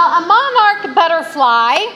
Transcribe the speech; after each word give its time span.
Well, 0.00 0.24
a 0.24 0.26
monarch 0.26 0.94
butterfly, 0.94 1.92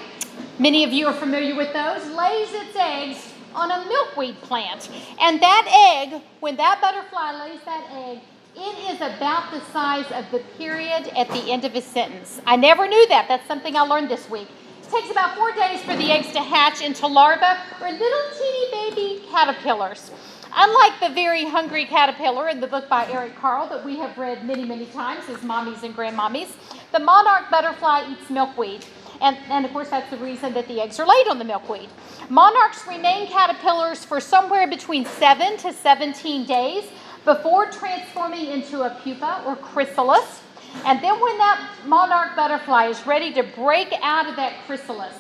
many 0.59 0.85
of 0.85 0.93
you 0.93 1.07
are 1.07 1.15
familiar 1.15 1.57
with 1.57 1.73
those, 1.73 2.07
lays 2.11 2.53
its 2.53 2.77
eggs 2.77 3.33
on 3.55 3.71
a 3.71 3.83
milkweed 3.89 4.39
plant. 4.43 4.91
And 5.19 5.41
that 5.41 5.97
egg, 5.97 6.21
when 6.41 6.55
that 6.57 6.83
butterfly 6.83 7.33
lays 7.47 7.61
that 7.65 7.89
egg, 7.93 8.19
it 8.55 8.93
is 8.93 8.97
about 8.97 9.51
the 9.53 9.61
size 9.73 10.05
of 10.13 10.31
the 10.33 10.41
period 10.59 11.11
at 11.17 11.31
the 11.31 11.51
end 11.51 11.65
of 11.65 11.75
a 11.75 11.81
sentence. 11.81 12.43
I 12.47 12.57
never 12.57 12.87
knew 12.87 13.09
that. 13.09 13.27
That's 13.27 13.49
something 13.49 13.75
I 13.75 13.81
learned 13.81 14.11
this 14.11 14.29
week. 14.29 14.49
It 14.83 14.91
takes 14.91 15.11
about 15.11 15.35
four 15.39 15.53
days 15.53 15.81
for 15.81 15.97
the 15.97 16.13
eggs 16.13 16.31
to 16.33 16.41
hatch 16.41 16.83
into 16.83 17.07
larvae 17.07 17.59
or 17.81 17.91
little 17.91 18.23
teeny 18.39 18.71
baby 18.71 19.23
caterpillars. 19.31 20.11
Unlike 20.57 21.01
the 21.01 21.09
very 21.09 21.45
hungry 21.45 21.85
caterpillar 21.85 22.49
in 22.49 22.61
the 22.61 22.69
book 22.69 22.89
by 22.89 23.11
Eric 23.11 23.35
Carle 23.37 23.69
that 23.71 23.85
we 23.85 23.97
have 23.99 24.17
read 24.17 24.45
many, 24.45 24.65
many 24.65 24.87
times 24.87 25.29
as 25.29 25.39
mommies 25.39 25.83
and 25.83 25.97
grandmommies, 25.97 26.53
the 26.93 27.01
monarch 27.01 27.51
butterfly 27.51 28.09
eats 28.09 28.31
milkweed. 28.31 28.85
And, 29.21 29.37
and 29.49 29.65
of 29.65 29.73
course, 29.73 29.91
that's 29.91 30.09
the 30.11 30.17
reason 30.19 30.55
that 30.55 30.69
the 30.69 30.81
eggs 30.81 31.01
are 31.01 31.07
laid 31.07 31.27
on 31.27 31.39
the 31.39 31.45
milkweed. 31.45 31.89
Monarchs 32.29 32.87
remain 32.87 33.27
caterpillars 33.27 34.05
for 34.05 34.21
somewhere 34.21 34.69
between 34.69 35.05
7 35.05 35.57
to 35.59 35.73
17 35.73 36.47
days 36.47 36.85
before 37.25 37.67
transforming 37.67 38.47
into 38.47 38.83
a 38.83 38.91
pupa 39.03 39.43
or 39.45 39.57
chrysalis. 39.57 40.41
And 40.85 41.03
then, 41.03 41.21
when 41.21 41.37
that 41.39 41.69
monarch 41.87 42.37
butterfly 42.37 42.87
is 42.87 43.05
ready 43.07 43.33
to 43.33 43.43
break 43.43 43.93
out 44.03 44.29
of 44.29 44.37
that 44.37 44.53
chrysalis, 44.67 45.15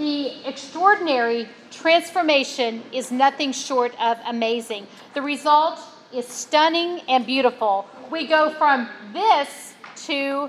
the 0.00 0.32
extraordinary 0.48 1.46
transformation 1.70 2.82
is 2.90 3.12
nothing 3.12 3.52
short 3.52 3.92
of 4.00 4.16
amazing. 4.26 4.86
The 5.12 5.20
result 5.20 5.78
is 6.12 6.26
stunning 6.26 7.02
and 7.06 7.26
beautiful. 7.26 7.86
We 8.10 8.26
go 8.26 8.50
from 8.54 8.88
this 9.12 9.74
to 10.06 10.48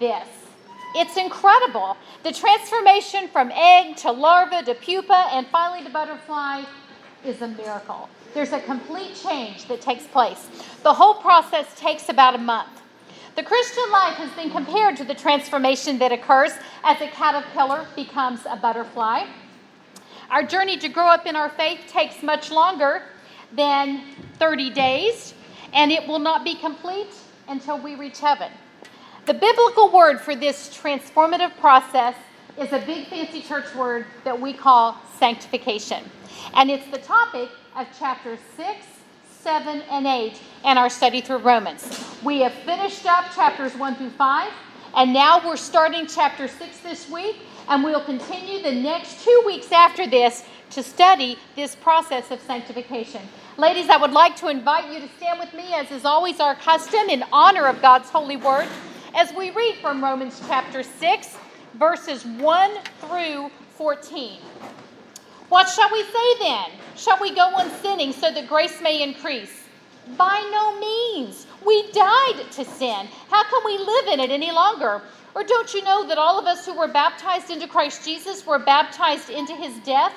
this. 0.00 0.26
It's 0.96 1.16
incredible. 1.16 1.96
The 2.24 2.32
transformation 2.32 3.28
from 3.28 3.52
egg 3.54 3.96
to 3.98 4.10
larva 4.10 4.64
to 4.64 4.74
pupa 4.74 5.28
and 5.32 5.46
finally 5.46 5.84
to 5.84 5.90
butterfly 5.90 6.64
is 7.24 7.40
a 7.40 7.48
miracle. 7.48 8.08
There's 8.34 8.52
a 8.52 8.60
complete 8.60 9.14
change 9.14 9.66
that 9.68 9.80
takes 9.80 10.08
place. 10.08 10.48
The 10.82 10.92
whole 10.92 11.14
process 11.14 11.72
takes 11.78 12.08
about 12.08 12.34
a 12.34 12.38
month. 12.38 12.81
The 13.34 13.42
Christian 13.42 13.90
life 13.90 14.16
has 14.16 14.30
been 14.32 14.50
compared 14.50 14.98
to 14.98 15.04
the 15.04 15.14
transformation 15.14 15.98
that 16.00 16.12
occurs 16.12 16.52
as 16.84 17.00
a 17.00 17.08
caterpillar 17.08 17.86
becomes 17.96 18.40
a 18.44 18.56
butterfly. 18.56 19.24
Our 20.30 20.42
journey 20.42 20.76
to 20.76 20.88
grow 20.90 21.06
up 21.06 21.24
in 21.24 21.34
our 21.34 21.48
faith 21.48 21.80
takes 21.88 22.22
much 22.22 22.50
longer 22.50 23.04
than 23.50 24.02
30 24.38 24.68
days, 24.70 25.32
and 25.72 25.90
it 25.90 26.06
will 26.06 26.18
not 26.18 26.44
be 26.44 26.56
complete 26.56 27.14
until 27.48 27.78
we 27.78 27.94
reach 27.94 28.20
heaven. 28.20 28.52
The 29.24 29.34
biblical 29.34 29.90
word 29.90 30.20
for 30.20 30.36
this 30.36 30.68
transformative 30.68 31.56
process 31.58 32.16
is 32.58 32.70
a 32.74 32.80
big 32.80 33.06
fancy 33.06 33.40
church 33.40 33.74
word 33.74 34.04
that 34.24 34.38
we 34.38 34.52
call 34.52 34.98
sanctification. 35.18 36.04
And 36.52 36.70
it's 36.70 36.86
the 36.90 36.98
topic 36.98 37.48
of 37.76 37.86
chapters 37.98 38.40
6, 38.58 38.68
7, 39.42 39.82
and 39.90 40.06
8 40.06 40.40
in 40.64 40.78
our 40.78 40.88
study 40.88 41.20
through 41.20 41.38
Romans. 41.38 41.82
We 42.22 42.42
have 42.42 42.52
finished 42.52 43.04
up 43.06 43.24
chapters 43.34 43.76
1 43.76 43.96
through 43.96 44.10
5, 44.10 44.52
and 44.94 45.12
now 45.12 45.44
we're 45.44 45.56
starting 45.56 46.06
chapter 46.06 46.46
6 46.46 46.78
this 46.78 47.10
week, 47.10 47.38
and 47.68 47.82
we'll 47.82 48.04
continue 48.04 48.62
the 48.62 48.70
next 48.70 49.24
two 49.24 49.42
weeks 49.44 49.72
after 49.72 50.06
this 50.06 50.44
to 50.70 50.80
study 50.80 51.36
this 51.56 51.74
process 51.74 52.30
of 52.30 52.40
sanctification. 52.40 53.20
Ladies, 53.58 53.88
I 53.88 53.96
would 53.96 54.12
like 54.12 54.36
to 54.36 54.46
invite 54.46 54.92
you 54.92 55.00
to 55.00 55.08
stand 55.16 55.40
with 55.40 55.52
me, 55.54 55.74
as 55.74 55.90
is 55.90 56.04
always 56.04 56.38
our 56.38 56.54
custom, 56.54 57.08
in 57.08 57.24
honor 57.32 57.66
of 57.66 57.82
God's 57.82 58.10
holy 58.10 58.36
word 58.36 58.68
as 59.16 59.34
we 59.34 59.50
read 59.50 59.74
from 59.82 60.04
Romans 60.04 60.40
chapter 60.46 60.84
6, 60.84 61.36
verses 61.74 62.24
1 62.24 62.70
through 63.00 63.50
14. 63.76 64.38
What 65.52 65.68
shall 65.68 65.92
we 65.92 66.02
say 66.02 66.38
then? 66.40 66.70
Shall 66.96 67.18
we 67.20 67.34
go 67.34 67.42
on 67.42 67.70
sinning 67.82 68.14
so 68.14 68.32
that 68.32 68.48
grace 68.48 68.80
may 68.80 69.02
increase? 69.02 69.64
By 70.16 70.40
no 70.50 70.80
means. 70.80 71.46
We 71.66 71.92
died 71.92 72.50
to 72.52 72.64
sin. 72.64 73.06
How 73.28 73.44
can 73.44 73.60
we 73.62 73.76
live 73.76 74.06
in 74.14 74.20
it 74.20 74.30
any 74.30 74.50
longer? 74.50 75.02
Or 75.34 75.44
don't 75.44 75.74
you 75.74 75.84
know 75.84 76.08
that 76.08 76.16
all 76.16 76.38
of 76.38 76.46
us 76.46 76.64
who 76.64 76.72
were 76.72 76.88
baptized 76.88 77.50
into 77.50 77.68
Christ 77.68 78.02
Jesus 78.02 78.46
were 78.46 78.58
baptized 78.58 79.28
into 79.28 79.52
his 79.52 79.76
death? 79.84 80.14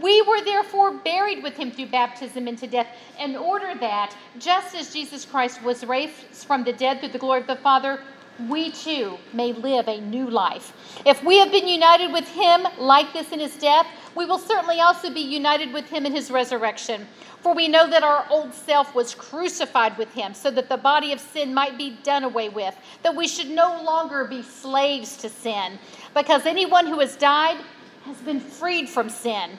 We 0.00 0.22
were 0.22 0.42
therefore 0.42 0.92
buried 0.92 1.42
with 1.42 1.56
him 1.56 1.72
through 1.72 1.86
baptism 1.86 2.46
into 2.46 2.68
death, 2.68 2.86
in 3.18 3.34
order 3.34 3.74
that, 3.80 4.14
just 4.38 4.76
as 4.76 4.92
Jesus 4.92 5.24
Christ 5.24 5.60
was 5.60 5.84
raised 5.84 6.14
from 6.46 6.62
the 6.62 6.72
dead 6.72 7.00
through 7.00 7.08
the 7.08 7.18
glory 7.18 7.40
of 7.40 7.48
the 7.48 7.56
Father, 7.56 8.00
we 8.48 8.70
too 8.70 9.18
may 9.32 9.52
live 9.52 9.88
a 9.88 10.00
new 10.00 10.28
life. 10.30 10.72
If 11.04 11.24
we 11.24 11.38
have 11.38 11.50
been 11.50 11.66
united 11.66 12.12
with 12.12 12.28
him 12.28 12.66
like 12.78 13.12
this 13.12 13.32
in 13.32 13.40
his 13.40 13.56
death, 13.56 13.86
we 14.14 14.26
will 14.26 14.38
certainly 14.38 14.80
also 14.80 15.12
be 15.12 15.20
united 15.20 15.72
with 15.72 15.86
him 15.86 16.06
in 16.06 16.14
his 16.14 16.30
resurrection. 16.30 17.06
For 17.40 17.54
we 17.54 17.68
know 17.68 17.88
that 17.88 18.02
our 18.02 18.26
old 18.30 18.52
self 18.52 18.94
was 18.94 19.14
crucified 19.14 19.96
with 19.96 20.12
him, 20.12 20.34
so 20.34 20.50
that 20.50 20.68
the 20.68 20.76
body 20.76 21.12
of 21.12 21.20
sin 21.20 21.54
might 21.54 21.78
be 21.78 21.96
done 22.02 22.24
away 22.24 22.48
with, 22.48 22.76
that 23.02 23.14
we 23.14 23.28
should 23.28 23.48
no 23.48 23.82
longer 23.82 24.24
be 24.24 24.42
slaves 24.42 25.16
to 25.18 25.28
sin, 25.28 25.78
because 26.14 26.46
anyone 26.46 26.86
who 26.86 26.98
has 26.98 27.16
died 27.16 27.58
has 28.04 28.16
been 28.18 28.40
freed 28.40 28.88
from 28.88 29.08
sin. 29.08 29.50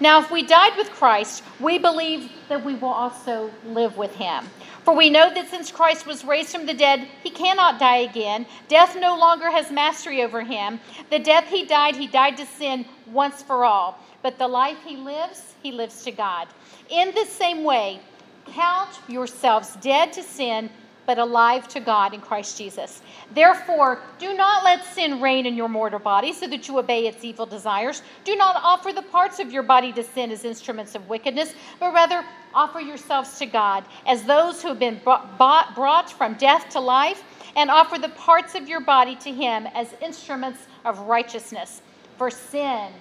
Now, 0.00 0.18
if 0.20 0.30
we 0.30 0.42
died 0.42 0.76
with 0.76 0.90
Christ, 0.90 1.42
we 1.60 1.78
believe 1.78 2.30
that 2.48 2.64
we 2.64 2.74
will 2.74 2.88
also 2.88 3.50
live 3.66 3.96
with 3.96 4.14
him. 4.14 4.46
For 4.86 4.94
we 4.94 5.10
know 5.10 5.34
that 5.34 5.50
since 5.50 5.72
Christ 5.72 6.06
was 6.06 6.24
raised 6.24 6.50
from 6.50 6.64
the 6.64 6.72
dead, 6.72 7.08
he 7.24 7.30
cannot 7.30 7.80
die 7.80 8.06
again. 8.08 8.46
Death 8.68 8.96
no 8.96 9.18
longer 9.18 9.50
has 9.50 9.68
mastery 9.72 10.22
over 10.22 10.42
him. 10.42 10.78
The 11.10 11.18
death 11.18 11.48
he 11.48 11.66
died, 11.66 11.96
he 11.96 12.06
died 12.06 12.36
to 12.36 12.46
sin 12.46 12.86
once 13.10 13.42
for 13.42 13.64
all. 13.64 13.98
But 14.22 14.38
the 14.38 14.46
life 14.46 14.78
he 14.86 14.96
lives, 14.96 15.54
he 15.60 15.72
lives 15.72 16.04
to 16.04 16.12
God. 16.12 16.46
In 16.88 17.12
the 17.16 17.24
same 17.24 17.64
way, 17.64 17.98
count 18.46 19.00
yourselves 19.08 19.74
dead 19.80 20.12
to 20.12 20.22
sin 20.22 20.70
but 21.06 21.18
alive 21.18 21.68
to 21.68 21.80
God 21.80 22.12
in 22.12 22.20
Christ 22.20 22.58
Jesus. 22.58 23.00
Therefore, 23.32 24.00
do 24.18 24.34
not 24.34 24.64
let 24.64 24.84
sin 24.84 25.20
reign 25.20 25.46
in 25.46 25.54
your 25.54 25.68
mortal 25.68 25.98
body 25.98 26.32
so 26.32 26.46
that 26.48 26.68
you 26.68 26.78
obey 26.78 27.06
its 27.06 27.24
evil 27.24 27.46
desires. 27.46 28.02
Do 28.24 28.36
not 28.36 28.56
offer 28.62 28.92
the 28.92 29.02
parts 29.02 29.38
of 29.38 29.52
your 29.52 29.62
body 29.62 29.92
to 29.92 30.02
sin 30.02 30.30
as 30.30 30.44
instruments 30.44 30.94
of 30.94 31.08
wickedness, 31.08 31.54
but 31.78 31.94
rather 31.94 32.24
offer 32.54 32.80
yourselves 32.80 33.38
to 33.38 33.46
God 33.46 33.84
as 34.06 34.24
those 34.24 34.60
who 34.60 34.68
have 34.68 34.78
been 34.78 35.00
brought, 35.04 35.38
brought 35.74 36.10
from 36.10 36.34
death 36.34 36.68
to 36.70 36.80
life, 36.80 37.22
and 37.54 37.70
offer 37.70 37.98
the 37.98 38.10
parts 38.10 38.54
of 38.54 38.68
your 38.68 38.80
body 38.80 39.16
to 39.16 39.32
Him 39.32 39.66
as 39.74 39.94
instruments 40.02 40.66
of 40.84 40.98
righteousness. 41.00 41.80
For 42.18 42.30
sin, 42.30 42.92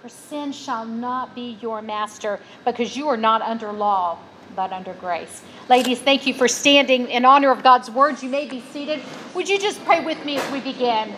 for 0.00 0.08
sin 0.08 0.52
shall 0.52 0.84
not 0.84 1.34
be 1.34 1.58
your 1.60 1.82
master, 1.82 2.38
because 2.64 2.96
you 2.96 3.08
are 3.08 3.16
not 3.16 3.42
under 3.42 3.72
law 3.72 4.18
but 4.56 4.72
under 4.72 4.94
grace. 4.94 5.42
Ladies, 5.68 6.00
thank 6.00 6.26
you 6.26 6.34
for 6.34 6.48
standing 6.48 7.08
in 7.08 7.24
honor 7.24 7.50
of 7.50 7.62
God's 7.62 7.90
words. 7.90 8.22
You 8.22 8.30
may 8.30 8.48
be 8.48 8.62
seated. 8.72 9.00
Would 9.34 9.48
you 9.48 9.58
just 9.58 9.84
pray 9.84 10.04
with 10.04 10.24
me 10.24 10.38
as 10.38 10.50
we 10.50 10.60
begin? 10.60 11.14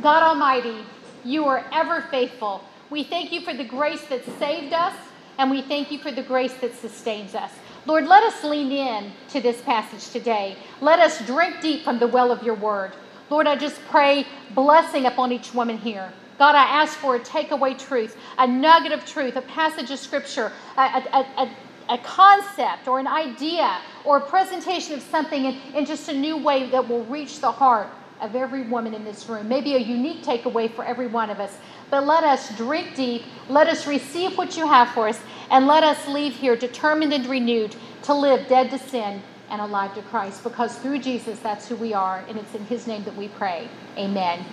God 0.00 0.22
Almighty, 0.22 0.78
you 1.24 1.44
are 1.44 1.64
ever 1.72 2.00
faithful. 2.10 2.64
We 2.90 3.04
thank 3.04 3.30
you 3.32 3.42
for 3.42 3.52
the 3.52 3.64
grace 3.64 4.02
that 4.06 4.24
saved 4.38 4.72
us, 4.72 4.94
and 5.36 5.50
we 5.50 5.60
thank 5.60 5.90
you 5.92 5.98
for 5.98 6.10
the 6.10 6.22
grace 6.22 6.54
that 6.54 6.74
sustains 6.74 7.34
us. 7.34 7.52
Lord, 7.84 8.06
let 8.06 8.24
us 8.24 8.42
lean 8.42 8.72
in 8.72 9.12
to 9.30 9.40
this 9.40 9.60
passage 9.62 10.10
today. 10.10 10.56
Let 10.80 10.98
us 10.98 11.24
drink 11.26 11.60
deep 11.60 11.84
from 11.84 11.98
the 11.98 12.08
well 12.08 12.32
of 12.32 12.42
your 12.42 12.54
word. 12.54 12.92
Lord, 13.30 13.46
I 13.46 13.56
just 13.56 13.80
pray 13.90 14.26
blessing 14.54 15.04
upon 15.04 15.32
each 15.32 15.52
woman 15.52 15.76
here. 15.76 16.12
God, 16.38 16.54
I 16.54 16.64
ask 16.64 16.96
for 16.96 17.16
a 17.16 17.20
takeaway 17.20 17.76
truth, 17.76 18.16
a 18.38 18.46
nugget 18.46 18.92
of 18.92 19.04
truth, 19.04 19.36
a 19.36 19.42
passage 19.42 19.90
of 19.90 19.98
scripture, 19.98 20.52
a, 20.76 20.80
a, 20.80 21.26
a, 21.42 21.50
a 21.88 21.98
concept 21.98 22.86
or 22.86 22.98
an 22.98 23.06
idea 23.06 23.78
or 24.04 24.18
a 24.18 24.20
presentation 24.20 24.94
of 24.94 25.02
something 25.02 25.44
in, 25.44 25.56
in 25.74 25.86
just 25.86 26.08
a 26.08 26.12
new 26.12 26.36
way 26.36 26.68
that 26.70 26.88
will 26.88 27.04
reach 27.06 27.40
the 27.40 27.50
heart 27.50 27.88
of 28.20 28.34
every 28.34 28.62
woman 28.62 28.94
in 28.94 29.04
this 29.04 29.28
room. 29.28 29.48
Maybe 29.48 29.74
a 29.74 29.78
unique 29.78 30.22
takeaway 30.22 30.72
for 30.72 30.84
every 30.84 31.06
one 31.06 31.30
of 31.30 31.40
us. 31.40 31.56
But 31.90 32.06
let 32.06 32.24
us 32.24 32.54
drink 32.56 32.94
deep, 32.94 33.22
let 33.48 33.68
us 33.68 33.86
receive 33.86 34.36
what 34.36 34.56
you 34.56 34.66
have 34.66 34.90
for 34.90 35.08
us, 35.08 35.18
and 35.50 35.66
let 35.66 35.82
us 35.82 36.06
leave 36.08 36.34
here 36.34 36.56
determined 36.56 37.12
and 37.12 37.26
renewed 37.26 37.74
to 38.02 38.14
live 38.14 38.48
dead 38.48 38.70
to 38.70 38.78
sin 38.78 39.22
and 39.50 39.60
alive 39.60 39.94
to 39.94 40.02
Christ. 40.02 40.44
Because 40.44 40.76
through 40.78 40.98
Jesus, 40.98 41.38
that's 41.38 41.68
who 41.68 41.76
we 41.76 41.94
are, 41.94 42.24
and 42.28 42.38
it's 42.38 42.54
in 42.54 42.64
his 42.66 42.86
name 42.86 43.04
that 43.04 43.16
we 43.16 43.28
pray. 43.28 43.68
Amen. 43.96 44.44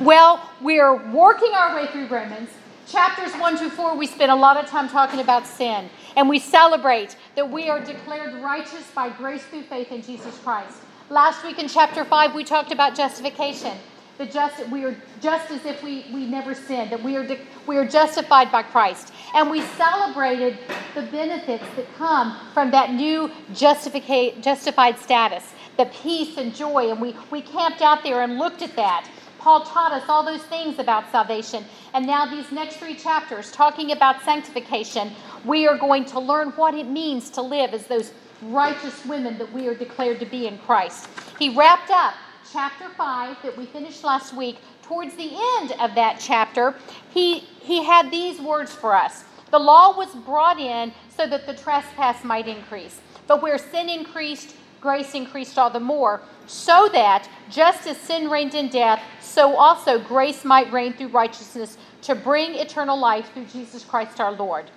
Well, 0.00 0.50
we're 0.60 0.94
working 1.12 1.52
our 1.54 1.76
way 1.76 1.86
through 1.88 2.08
Romans. 2.08 2.50
Chapters 2.88 3.32
1 3.34 3.58
to 3.58 3.70
4, 3.70 3.96
we 3.96 4.06
spent 4.06 4.32
a 4.32 4.34
lot 4.34 4.56
of 4.56 4.68
time 4.68 4.88
talking 4.88 5.20
about 5.20 5.46
sin. 5.46 5.88
And 6.16 6.28
we 6.28 6.38
celebrate 6.38 7.16
that 7.36 7.50
we 7.50 7.68
are 7.68 7.80
declared 7.80 8.34
righteous 8.42 8.90
by 8.94 9.10
grace 9.10 9.42
through 9.44 9.62
faith 9.62 9.92
in 9.92 10.02
Jesus 10.02 10.38
Christ. 10.38 10.78
Last 11.08 11.44
week 11.44 11.58
in 11.58 11.68
chapter 11.68 12.04
5, 12.04 12.34
we 12.34 12.44
talked 12.44 12.72
about 12.72 12.94
justification. 12.94 13.76
The 14.18 14.26
just, 14.26 14.68
we 14.68 14.84
are 14.84 14.94
just 15.22 15.50
as 15.50 15.64
if 15.64 15.82
we, 15.82 16.04
we 16.12 16.26
never 16.26 16.54
sinned, 16.54 16.90
that 16.92 17.02
we 17.02 17.16
are, 17.16 17.26
we 17.66 17.78
are 17.78 17.86
justified 17.86 18.52
by 18.52 18.62
Christ. 18.62 19.12
And 19.34 19.50
we 19.50 19.62
celebrated 19.62 20.58
the 20.94 21.02
benefits 21.02 21.64
that 21.76 21.92
come 21.96 22.36
from 22.52 22.70
that 22.72 22.92
new 22.92 23.30
justified 23.54 24.98
status, 24.98 25.54
the 25.78 25.86
peace 25.86 26.36
and 26.36 26.54
joy. 26.54 26.90
And 26.90 27.00
we, 27.00 27.16
we 27.30 27.40
camped 27.40 27.80
out 27.80 28.02
there 28.02 28.22
and 28.22 28.38
looked 28.38 28.62
at 28.62 28.76
that. 28.76 29.08
Paul 29.38 29.64
taught 29.64 29.92
us 29.92 30.04
all 30.06 30.22
those 30.22 30.42
things 30.42 30.78
about 30.78 31.10
salvation. 31.10 31.64
And 31.92 32.06
now, 32.06 32.26
these 32.26 32.50
next 32.52 32.76
three 32.76 32.94
chapters, 32.94 33.50
talking 33.50 33.92
about 33.92 34.22
sanctification, 34.22 35.10
we 35.44 35.66
are 35.66 35.76
going 35.76 36.04
to 36.06 36.20
learn 36.20 36.50
what 36.50 36.74
it 36.74 36.86
means 36.86 37.30
to 37.30 37.42
live 37.42 37.74
as 37.74 37.86
those 37.86 38.12
righteous 38.42 39.04
women 39.04 39.38
that 39.38 39.52
we 39.52 39.66
are 39.66 39.74
declared 39.74 40.20
to 40.20 40.26
be 40.26 40.46
in 40.46 40.58
Christ. 40.58 41.08
He 41.38 41.54
wrapped 41.54 41.90
up 41.90 42.14
chapter 42.52 42.88
5 42.96 43.36
that 43.42 43.56
we 43.56 43.66
finished 43.66 44.04
last 44.04 44.34
week. 44.34 44.58
Towards 44.82 45.14
the 45.16 45.30
end 45.58 45.72
of 45.80 45.94
that 45.94 46.18
chapter, 46.20 46.74
he, 47.10 47.38
he 47.38 47.84
had 47.84 48.10
these 48.10 48.40
words 48.40 48.72
for 48.72 48.94
us. 48.94 49.24
The 49.50 49.58
law 49.58 49.96
was 49.96 50.14
brought 50.14 50.58
in 50.58 50.92
so 51.08 51.26
that 51.26 51.46
the 51.46 51.54
trespass 51.54 52.24
might 52.24 52.48
increase. 52.48 53.00
But 53.26 53.42
where 53.42 53.58
sin 53.58 53.88
increased, 53.88 54.54
grace 54.80 55.14
increased 55.14 55.58
all 55.58 55.70
the 55.70 55.80
more, 55.80 56.20
so 56.46 56.88
that 56.92 57.28
just 57.50 57.86
as 57.86 57.96
sin 57.96 58.28
reigned 58.30 58.54
in 58.54 58.68
death, 58.68 59.02
so 59.20 59.56
also 59.56 59.98
grace 59.98 60.44
might 60.44 60.72
reign 60.72 60.92
through 60.92 61.08
righteousness 61.08 61.76
to 62.02 62.14
bring 62.14 62.54
eternal 62.54 62.98
life 62.98 63.32
through 63.32 63.46
Jesus 63.46 63.84
Christ 63.84 64.20
our 64.20 64.32
Lord. 64.32 64.70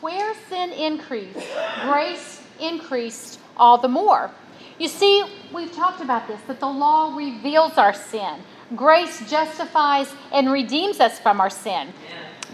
Where 0.00 0.34
sin 0.48 0.72
increased, 0.72 1.46
grace 1.82 2.42
increased 2.60 3.40
all 3.56 3.78
the 3.78 3.88
more. 3.88 4.30
You 4.78 4.88
see, 4.88 5.24
we've 5.52 5.72
talked 5.72 6.00
about 6.00 6.26
this 6.26 6.40
that 6.48 6.60
the 6.60 6.66
law 6.66 7.14
reveals 7.16 7.78
our 7.78 7.94
sin. 7.94 8.40
Grace 8.74 9.28
justifies 9.30 10.12
and 10.32 10.50
redeems 10.50 11.00
us 11.00 11.18
from 11.18 11.40
our 11.40 11.50
sin. 11.50 11.92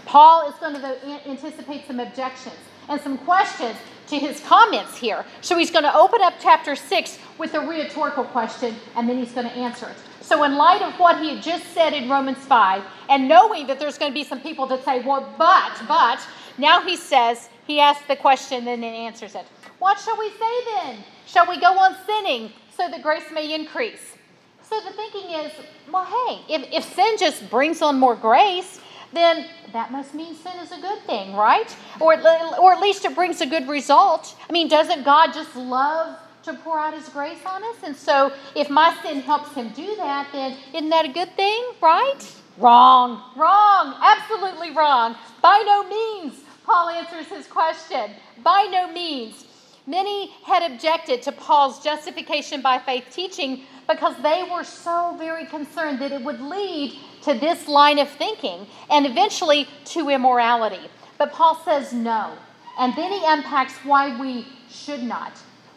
Paul 0.05 0.47
is 0.49 0.55
going 0.55 0.75
to 0.75 1.29
anticipate 1.29 1.87
some 1.87 1.99
objections 1.99 2.55
and 2.89 2.99
some 3.01 3.17
questions 3.19 3.75
to 4.11 4.19
his 4.19 4.41
comments 4.41 4.97
here. 4.97 5.25
So 5.39 5.57
he's 5.57 5.71
going 5.71 5.85
to 5.85 5.95
open 5.95 6.21
up 6.21 6.33
chapter 6.39 6.75
6 6.75 7.17
with 7.37 7.53
a 7.53 7.61
rhetorical 7.61 8.25
question 8.25 8.75
and 8.95 9.07
then 9.07 9.17
he's 9.17 9.31
going 9.31 9.47
to 9.47 9.53
answer 9.53 9.87
it. 9.87 9.95
So, 10.21 10.43
in 10.43 10.55
light 10.55 10.81
of 10.81 10.93
what 10.99 11.19
he 11.19 11.33
had 11.33 11.43
just 11.43 11.65
said 11.73 11.93
in 11.93 12.07
Romans 12.07 12.37
5, 12.37 12.83
and 13.09 13.27
knowing 13.27 13.67
that 13.67 13.79
there's 13.79 13.97
going 13.97 14.11
to 14.11 14.13
be 14.13 14.23
some 14.23 14.39
people 14.39 14.65
that 14.67 14.85
say, 14.85 15.01
well, 15.01 15.27
but, 15.37 15.81
but, 15.87 16.25
now 16.57 16.81
he 16.81 16.95
says, 16.95 17.49
he 17.65 17.79
asks 17.79 18.05
the 18.07 18.15
question 18.15 18.67
and 18.67 18.83
then 18.83 18.93
answers 18.93 19.35
it. 19.35 19.45
What 19.79 19.99
shall 19.99 20.17
we 20.17 20.29
say 20.29 20.65
then? 20.75 21.03
Shall 21.25 21.49
we 21.49 21.59
go 21.59 21.77
on 21.77 21.95
sinning 22.05 22.51
so 22.77 22.87
that 22.89 23.01
grace 23.01 23.31
may 23.33 23.53
increase? 23.53 24.15
So 24.61 24.79
the 24.81 24.91
thinking 24.91 25.31
is, 25.31 25.51
well, 25.91 26.05
hey, 26.05 26.53
if, 26.53 26.71
if 26.71 26.95
sin 26.95 27.15
just 27.17 27.49
brings 27.49 27.81
on 27.81 27.99
more 27.99 28.15
grace, 28.15 28.79
then 29.13 29.47
that 29.73 29.91
must 29.91 30.13
mean 30.13 30.35
sin 30.35 30.53
is 30.61 30.71
a 30.71 30.79
good 30.79 30.99
thing, 31.03 31.35
right? 31.35 31.75
Or, 31.99 32.13
or 32.59 32.73
at 32.73 32.81
least 32.81 33.05
it 33.05 33.15
brings 33.15 33.41
a 33.41 33.45
good 33.45 33.67
result. 33.67 34.35
I 34.49 34.51
mean, 34.51 34.67
doesn't 34.67 35.03
God 35.03 35.33
just 35.33 35.55
love 35.55 36.17
to 36.43 36.53
pour 36.53 36.79
out 36.79 36.93
His 36.93 37.09
grace 37.09 37.45
on 37.45 37.63
us? 37.63 37.77
And 37.83 37.95
so 37.95 38.31
if 38.55 38.69
my 38.69 38.97
sin 39.03 39.21
helps 39.21 39.53
Him 39.53 39.69
do 39.69 39.95
that, 39.97 40.29
then 40.31 40.57
isn't 40.73 40.89
that 40.89 41.05
a 41.05 41.09
good 41.09 41.35
thing, 41.35 41.63
right? 41.81 42.19
Wrong, 42.57 43.21
wrong, 43.35 43.95
absolutely 44.01 44.71
wrong. 44.71 45.15
By 45.41 45.63
no 45.65 45.87
means, 45.87 46.41
Paul 46.65 46.89
answers 46.89 47.27
his 47.27 47.47
question. 47.47 48.11
By 48.43 48.67
no 48.71 48.91
means. 48.91 49.45
Many 49.87 50.31
had 50.45 50.71
objected 50.71 51.21
to 51.23 51.31
Paul's 51.31 51.83
justification 51.83 52.61
by 52.61 52.77
faith 52.77 53.05
teaching 53.11 53.63
because 53.89 54.15
they 54.21 54.47
were 54.51 54.63
so 54.63 55.15
very 55.17 55.45
concerned 55.45 55.99
that 55.99 56.11
it 56.11 56.21
would 56.21 56.39
lead 56.39 56.97
to 57.23 57.33
this 57.33 57.67
line 57.67 57.99
of 57.99 58.09
thinking 58.09 58.67
and 58.89 59.05
eventually 59.05 59.67
to 59.85 60.09
immorality. 60.09 60.89
But 61.17 61.31
Paul 61.31 61.55
says 61.63 61.93
no. 61.93 62.33
And 62.79 62.95
then 62.95 63.11
he 63.11 63.21
unpacks 63.25 63.73
why 63.83 64.19
we 64.19 64.47
should 64.69 65.03
not, 65.03 65.33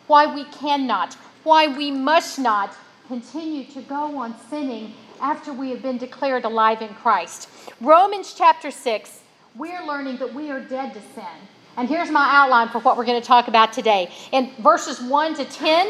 why 0.06 0.32
we 0.32 0.44
cannot, 0.44 1.14
why 1.42 1.66
we 1.66 1.90
must 1.90 2.38
not 2.38 2.76
continue 3.08 3.64
to 3.64 3.82
go 3.82 4.16
on 4.16 4.34
sinning 4.48 4.94
after 5.20 5.52
we 5.52 5.70
have 5.70 5.82
been 5.82 5.98
declared 5.98 6.44
alive 6.44 6.80
in 6.80 6.88
Christ. 6.94 7.48
Romans 7.80 8.34
chapter 8.36 8.70
6, 8.70 9.20
we're 9.56 9.84
learning 9.86 10.16
that 10.18 10.32
we 10.32 10.50
are 10.50 10.60
dead 10.60 10.94
to 10.94 11.00
sin. 11.14 11.24
And 11.76 11.88
here's 11.88 12.10
my 12.10 12.26
outline 12.30 12.68
for 12.68 12.78
what 12.80 12.96
we're 12.96 13.04
going 13.04 13.20
to 13.20 13.26
talk 13.26 13.48
about 13.48 13.72
today. 13.72 14.10
In 14.32 14.52
verses 14.60 15.00
1 15.00 15.34
to 15.36 15.44
10, 15.44 15.88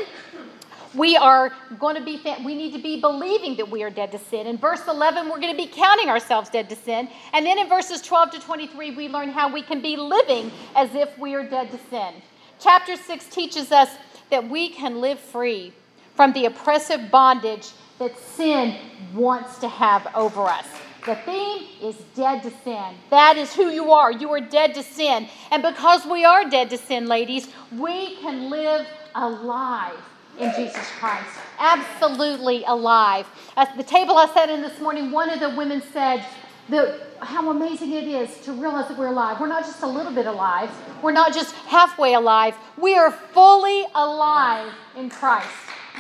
we 0.95 1.17
are 1.17 1.53
going 1.79 1.97
to 1.97 2.05
be 2.05 2.21
we 2.45 2.55
need 2.55 2.73
to 2.73 2.79
be 2.79 3.01
believing 3.01 3.57
that 3.57 3.71
we 3.71 3.83
are 3.83 3.91
dead 3.91 4.13
to 4.13 4.19
sin 4.19 4.47
in 4.47 4.57
verse 4.57 4.87
11 4.87 5.29
we're 5.29 5.41
going 5.41 5.53
to 5.53 5.57
be 5.57 5.67
counting 5.67 6.09
ourselves 6.09 6.51
dead 6.51 6.69
to 6.69 6.77
sin 6.77 7.09
and 7.33 7.45
then 7.45 7.59
in 7.59 7.69
verses 7.69 8.01
12 8.03 8.33
to 8.33 8.41
23 8.41 8.93
we 8.93 9.09
learn 9.09 9.29
how 9.29 9.53
we 9.53 9.63
can 9.63 9.81
be 9.81 9.97
living 9.97 10.51
as 10.75 10.95
if 10.95 11.17
we 11.19 11.35
are 11.35 11.45
dead 11.45 11.71
to 11.71 11.79
sin 11.91 12.15
chapter 12.61 12.97
6 12.97 13.29
teaches 13.29 13.73
us 13.73 13.91
that 14.31 14.49
we 14.49 14.69
can 14.71 15.01
live 15.01 15.19
free 15.19 15.73
from 16.15 16.33
the 16.33 16.47
oppressive 16.47 17.11
bondage 17.11 17.71
that 17.99 18.17
sin 18.19 18.77
wants 19.15 19.59
to 19.59 19.69
have 19.69 20.07
over 20.15 20.43
us 20.43 20.67
the 21.07 21.17
theme 21.17 21.67
is 21.83 21.97
dead 22.17 22.43
to 22.45 22.51
sin. 22.65 22.95
That 23.11 23.37
is 23.37 23.55
who 23.55 23.69
you 23.69 23.93
are. 23.93 24.11
You 24.11 24.31
are 24.31 24.41
dead 24.41 24.73
to 24.75 24.83
sin. 24.83 25.29
And 25.51 25.63
because 25.63 26.07
we 26.07 26.25
are 26.25 26.49
dead 26.49 26.71
to 26.71 26.79
sin, 26.79 27.09
ladies, 27.09 27.47
we 27.77 28.17
can 28.23 28.49
live 28.49 28.87
alive 29.15 29.99
in 30.39 30.53
Jesus 30.57 30.89
Christ. 30.99 31.29
Absolutely 31.59 32.65
alive. 32.65 33.27
At 33.57 33.77
the 33.77 33.83
table 33.83 34.17
I 34.17 34.27
sat 34.35 34.49
in 34.51 34.63
this 34.63 34.81
morning, 34.81 35.11
one 35.11 35.31
of 35.31 35.41
the 35.41 35.51
women 35.51 35.83
said, 35.93 36.25
the, 36.69 37.01
how 37.21 37.51
amazing 37.51 37.93
it 37.93 38.09
is 38.09 38.39
to 38.41 38.53
realize 38.53 38.89
that 38.89 38.99
we're 38.99 39.09
alive. 39.09 39.41
We're 39.41 39.49
not 39.49 39.65
just 39.65 39.83
a 39.83 39.87
little 39.87 40.13
bit 40.13 40.27
alive, 40.27 40.71
we're 41.03 41.13
not 41.13 41.35
just 41.35 41.55
halfway 41.55 42.15
alive. 42.15 42.55
We 42.79 42.97
are 42.97 43.11
fully 43.11 43.85
alive 43.95 44.73
in 44.97 45.11
Christ. 45.11 45.49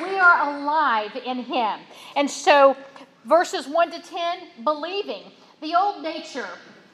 We 0.02 0.16
are 0.16 0.56
alive 0.56 1.14
in 1.24 1.38
Him. 1.38 1.80
And 2.16 2.30
so, 2.30 2.76
verses 3.24 3.68
1 3.68 3.90
to 3.92 4.02
10, 4.02 4.64
believing. 4.64 5.22
The 5.60 5.74
old 5.74 6.02
nature, 6.02 6.48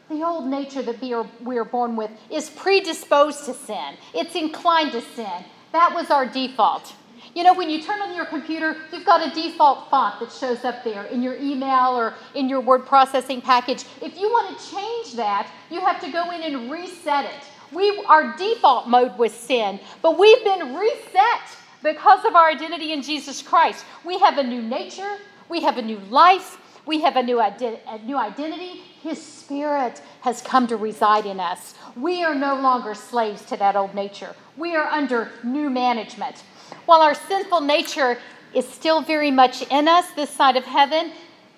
the 0.08 0.22
old 0.24 0.46
nature 0.46 0.82
that 0.82 1.00
we 1.00 1.12
are, 1.14 1.26
we 1.42 1.56
are 1.56 1.64
born 1.64 1.96
with, 1.96 2.10
is 2.30 2.50
predisposed 2.50 3.46
to 3.46 3.54
sin, 3.54 3.94
it's 4.14 4.34
inclined 4.34 4.92
to 4.92 5.00
sin. 5.00 5.44
That 5.72 5.94
was 5.94 6.10
our 6.10 6.26
default. 6.26 6.92
You 7.34 7.44
know, 7.44 7.54
when 7.54 7.70
you 7.70 7.82
turn 7.82 8.00
on 8.00 8.14
your 8.14 8.26
computer, 8.26 8.76
you've 8.92 9.04
got 9.04 9.26
a 9.26 9.34
default 9.34 9.88
font 9.88 10.18
that 10.20 10.32
shows 10.32 10.64
up 10.64 10.82
there 10.82 11.04
in 11.04 11.22
your 11.22 11.36
email 11.36 11.96
or 11.96 12.14
in 12.34 12.48
your 12.48 12.60
word 12.60 12.86
processing 12.86 13.40
package. 13.40 13.84
If 14.02 14.18
you 14.18 14.28
want 14.28 14.58
to 14.58 14.74
change 14.74 15.14
that, 15.14 15.48
you 15.70 15.80
have 15.80 16.00
to 16.00 16.10
go 16.10 16.30
in 16.32 16.42
and 16.42 16.70
reset 16.70 17.24
it. 17.24 17.44
We 17.72 18.04
our 18.08 18.36
default 18.36 18.88
mode 18.88 19.16
was 19.16 19.32
sin, 19.32 19.78
but 20.02 20.18
we've 20.18 20.42
been 20.42 20.74
reset 20.74 21.56
because 21.84 22.24
of 22.24 22.34
our 22.34 22.48
identity 22.48 22.92
in 22.92 23.00
Jesus 23.00 23.42
Christ. 23.42 23.84
We 24.04 24.18
have 24.18 24.38
a 24.38 24.42
new 24.42 24.60
nature, 24.60 25.18
we 25.48 25.62
have 25.62 25.78
a 25.78 25.82
new 25.82 25.98
life, 26.10 26.58
we 26.86 27.00
have 27.02 27.16
a 27.16 27.22
new, 27.22 27.40
ide- 27.40 27.80
a 27.86 27.98
new 27.98 28.16
identity. 28.16 28.82
His 29.02 29.22
Spirit 29.22 30.02
has 30.22 30.42
come 30.42 30.66
to 30.66 30.76
reside 30.76 31.26
in 31.26 31.38
us. 31.40 31.74
We 31.96 32.24
are 32.24 32.34
no 32.34 32.56
longer 32.60 32.94
slaves 32.94 33.44
to 33.46 33.56
that 33.58 33.76
old 33.76 33.94
nature. 33.94 34.34
We 34.56 34.74
are 34.74 34.86
under 34.88 35.30
new 35.44 35.70
management. 35.70 36.42
While 36.90 37.02
our 37.02 37.14
sinful 37.14 37.60
nature 37.60 38.18
is 38.52 38.66
still 38.66 39.00
very 39.00 39.30
much 39.30 39.62
in 39.70 39.86
us 39.86 40.10
this 40.16 40.28
side 40.28 40.56
of 40.56 40.64
heaven, 40.64 41.12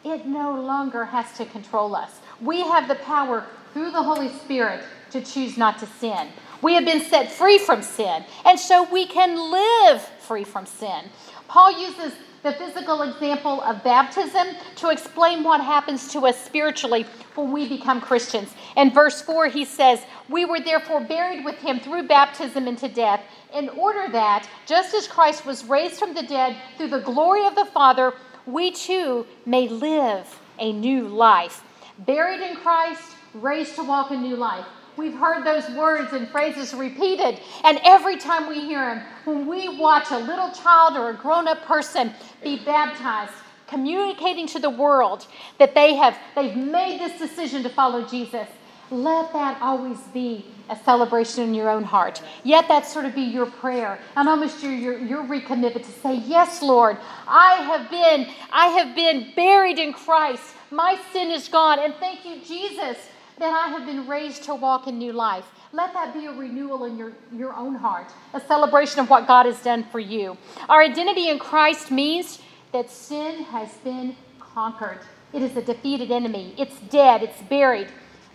it 0.04 0.26
no 0.26 0.60
longer 0.60 1.06
has 1.06 1.32
to 1.38 1.46
control 1.46 1.96
us. 1.96 2.20
We 2.42 2.60
have 2.60 2.86
the 2.86 2.96
power 2.96 3.46
through 3.72 3.92
the 3.92 4.02
Holy 4.02 4.28
Spirit 4.28 4.84
to 5.10 5.22
choose 5.22 5.56
not 5.56 5.78
to 5.78 5.86
sin. 5.86 6.28
We 6.60 6.74
have 6.74 6.84
been 6.84 7.00
set 7.00 7.32
free 7.32 7.56
from 7.56 7.80
sin, 7.80 8.26
and 8.44 8.60
so 8.60 8.86
we 8.92 9.06
can 9.06 9.50
live 9.50 10.02
free 10.02 10.44
from 10.44 10.66
sin. 10.66 11.06
Paul 11.48 11.80
uses 11.80 12.12
the 12.42 12.52
physical 12.52 13.02
example 13.02 13.60
of 13.62 13.84
baptism 13.84 14.48
to 14.76 14.90
explain 14.90 15.44
what 15.44 15.60
happens 15.60 16.12
to 16.12 16.26
us 16.26 16.44
spiritually 16.44 17.06
when 17.34 17.52
we 17.52 17.68
become 17.68 18.00
Christians. 18.00 18.52
In 18.76 18.90
verse 18.90 19.22
4, 19.22 19.46
he 19.46 19.64
says, 19.64 20.00
We 20.28 20.44
were 20.44 20.60
therefore 20.60 21.00
buried 21.00 21.44
with 21.44 21.56
him 21.56 21.78
through 21.78 22.08
baptism 22.08 22.66
into 22.66 22.88
death 22.88 23.22
in 23.54 23.68
order 23.70 24.10
that, 24.12 24.48
just 24.66 24.94
as 24.94 25.06
Christ 25.06 25.46
was 25.46 25.64
raised 25.64 25.98
from 25.98 26.14
the 26.14 26.22
dead 26.22 26.56
through 26.76 26.88
the 26.88 27.00
glory 27.00 27.46
of 27.46 27.54
the 27.54 27.66
Father, 27.66 28.12
we 28.46 28.72
too 28.72 29.26
may 29.46 29.68
live 29.68 30.40
a 30.58 30.72
new 30.72 31.06
life. 31.06 31.62
Buried 31.98 32.40
in 32.40 32.56
Christ, 32.56 33.12
raised 33.34 33.76
to 33.76 33.84
walk 33.84 34.10
a 34.10 34.16
new 34.16 34.36
life. 34.36 34.66
We've 34.96 35.14
heard 35.14 35.44
those 35.44 35.68
words 35.70 36.12
and 36.12 36.28
phrases 36.28 36.74
repeated, 36.74 37.40
and 37.64 37.80
every 37.84 38.18
time 38.18 38.48
we 38.48 38.60
hear 38.60 38.80
them, 38.80 39.02
when 39.24 39.46
we 39.46 39.78
watch 39.78 40.10
a 40.10 40.18
little 40.18 40.50
child 40.50 40.96
or 40.96 41.10
a 41.10 41.14
grown 41.14 41.48
up 41.48 41.64
person 41.64 42.12
be 42.42 42.62
baptized, 42.64 43.32
communicating 43.68 44.46
to 44.48 44.58
the 44.58 44.68
world 44.68 45.26
that 45.58 45.74
they 45.74 45.94
have 45.94 46.18
they've 46.34 46.56
made 46.56 47.00
this 47.00 47.18
decision 47.18 47.62
to 47.62 47.70
follow 47.70 48.06
Jesus, 48.06 48.46
let 48.90 49.32
that 49.32 49.60
always 49.62 49.98
be 50.12 50.44
a 50.68 50.76
celebration 50.84 51.44
in 51.44 51.54
your 51.54 51.70
own 51.70 51.82
heart. 51.82 52.20
Yet 52.44 52.68
that 52.68 52.86
sort 52.86 53.06
of 53.06 53.14
be 53.14 53.22
your 53.22 53.46
prayer 53.46 53.98
and 54.16 54.28
almost 54.28 54.62
your, 54.62 54.72
your, 54.72 54.98
your 54.98 55.24
recommitment 55.24 55.84
to 55.84 55.92
say, 56.02 56.16
Yes, 56.16 56.62
Lord, 56.62 56.98
I 57.26 57.54
have 57.54 57.90
been, 57.90 58.28
I 58.52 58.66
have 58.68 58.94
been 58.94 59.32
buried 59.34 59.78
in 59.78 59.94
Christ. 59.94 60.54
My 60.70 60.98
sin 61.12 61.30
is 61.30 61.48
gone. 61.48 61.78
And 61.78 61.94
thank 61.94 62.26
you, 62.26 62.40
Jesus, 62.46 62.98
that 63.42 63.52
I 63.52 63.70
have 63.70 63.86
been 63.86 64.06
raised 64.06 64.44
to 64.44 64.54
walk 64.54 64.86
in 64.86 64.98
new 64.98 65.12
life. 65.12 65.44
Let 65.72 65.92
that 65.94 66.14
be 66.14 66.26
a 66.26 66.32
renewal 66.32 66.84
in 66.84 66.96
your, 66.96 67.12
your 67.32 67.52
own 67.54 67.74
heart, 67.74 68.06
a 68.34 68.40
celebration 68.40 69.00
of 69.00 69.10
what 69.10 69.26
God 69.26 69.46
has 69.46 69.60
done 69.60 69.82
for 69.90 69.98
you. 69.98 70.38
Our 70.68 70.80
identity 70.80 71.28
in 71.28 71.40
Christ 71.40 71.90
means 71.90 72.38
that 72.72 72.88
sin 72.88 73.42
has 73.42 73.72
been 73.78 74.14
conquered. 74.38 75.00
It 75.32 75.42
is 75.42 75.56
a 75.56 75.62
defeated 75.62 76.12
enemy. 76.12 76.54
It's 76.56 76.78
dead. 76.82 77.24
It's 77.24 77.42
buried. 77.42 77.88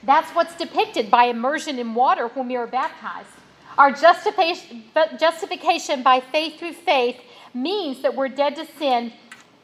That's 0.04 0.30
what's 0.32 0.58
depicted 0.58 1.10
by 1.10 1.26
immersion 1.26 1.80
in 1.80 1.96
water 1.96 2.28
when 2.28 2.50
we 2.50 2.58
are 2.58 2.68
baptized. 2.68 3.30
Our 3.78 3.94
justification, 3.94 4.84
justification 5.18 6.04
by 6.04 6.20
faith 6.20 6.60
through 6.60 6.74
faith 6.74 7.16
means 7.54 8.02
that 8.02 8.14
we're 8.14 8.28
dead 8.28 8.58
to 8.58 8.66
sin 8.78 9.14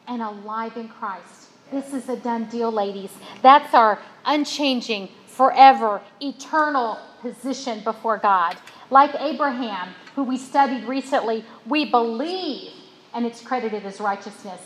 and 0.08 0.22
alive 0.22 0.78
in 0.78 0.88
Christ. 0.88 1.50
This 1.70 1.92
is 1.92 2.08
a 2.08 2.16
done 2.16 2.44
deal, 2.46 2.70
ladies. 2.70 3.10
That's 3.42 3.74
our 3.74 3.98
unchanging, 4.24 5.08
forever, 5.34 6.00
eternal 6.20 6.98
position 7.20 7.80
before 7.82 8.18
God. 8.18 8.56
Like 8.90 9.14
Abraham, 9.18 9.94
who 10.14 10.22
we 10.22 10.36
studied 10.36 10.84
recently, 10.84 11.44
we 11.66 11.84
believe 11.84 12.72
and 13.14 13.24
it's 13.24 13.40
credited 13.40 13.86
as 13.86 14.00
righteousness. 14.00 14.60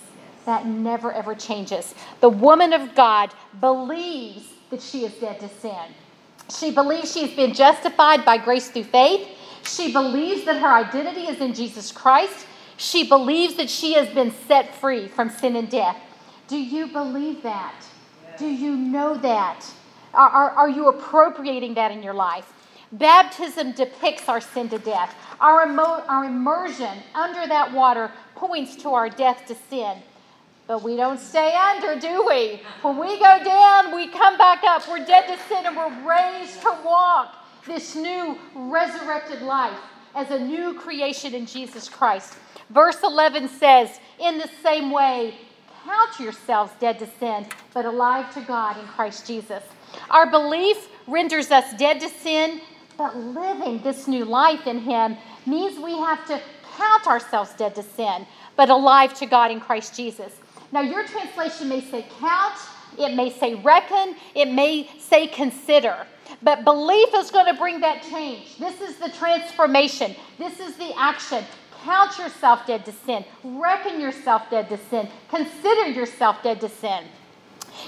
That 0.47 0.67
never 0.67 1.13
ever 1.13 1.35
changes. 1.35 1.95
The 2.21 2.31
woman 2.31 2.73
of 2.73 2.95
God 2.95 3.33
believes 3.61 4.55
that 4.71 4.81
she 4.81 5.05
is 5.05 5.13
dead 5.15 5.39
to 5.41 5.49
sin. 5.49 5.95
She 6.51 6.71
believes 6.71 7.13
she's 7.13 7.37
been 7.37 7.53
justified 7.53 8.25
by 8.25 8.39
grace 8.39 8.71
through 8.71 8.85
faith. 8.85 9.29
She 9.63 9.93
believes 9.93 10.47
that 10.47 10.61
her 10.61 10.69
identity 10.69 11.27
is 11.27 11.41
in 11.41 11.53
Jesus 11.53 11.93
Christ. 11.93 12.47
She 12.79 13.07
believes 13.07 13.57
that 13.57 13.69
she 13.69 13.93
has 13.95 14.09
been 14.09 14.33
set 14.47 14.75
free 14.75 15.09
from 15.09 15.29
sin 15.29 15.57
and 15.57 15.69
death. 15.69 15.99
Do 16.47 16.57
you 16.57 16.87
believe 16.87 17.43
that? 17.43 17.75
Do 18.39 18.47
you 18.47 18.75
know 18.75 19.19
that? 19.19 19.67
Are, 20.19 20.51
are, 20.51 20.69
you 20.69 20.89
appropriating 20.89 21.75
that 21.75 21.93
in 21.93 22.03
your 22.03 22.13
life? 22.13 22.53
Baptism 22.91 23.71
depicts 23.73 24.29
our 24.29 24.41
sin 24.41 24.69
to 24.71 24.79
death. 24.79 25.15
Our, 25.41 25.71
emo- 25.71 26.03
our 26.09 26.25
immersion 26.25 26.99
under 27.15 27.47
that 27.47 27.73
water 27.73 28.11
points 28.35 28.75
to 28.83 28.89
our 28.91 29.09
death 29.09 29.47
to 29.47 29.55
sin. 29.71 29.99
But 30.67 30.83
we 30.83 30.97
don't 30.97 31.21
stay 31.21 31.55
under, 31.55 32.01
do 32.01 32.27
we? 32.27 32.61
When 32.83 32.99
we 32.99 33.19
go 33.21 33.39
down, 33.45 33.95
we 33.95 34.09
come 34.09 34.37
back 34.37 34.65
up. 34.65 34.89
We're 34.89 35.05
dead 35.05 35.29
to 35.29 35.39
sin 35.45 35.67
and 35.67 35.77
we're 35.77 36.09
raised 36.09 36.63
to 36.63 36.77
walk 36.85 37.37
this 37.67 37.95
new 37.95 38.37
resurrected 38.55 39.43
life 39.43 39.79
as 40.17 40.31
a 40.33 40.39
new 40.39 40.75
creation 40.75 41.33
in 41.33 41.47
Jesus 41.47 41.89
Christ. 41.89 42.37
Verse 42.71 42.99
11 43.05 43.49
says, 43.49 44.01
In 44.19 44.39
the 44.39 44.51
same 44.65 44.91
way, 44.91 45.35
count 45.85 46.19
yourselves 46.19 46.73
dead 46.81 46.99
to 46.99 47.07
sin, 47.21 47.47
but 47.73 47.85
alive 47.85 48.35
to 48.35 48.41
God 48.41 48.79
in 48.79 48.87
Christ 48.87 49.27
Jesus. 49.27 49.63
Our 50.11 50.30
belief 50.30 50.88
renders 51.07 51.50
us 51.50 51.75
dead 51.75 52.00
to 52.00 52.09
sin, 52.09 52.61
but 52.97 53.16
living 53.16 53.83
this 53.83 54.09
new 54.09 54.25
life 54.25 54.66
in 54.66 54.80
Him 54.80 55.16
means 55.47 55.78
we 55.78 55.97
have 55.99 56.26
to 56.26 56.40
count 56.76 57.07
ourselves 57.07 57.52
dead 57.54 57.75
to 57.75 57.83
sin, 57.83 58.26
but 58.57 58.71
alive 58.71 59.14
to 59.14 59.26
God 59.26 59.50
in 59.50 59.61
Christ 59.61 59.97
Jesus. 59.97 60.33
Now, 60.73 60.80
your 60.80 61.07
translation 61.07 61.68
may 61.68 61.80
say 61.80 62.07
count, 62.21 62.54
it 62.99 63.14
may 63.14 63.30
say 63.30 63.54
reckon, 63.54 64.16
it 64.35 64.50
may 64.50 64.90
say 64.99 65.26
consider. 65.26 66.07
But 66.42 66.64
belief 66.64 67.09
is 67.14 67.30
going 67.30 67.47
to 67.47 67.59
bring 67.59 67.80
that 67.80 68.02
change. 68.02 68.59
This 68.59 68.80
is 68.80 68.97
the 68.97 69.09
transformation. 69.11 70.14
This 70.38 70.61
is 70.61 70.76
the 70.76 70.92
action. 70.97 71.45
Count 71.85 72.18
yourself 72.18 72.66
dead 72.66 72.85
to 72.85 72.92
sin. 72.92 73.25
Reckon 73.42 74.00
yourself 74.00 74.42
dead 74.50 74.68
to 74.68 74.76
sin. 74.76 75.09
Consider 75.30 75.88
yourself 75.88 76.42
dead 76.42 76.61
to 76.61 76.68
sin. 76.68 77.04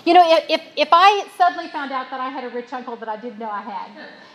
You 0.05 0.15
know, 0.15 0.25
if, 0.49 0.63
if 0.77 0.89
I 0.93 1.27
suddenly 1.37 1.69
found 1.69 1.93
out 1.93 2.11
that 2.11 2.21
I 2.21 2.29
had 2.29 2.45
a 2.45 2.49
rich 2.49 2.73
uncle 2.73 2.97
that 2.97 3.09
I 3.09 3.17
didn't 3.17 3.39
know 3.39 3.51
I 3.51 3.61
had, 3.61 3.91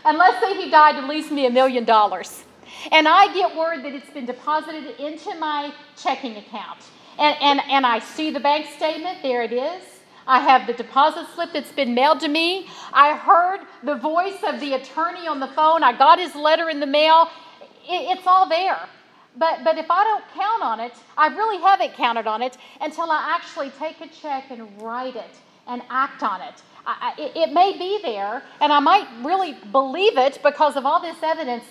and 0.06 0.18
let's 0.18 0.40
say 0.40 0.56
he 0.56 0.70
died 0.70 0.96
and 0.96 1.08
leaves 1.08 1.32
me 1.32 1.46
a 1.48 1.50
million 1.50 1.86
dollars, 1.86 2.44
and 2.92 3.08
I 3.08 3.34
get 3.34 3.56
word 3.56 3.84
that 3.84 3.94
it's 3.94 4.10
been 4.10 4.26
deposited 4.26 5.00
into 5.00 5.34
my 5.36 5.74
checking 5.98 6.38
account, 6.38 6.80
and, 7.18 7.36
and, 7.42 7.62
and 7.70 7.86
I 7.86 8.00
see 8.00 8.32
the 8.32 8.40
bank 8.40 8.68
statement, 8.76 9.20
there 9.22 9.44
it 9.44 9.54
is. 9.54 9.82
I 10.28 10.40
have 10.40 10.66
the 10.66 10.74
deposit 10.74 11.28
slip 11.36 11.54
that's 11.54 11.72
been 11.72 11.94
mailed 11.94 12.20
to 12.22 12.28
me. 12.28 12.68
I 12.92 13.16
heard 13.16 13.60
the 13.84 13.96
voice 13.96 14.40
of 14.44 14.60
the 14.60 14.74
attorney 14.74 15.28
on 15.28 15.40
the 15.40 15.48
phone. 15.50 15.84
I 15.84 15.96
got 15.96 16.18
his 16.18 16.34
letter 16.34 16.68
in 16.68 16.80
the 16.80 16.88
mail. 16.88 17.30
It, 17.88 18.18
it's 18.18 18.26
all 18.26 18.50
there. 18.50 18.90
But, 19.38 19.64
but 19.64 19.78
if 19.78 19.92
I 19.92 20.04
don't 20.04 20.24
count 20.34 20.64
on 20.64 20.80
it, 20.80 20.94
I 21.16 21.28
really 21.28 21.62
haven't 21.62 21.94
counted 21.94 22.26
on 22.26 22.42
it 22.42 22.58
until 22.82 23.12
I 23.12 23.36
actually 23.36 23.70
take 23.72 24.02
a 24.02 24.08
check 24.08 24.46
and 24.50 24.82
write 24.82 25.16
it 25.16 25.30
and 25.68 25.82
act 25.90 26.24
on 26.24 26.42
it. 26.42 26.62
I, 26.88 27.14
it, 27.18 27.52
may 27.52 27.78
be 27.78 28.00
there, 28.04 28.44
and 28.62 28.72
I 28.72 28.80
might 28.80 29.08
really 29.24 29.58
believe 29.72 30.18
it 30.18 30.40
because 30.44 30.76
of 30.76 30.86
all 30.86 31.02
this 31.02 31.18
evidence, 31.24 31.64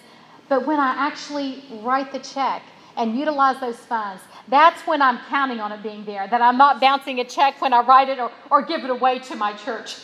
but 0.48 0.66
when 0.66 0.80
I 0.80 0.94
actually 1.06 1.62
write 1.82 2.10
the 2.10 2.18
check 2.18 2.62
and 2.96 3.16
utilize 3.16 3.60
those 3.60 3.76
funds, 3.76 4.22
that's 4.48 4.84
when 4.88 5.00
I'm 5.00 5.18
counting 5.28 5.60
on 5.60 5.70
it 5.70 5.82
being 5.82 6.04
there, 6.04 6.26
that 6.26 6.42
I'm 6.42 6.58
not 6.58 6.80
bouncing 6.80 7.20
a 7.20 7.24
check 7.24 7.60
when 7.60 7.72
I 7.72 7.82
write 7.82 8.08
it 8.08 8.18
or, 8.18 8.32
or 8.50 8.62
give 8.62 8.82
it 8.82 8.90
away 8.90 9.20
to 9.20 9.36
my 9.36 9.52
church. 9.52 9.98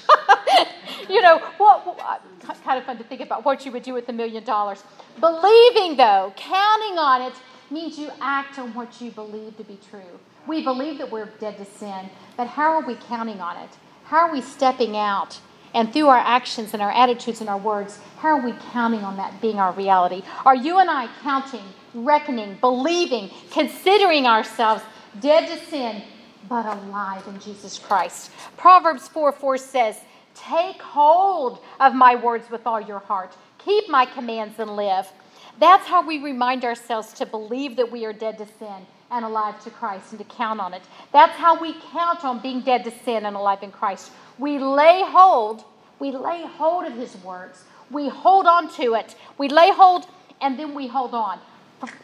you 1.08 1.20
know, 1.20 1.38
what, 1.58 1.86
what, 1.86 2.00
uh, 2.00 2.54
kind 2.64 2.78
of 2.78 2.84
fun 2.84 2.96
to 2.98 3.04
think 3.04 3.20
about 3.20 3.44
what 3.44 3.66
you 3.66 3.72
would 3.72 3.82
do 3.82 3.94
with 3.94 4.08
a 4.08 4.12
million 4.12 4.44
dollars. 4.44 4.82
Believing, 5.18 5.96
though, 5.96 6.32
counting 6.36 6.98
on 6.98 7.22
it, 7.22 7.34
means 7.70 7.98
you 7.98 8.10
act 8.20 8.58
on 8.58 8.74
what 8.74 9.00
you 9.00 9.10
believe 9.10 9.56
to 9.56 9.64
be 9.64 9.78
true. 9.90 10.18
We 10.50 10.64
believe 10.64 10.98
that 10.98 11.12
we're 11.12 11.26
dead 11.38 11.58
to 11.58 11.64
sin, 11.64 12.10
but 12.36 12.48
how 12.48 12.72
are 12.72 12.84
we 12.84 12.96
counting 12.96 13.40
on 13.40 13.56
it? 13.56 13.70
How 14.06 14.26
are 14.26 14.32
we 14.32 14.40
stepping 14.40 14.96
out? 14.96 15.38
And 15.72 15.92
through 15.92 16.08
our 16.08 16.18
actions 16.18 16.72
and 16.72 16.82
our 16.82 16.90
attitudes 16.90 17.40
and 17.40 17.48
our 17.48 17.56
words, 17.56 18.00
how 18.18 18.30
are 18.30 18.44
we 18.44 18.52
counting 18.72 19.04
on 19.04 19.16
that 19.16 19.40
being 19.40 19.60
our 19.60 19.70
reality? 19.70 20.24
Are 20.44 20.56
you 20.56 20.80
and 20.80 20.90
I 20.90 21.08
counting 21.22 21.62
reckoning, 21.94 22.56
believing, 22.60 23.30
considering 23.52 24.26
ourselves 24.26 24.82
dead 25.20 25.46
to 25.46 25.64
sin, 25.66 26.02
but 26.48 26.66
alive 26.66 27.28
in 27.28 27.38
Jesus 27.38 27.78
Christ. 27.78 28.32
Proverbs 28.56 29.06
4 29.06 29.30
4 29.30 29.56
says, 29.56 30.00
Take 30.34 30.82
hold 30.82 31.60
of 31.78 31.94
my 31.94 32.16
words 32.16 32.50
with 32.50 32.66
all 32.66 32.80
your 32.80 32.98
heart, 32.98 33.36
keep 33.58 33.88
my 33.88 34.04
commands 34.04 34.58
and 34.58 34.74
live. 34.74 35.12
That's 35.60 35.86
how 35.86 36.04
we 36.04 36.18
remind 36.18 36.64
ourselves 36.64 37.12
to 37.12 37.24
believe 37.24 37.76
that 37.76 37.92
we 37.92 38.04
are 38.04 38.12
dead 38.12 38.38
to 38.38 38.46
sin 38.58 38.86
and 39.10 39.24
alive 39.24 39.62
to 39.64 39.70
Christ 39.70 40.12
and 40.12 40.18
to 40.18 40.24
count 40.24 40.60
on 40.60 40.74
it. 40.74 40.82
That's 41.12 41.36
how 41.36 41.60
we 41.60 41.74
count 41.92 42.24
on 42.24 42.40
being 42.40 42.60
dead 42.60 42.84
to 42.84 42.90
sin 42.90 43.26
and 43.26 43.36
alive 43.36 43.62
in 43.62 43.72
Christ. 43.72 44.10
We 44.38 44.58
lay 44.58 45.02
hold, 45.04 45.64
we 45.98 46.12
lay 46.12 46.42
hold 46.46 46.84
of 46.84 46.94
his 46.94 47.16
words. 47.16 47.64
We 47.90 48.08
hold 48.08 48.46
on 48.46 48.72
to 48.74 48.94
it. 48.94 49.16
We 49.36 49.48
lay 49.48 49.70
hold 49.70 50.06
and 50.40 50.58
then 50.58 50.74
we 50.74 50.86
hold 50.86 51.14
on. 51.14 51.38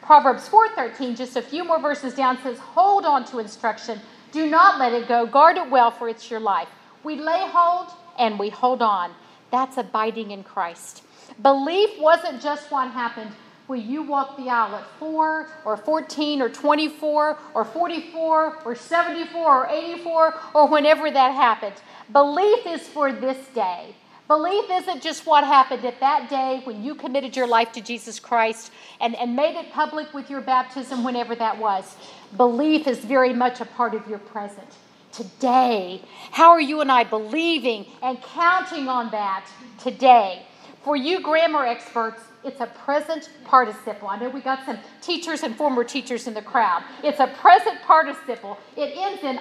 Proverbs 0.03 0.49
4:13, 0.49 1.17
just 1.17 1.37
a 1.37 1.43
few 1.43 1.63
more 1.65 1.79
verses 1.79 2.15
down 2.15 2.39
says, 2.43 2.59
"Hold 2.59 3.05
on 3.05 3.25
to 3.27 3.39
instruction. 3.39 4.01
Do 4.33 4.47
not 4.47 4.79
let 4.79 4.93
it 4.93 5.07
go. 5.07 5.27
Guard 5.27 5.59
it 5.59 5.71
well 5.71 5.91
for 5.91 6.09
it's 6.09 6.31
your 6.31 6.41
life." 6.41 6.69
We 7.05 7.17
lay 7.17 7.47
hold 7.47 7.89
and 8.19 8.39
we 8.39 8.49
hold 8.51 8.83
on. 8.83 9.15
That's 9.51 9.77
abiding 9.77 10.31
in 10.31 10.43
Christ. 10.43 11.03
Belief 11.43 11.99
wasn't 12.01 12.43
just 12.43 12.71
what 12.71 12.89
happened 12.91 13.33
when 13.67 13.89
you 13.89 14.03
walk 14.03 14.37
the 14.37 14.49
aisle 14.49 14.77
at 14.77 14.87
4 14.99 15.49
or 15.65 15.77
14 15.77 16.43
or 16.43 16.49
24 16.49 17.39
or 17.55 17.65
44 17.65 18.63
or 18.65 18.75
74 18.75 19.41
or 19.41 19.67
84 19.69 20.35
or 20.55 20.69
whenever 20.69 21.11
that 21.11 21.35
happened. 21.35 21.75
Belief 22.13 22.67
is 22.67 22.87
for 22.87 23.13
this 23.13 23.49
day. 23.49 23.95
Belief 24.29 24.65
isn't 24.71 25.03
just 25.03 25.25
what 25.25 25.45
happened 25.45 25.85
at 25.85 26.01
that 26.01 26.29
day 26.29 26.61
when 26.65 26.83
you 26.83 26.97
committed 26.97 27.37
your 27.37 27.47
life 27.47 27.71
to 27.73 27.81
Jesus 27.81 28.19
Christ 28.19 28.73
and, 29.01 29.15
and 29.15 29.37
made 29.37 29.57
it 29.57 29.71
public 29.73 30.13
with 30.13 30.29
your 30.29 30.41
baptism, 30.41 31.05
whenever 31.05 31.37
that 31.37 31.59
was. 31.59 31.97
Belief 32.37 32.89
is 32.89 32.99
very 32.99 33.33
much 33.33 33.61
a 33.61 33.65
part 33.65 33.95
of 33.95 34.09
your 34.09 34.19
present. 34.19 34.67
Today, 35.13 36.03
how 36.33 36.51
are 36.51 36.61
you 36.61 36.81
and 36.81 36.91
I 36.91 37.05
believing 37.05 37.87
and 38.03 38.21
counting 38.21 38.89
on 38.89 39.13
that 39.13 39.47
today? 39.79 40.46
For 40.87 40.95
you 40.95 41.21
grammar 41.21 41.67
experts, 41.67 42.23
it's 42.45 42.61
a 42.61 42.67
present 42.67 43.29
participle. 43.45 44.07
I 44.07 44.21
know 44.21 44.29
we 44.29 44.41
got 44.41 44.65
some 44.65 44.79
teachers 45.03 45.43
and 45.43 45.57
former 45.57 45.83
teachers 45.83 46.29
in 46.29 46.35
the 46.35 46.41
crowd. 46.41 46.85
It's 47.03 47.19
a 47.19 47.27
present 47.27 47.83
participle. 47.83 48.57
It 48.77 48.97
ends 48.97 49.25
in 49.25 49.41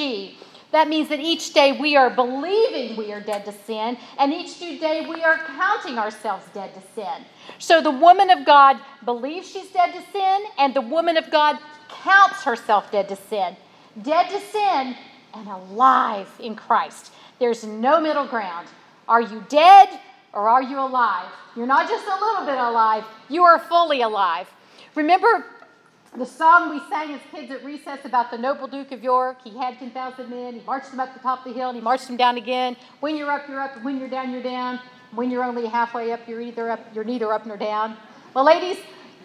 ing. 0.00 0.34
That 0.70 0.88
means 0.88 1.10
that 1.10 1.20
each 1.20 1.52
day 1.52 1.78
we 1.78 1.94
are 1.94 2.08
believing 2.08 2.96
we 2.96 3.12
are 3.12 3.20
dead 3.20 3.44
to 3.44 3.52
sin, 3.52 3.98
and 4.18 4.32
each 4.32 4.62
new 4.62 4.78
day 4.78 5.06
we 5.06 5.22
are 5.22 5.36
counting 5.58 5.98
ourselves 5.98 6.46
dead 6.54 6.72
to 6.72 6.80
sin. 6.94 7.26
So 7.58 7.82
the 7.82 7.90
woman 7.90 8.30
of 8.30 8.46
God 8.46 8.78
believes 9.04 9.50
she's 9.50 9.68
dead 9.72 9.92
to 9.92 10.02
sin, 10.10 10.44
and 10.58 10.72
the 10.72 10.80
woman 10.80 11.18
of 11.18 11.30
God 11.30 11.58
counts 12.02 12.44
herself 12.44 12.90
dead 12.90 13.10
to 13.10 13.16
sin. 13.16 13.58
Dead 14.00 14.30
to 14.30 14.40
sin 14.40 14.96
and 15.34 15.48
alive 15.48 16.30
in 16.40 16.56
Christ. 16.56 17.12
There's 17.38 17.62
no 17.62 18.00
middle 18.00 18.26
ground. 18.26 18.68
Are 19.06 19.20
you 19.20 19.44
dead 19.50 20.00
or 20.32 20.48
are 20.48 20.62
you 20.62 20.78
alive? 20.78 21.30
You're 21.56 21.66
not 21.66 21.88
just 21.88 22.06
a 22.06 22.24
little 22.24 22.46
bit 22.46 22.58
alive, 22.58 23.04
you 23.28 23.42
are 23.44 23.58
fully 23.58 24.02
alive. 24.02 24.48
Remember 24.94 25.44
the 26.16 26.26
song 26.26 26.70
we 26.70 26.80
sang 26.90 27.14
as 27.14 27.20
kids 27.30 27.50
at 27.50 27.64
recess 27.64 28.04
about 28.04 28.30
the 28.30 28.38
noble 28.38 28.66
Duke 28.66 28.92
of 28.92 29.02
York, 29.02 29.38
he 29.42 29.56
had 29.56 29.78
10,000 29.78 30.28
men, 30.28 30.54
he 30.54 30.60
marched 30.66 30.90
them 30.90 31.00
up 31.00 31.14
the 31.14 31.20
top 31.20 31.46
of 31.46 31.52
the 31.52 31.58
hill, 31.58 31.68
and 31.70 31.76
he 31.76 31.82
marched 31.82 32.06
them 32.06 32.16
down 32.16 32.36
again. 32.36 32.76
When 33.00 33.16
you're 33.16 33.30
up, 33.30 33.48
you're 33.48 33.60
up, 33.60 33.76
and 33.76 33.84
when 33.84 33.98
you're 33.98 34.10
down, 34.10 34.30
you're 34.30 34.42
down. 34.42 34.78
When 35.14 35.30
you're 35.30 35.44
only 35.44 35.66
halfway 35.66 36.12
up, 36.12 36.26
you're 36.26 36.40
either 36.40 36.70
up, 36.70 36.80
you're 36.94 37.04
neither 37.04 37.32
up 37.32 37.46
nor 37.46 37.56
down. 37.56 37.96
Well, 38.34 38.44
ladies, 38.44 38.78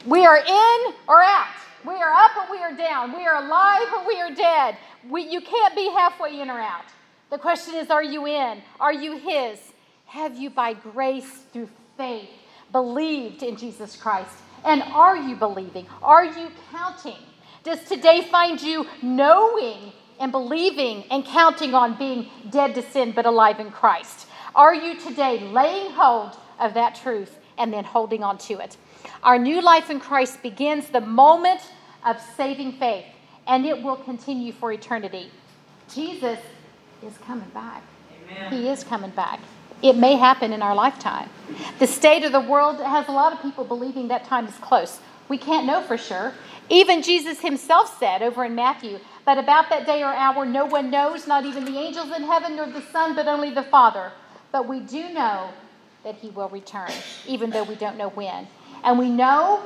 we 0.05 0.25
are 0.25 0.37
in 0.37 0.93
or 1.07 1.21
out. 1.21 1.47
We 1.85 1.93
are 1.93 2.11
up 2.11 2.31
or 2.37 2.51
we 2.51 2.61
are 2.61 2.75
down. 2.75 3.13
We 3.13 3.25
are 3.25 3.41
alive 3.41 3.87
or 3.95 4.05
we 4.07 4.19
are 4.19 4.33
dead. 4.33 4.77
We, 5.09 5.23
you 5.23 5.39
can't 5.39 5.75
be 5.75 5.89
halfway 5.91 6.41
in 6.41 6.49
or 6.49 6.59
out. 6.59 6.85
The 7.29 7.37
question 7.37 7.75
is 7.75 7.89
Are 7.89 8.03
you 8.03 8.27
in? 8.27 8.61
Are 8.79 8.93
you 8.93 9.17
His? 9.17 9.59
Have 10.07 10.37
you, 10.37 10.49
by 10.49 10.73
grace 10.73 11.29
through 11.51 11.69
faith, 11.97 12.29
believed 12.71 13.43
in 13.43 13.57
Jesus 13.57 13.95
Christ? 13.97 14.31
And 14.63 14.81
are 14.83 15.17
you 15.17 15.35
believing? 15.35 15.85
Are 16.01 16.23
you 16.23 16.49
counting? 16.71 17.17
Does 17.63 17.83
today 17.83 18.21
find 18.31 18.61
you 18.61 18.87
knowing 19.01 19.91
and 20.19 20.31
believing 20.31 21.03
and 21.11 21.25
counting 21.25 21.73
on 21.73 21.97
being 21.97 22.27
dead 22.49 22.73
to 22.75 22.81
sin 22.81 23.11
but 23.11 23.25
alive 23.25 23.59
in 23.59 23.69
Christ? 23.69 24.27
Are 24.55 24.73
you 24.73 24.97
today 24.97 25.39
laying 25.39 25.91
hold 25.91 26.37
of 26.57 26.73
that 26.75 26.95
truth 26.95 27.37
and 27.57 27.73
then 27.73 27.83
holding 27.83 28.23
on 28.23 28.37
to 28.39 28.59
it? 28.59 28.77
Our 29.23 29.37
new 29.37 29.61
life 29.61 29.89
in 29.89 29.99
Christ 29.99 30.41
begins 30.41 30.87
the 30.87 31.01
moment 31.01 31.61
of 32.05 32.17
saving 32.37 32.73
faith, 32.73 33.05
and 33.45 33.65
it 33.65 33.83
will 33.83 33.97
continue 33.97 34.53
for 34.53 34.71
eternity. 34.71 35.29
Jesus 35.93 36.39
is 37.03 37.17
coming 37.25 37.49
back. 37.49 37.83
Amen. 38.29 38.53
He 38.53 38.69
is 38.69 38.83
coming 38.83 39.11
back. 39.11 39.41
It 39.81 39.95
may 39.95 40.15
happen 40.15 40.53
in 40.53 40.61
our 40.61 40.75
lifetime. 40.75 41.29
The 41.79 41.87
state 41.87 42.23
of 42.23 42.31
the 42.31 42.39
world 42.39 42.81
has 42.81 43.07
a 43.07 43.11
lot 43.11 43.33
of 43.33 43.41
people 43.41 43.63
believing 43.63 44.07
that 44.07 44.25
time 44.25 44.47
is 44.47 44.55
close. 44.55 44.99
We 45.29 45.37
can't 45.37 45.65
know 45.65 45.81
for 45.81 45.97
sure. 45.97 46.33
Even 46.69 47.01
Jesus 47.01 47.41
himself 47.41 47.97
said 47.99 48.21
over 48.21 48.43
in 48.43 48.55
Matthew, 48.55 48.99
But 49.25 49.37
about 49.37 49.69
that 49.69 49.85
day 49.85 50.03
or 50.03 50.13
hour 50.13 50.45
no 50.45 50.65
one 50.65 50.89
knows, 50.89 51.27
not 51.27 51.45
even 51.45 51.65
the 51.65 51.77
angels 51.77 52.11
in 52.15 52.23
heaven 52.23 52.55
nor 52.55 52.67
the 52.67 52.81
Son, 52.81 53.15
but 53.15 53.27
only 53.27 53.51
the 53.51 53.63
Father. 53.63 54.11
But 54.51 54.67
we 54.67 54.79
do 54.79 55.09
know 55.09 55.49
that 56.03 56.15
he 56.15 56.29
will 56.29 56.49
return, 56.49 56.91
even 57.27 57.49
though 57.49 57.63
we 57.63 57.75
don't 57.75 57.97
know 57.97 58.09
when. 58.09 58.47
And 58.83 58.97
we 58.97 59.09
know 59.09 59.63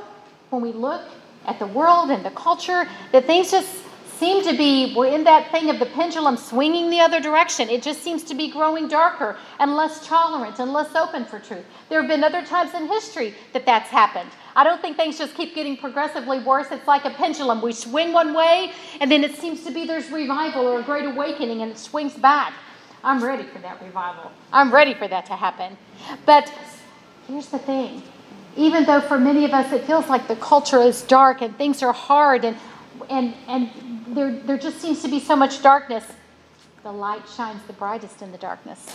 when 0.50 0.62
we 0.62 0.72
look 0.72 1.02
at 1.46 1.58
the 1.58 1.66
world 1.66 2.10
and 2.10 2.24
the 2.24 2.30
culture 2.30 2.88
that 3.12 3.26
things 3.26 3.50
just 3.50 3.84
seem 4.22 4.44
to 4.44 4.56
be, 4.56 4.94
we're 4.94 5.12
in 5.12 5.24
that 5.24 5.50
thing 5.50 5.68
of 5.68 5.80
the 5.80 5.86
pendulum 5.86 6.36
swinging 6.36 6.90
the 6.90 7.00
other 7.00 7.18
direction. 7.18 7.68
It 7.68 7.82
just 7.82 8.04
seems 8.04 8.22
to 8.24 8.36
be 8.36 8.52
growing 8.52 8.86
darker 8.86 9.36
and 9.58 9.74
less 9.74 10.06
tolerant 10.06 10.60
and 10.60 10.72
less 10.72 10.94
open 10.94 11.24
for 11.24 11.40
truth. 11.40 11.64
There 11.88 12.00
have 12.00 12.08
been 12.08 12.22
other 12.22 12.46
times 12.46 12.72
in 12.72 12.86
history 12.86 13.34
that 13.52 13.66
that's 13.66 13.90
happened. 13.90 14.30
I 14.54 14.62
don't 14.62 14.80
think 14.80 14.96
things 14.96 15.18
just 15.18 15.34
keep 15.34 15.56
getting 15.56 15.76
progressively 15.76 16.38
worse. 16.38 16.68
It's 16.70 16.86
like 16.86 17.04
a 17.04 17.10
pendulum. 17.10 17.60
We 17.60 17.72
swing 17.72 18.12
one 18.12 18.32
way, 18.32 18.70
and 19.00 19.10
then 19.10 19.24
it 19.24 19.34
seems 19.34 19.64
to 19.64 19.72
be 19.72 19.86
there's 19.88 20.08
revival 20.12 20.68
or 20.68 20.78
a 20.78 20.84
great 20.84 21.04
awakening, 21.04 21.62
and 21.62 21.72
it 21.72 21.78
swings 21.78 22.14
back. 22.14 22.52
I'm 23.02 23.24
ready 23.24 23.42
for 23.42 23.58
that 23.58 23.82
revival. 23.82 24.30
I'm 24.52 24.72
ready 24.72 24.94
for 24.94 25.08
that 25.08 25.26
to 25.26 25.32
happen. 25.34 25.76
But 26.26 26.52
here's 27.26 27.48
the 27.48 27.58
thing 27.58 28.04
even 28.54 28.84
though 28.84 29.00
for 29.00 29.18
many 29.18 29.46
of 29.46 29.52
us 29.52 29.72
it 29.72 29.82
feels 29.84 30.08
like 30.08 30.28
the 30.28 30.36
culture 30.36 30.78
is 30.78 31.00
dark 31.02 31.40
and 31.40 31.56
things 31.56 31.82
are 31.82 31.94
hard 31.94 32.44
and, 32.44 32.54
and, 33.08 33.32
and 33.48 33.91
there, 34.14 34.32
there 34.32 34.58
just 34.58 34.80
seems 34.80 35.02
to 35.02 35.08
be 35.08 35.20
so 35.20 35.36
much 35.36 35.62
darkness, 35.62 36.04
the 36.82 36.92
light 36.92 37.22
shines 37.28 37.62
the 37.66 37.72
brightest 37.72 38.22
in 38.22 38.32
the 38.32 38.38
darkness. 38.38 38.86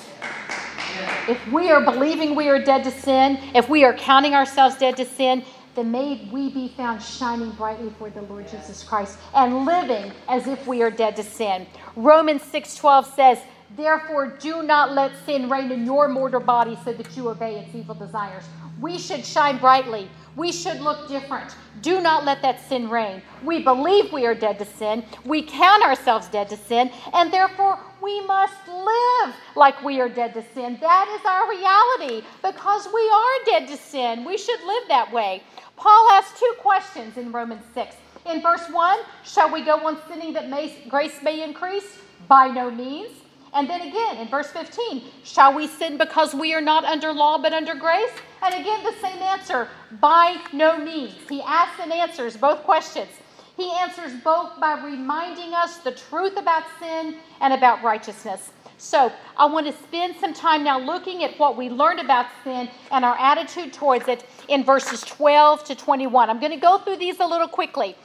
If 1.27 1.45
we 1.51 1.69
are 1.69 1.81
believing 1.81 2.35
we 2.35 2.49
are 2.49 2.61
dead 2.63 2.83
to 2.83 2.91
sin, 2.91 3.39
if 3.53 3.69
we 3.69 3.83
are 3.83 3.93
counting 3.93 4.33
ourselves 4.33 4.77
dead 4.77 4.97
to 4.97 5.05
sin, 5.05 5.43
then 5.75 5.91
may 5.91 6.27
we 6.31 6.49
be 6.49 6.69
found 6.69 7.01
shining 7.01 7.51
brightly 7.51 7.91
for 7.99 8.09
the 8.09 8.23
Lord 8.23 8.47
Jesus 8.49 8.83
Christ 8.83 9.19
and 9.35 9.65
living 9.65 10.11
as 10.27 10.47
if 10.47 10.65
we 10.65 10.81
are 10.81 10.89
dead 10.89 11.15
to 11.17 11.23
sin. 11.23 11.67
Romans 11.95 12.41
6:12 12.41 13.05
says, 13.13 13.39
"Therefore 13.75 14.27
do 14.27 14.63
not 14.63 14.93
let 14.93 15.11
sin 15.25 15.49
reign 15.49 15.71
in 15.71 15.85
your 15.85 16.07
mortal 16.07 16.39
body 16.39 16.77
so 16.83 16.93
that 16.93 17.15
you 17.15 17.29
obey 17.29 17.59
its 17.59 17.75
evil 17.75 17.93
desires." 17.93 18.43
We 18.81 18.97
should 18.97 19.23
shine 19.25 19.57
brightly. 19.57 20.09
We 20.37 20.51
should 20.51 20.81
look 20.81 21.07
different. 21.07 21.55
Do 21.81 21.99
not 21.99 22.23
let 22.23 22.43
that 22.43 22.61
sin 22.69 22.89
reign. 22.89 23.23
We 23.43 23.63
believe 23.63 24.13
we 24.13 24.27
are 24.27 24.35
dead 24.35 24.59
to 24.59 24.65
sin. 24.65 25.03
We 25.25 25.41
count 25.41 25.83
ourselves 25.83 26.27
dead 26.27 26.47
to 26.49 26.57
sin, 26.57 26.91
and 27.13 27.33
therefore 27.33 27.79
we 28.03 28.21
must 28.21 28.67
live 28.67 29.35
like 29.55 29.83
we 29.83 29.99
are 29.99 30.07
dead 30.07 30.35
to 30.35 30.43
sin. 30.53 30.77
That 30.79 31.07
is 31.19 31.25
our 31.25 31.49
reality 31.49 32.25
because 32.43 32.87
we 32.93 33.09
are 33.09 33.45
dead 33.45 33.67
to 33.69 33.77
sin. 33.77 34.25
We 34.25 34.37
should 34.37 34.61
live 34.63 34.83
that 34.89 35.11
way. 35.11 35.41
Paul 35.75 36.07
asks 36.11 36.39
two 36.39 36.53
questions 36.59 37.17
in 37.17 37.31
Romans 37.31 37.63
6. 37.73 37.95
In 38.27 38.41
verse 38.43 38.69
1, 38.69 38.99
shall 39.23 39.51
we 39.51 39.63
go 39.63 39.87
on 39.87 39.97
sinning 40.07 40.33
that 40.33 40.49
may, 40.49 40.75
grace 40.87 41.19
may 41.23 41.43
increase? 41.43 41.97
By 42.27 42.49
no 42.49 42.69
means. 42.69 43.09
And 43.53 43.69
then 43.69 43.81
again 43.81 44.17
in 44.17 44.27
verse 44.27 44.49
15, 44.51 45.03
shall 45.23 45.53
we 45.53 45.67
sin 45.67 45.97
because 45.97 46.33
we 46.33 46.53
are 46.53 46.61
not 46.61 46.83
under 46.85 47.13
law 47.13 47.37
but 47.37 47.53
under 47.53 47.75
grace? 47.75 48.11
And 48.43 48.53
again, 48.53 48.83
the 48.83 48.93
same 49.01 49.21
answer 49.21 49.67
by 49.99 50.37
no 50.53 50.77
means. 50.77 51.15
He 51.29 51.41
asks 51.41 51.79
and 51.81 51.91
answers 51.91 52.37
both 52.37 52.63
questions. 52.63 53.09
He 53.55 53.71
answers 53.71 54.13
both 54.23 54.59
by 54.59 54.79
reminding 54.83 55.53
us 55.53 55.77
the 55.77 55.91
truth 55.91 56.37
about 56.37 56.63
sin 56.79 57.15
and 57.41 57.53
about 57.53 57.81
righteousness. 57.83 58.51
So, 58.79 59.11
I 59.35 59.47
want 59.47 59.65
to 59.65 59.73
spend 59.73 60.15
some 60.17 60.35
time 60.35 60.63
now 60.63 60.79
looking 60.79 61.23
at 61.23 61.39
what 61.39 61.57
we 61.57 61.67
learned 61.67 61.99
about 61.99 62.27
sin 62.43 62.69
and 62.91 63.03
our 63.03 63.17
attitude 63.17 63.73
towards 63.73 64.07
it 64.07 64.23
in 64.49 64.63
verses 64.63 65.01
12 65.01 65.63
to 65.63 65.75
21. 65.75 66.29
I'm 66.29 66.39
going 66.39 66.51
to 66.51 66.59
go 66.59 66.77
through 66.77 66.97
these 66.97 67.19
a 67.19 67.25
little 67.25 67.47
quickly. 67.47 67.95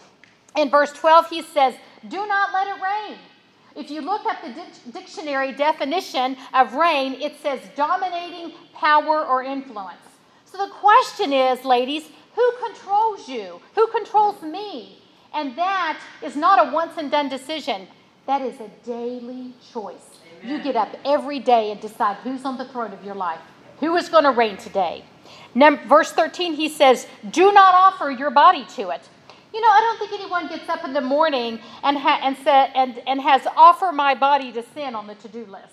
In 0.56 0.70
verse 0.70 0.90
12, 0.92 1.28
he 1.28 1.42
says, 1.42 1.74
Do 2.08 2.26
not 2.26 2.54
let 2.54 2.68
it 2.68 2.82
rain. 2.82 3.18
If 3.74 3.90
you 3.90 4.00
look 4.02 4.26
up 4.26 4.38
the 4.42 4.54
dictionary 4.92 5.52
definition 5.52 6.36
of 6.52 6.74
reign, 6.74 7.14
it 7.14 7.40
says 7.40 7.60
dominating 7.74 8.52
power 8.74 9.24
or 9.24 9.42
influence. 9.42 9.96
So 10.44 10.58
the 10.58 10.72
question 10.72 11.32
is, 11.32 11.64
ladies, 11.64 12.10
who 12.34 12.52
controls 12.64 13.28
you? 13.28 13.60
Who 13.74 13.86
controls 13.88 14.42
me? 14.42 14.98
And 15.34 15.56
that 15.56 16.00
is 16.22 16.36
not 16.36 16.68
a 16.68 16.72
once 16.72 16.92
and 16.98 17.10
done 17.10 17.28
decision. 17.28 17.88
That 18.26 18.42
is 18.42 18.60
a 18.60 18.68
daily 18.84 19.54
choice. 19.72 20.20
Amen. 20.42 20.56
You 20.58 20.62
get 20.62 20.76
up 20.76 20.94
every 21.04 21.38
day 21.38 21.72
and 21.72 21.80
decide 21.80 22.16
who's 22.18 22.44
on 22.44 22.58
the 22.58 22.66
throne 22.66 22.92
of 22.92 23.02
your 23.04 23.14
life, 23.14 23.40
who 23.80 23.96
is 23.96 24.08
going 24.08 24.24
to 24.24 24.30
reign 24.30 24.56
today. 24.56 25.04
Verse 25.54 26.12
13, 26.12 26.54
he 26.54 26.68
says, 26.68 27.06
Do 27.30 27.52
not 27.52 27.74
offer 27.74 28.10
your 28.10 28.30
body 28.30 28.66
to 28.76 28.90
it. 28.90 29.08
You 29.52 29.60
know, 29.60 29.68
I 29.68 29.80
don't 29.80 29.98
think 29.98 30.20
anyone 30.20 30.48
gets 30.48 30.68
up 30.68 30.84
in 30.84 30.92
the 30.92 31.00
morning 31.00 31.60
and, 31.82 31.98
ha- 31.98 32.20
and, 32.22 32.36
sa- 32.38 32.70
and, 32.74 33.02
and 33.06 33.20
has 33.20 33.46
offer 33.56 33.92
my 33.92 34.14
body 34.14 34.50
to 34.52 34.62
sin 34.74 34.94
on 34.94 35.06
the 35.06 35.14
to 35.16 35.28
do 35.28 35.44
list. 35.44 35.66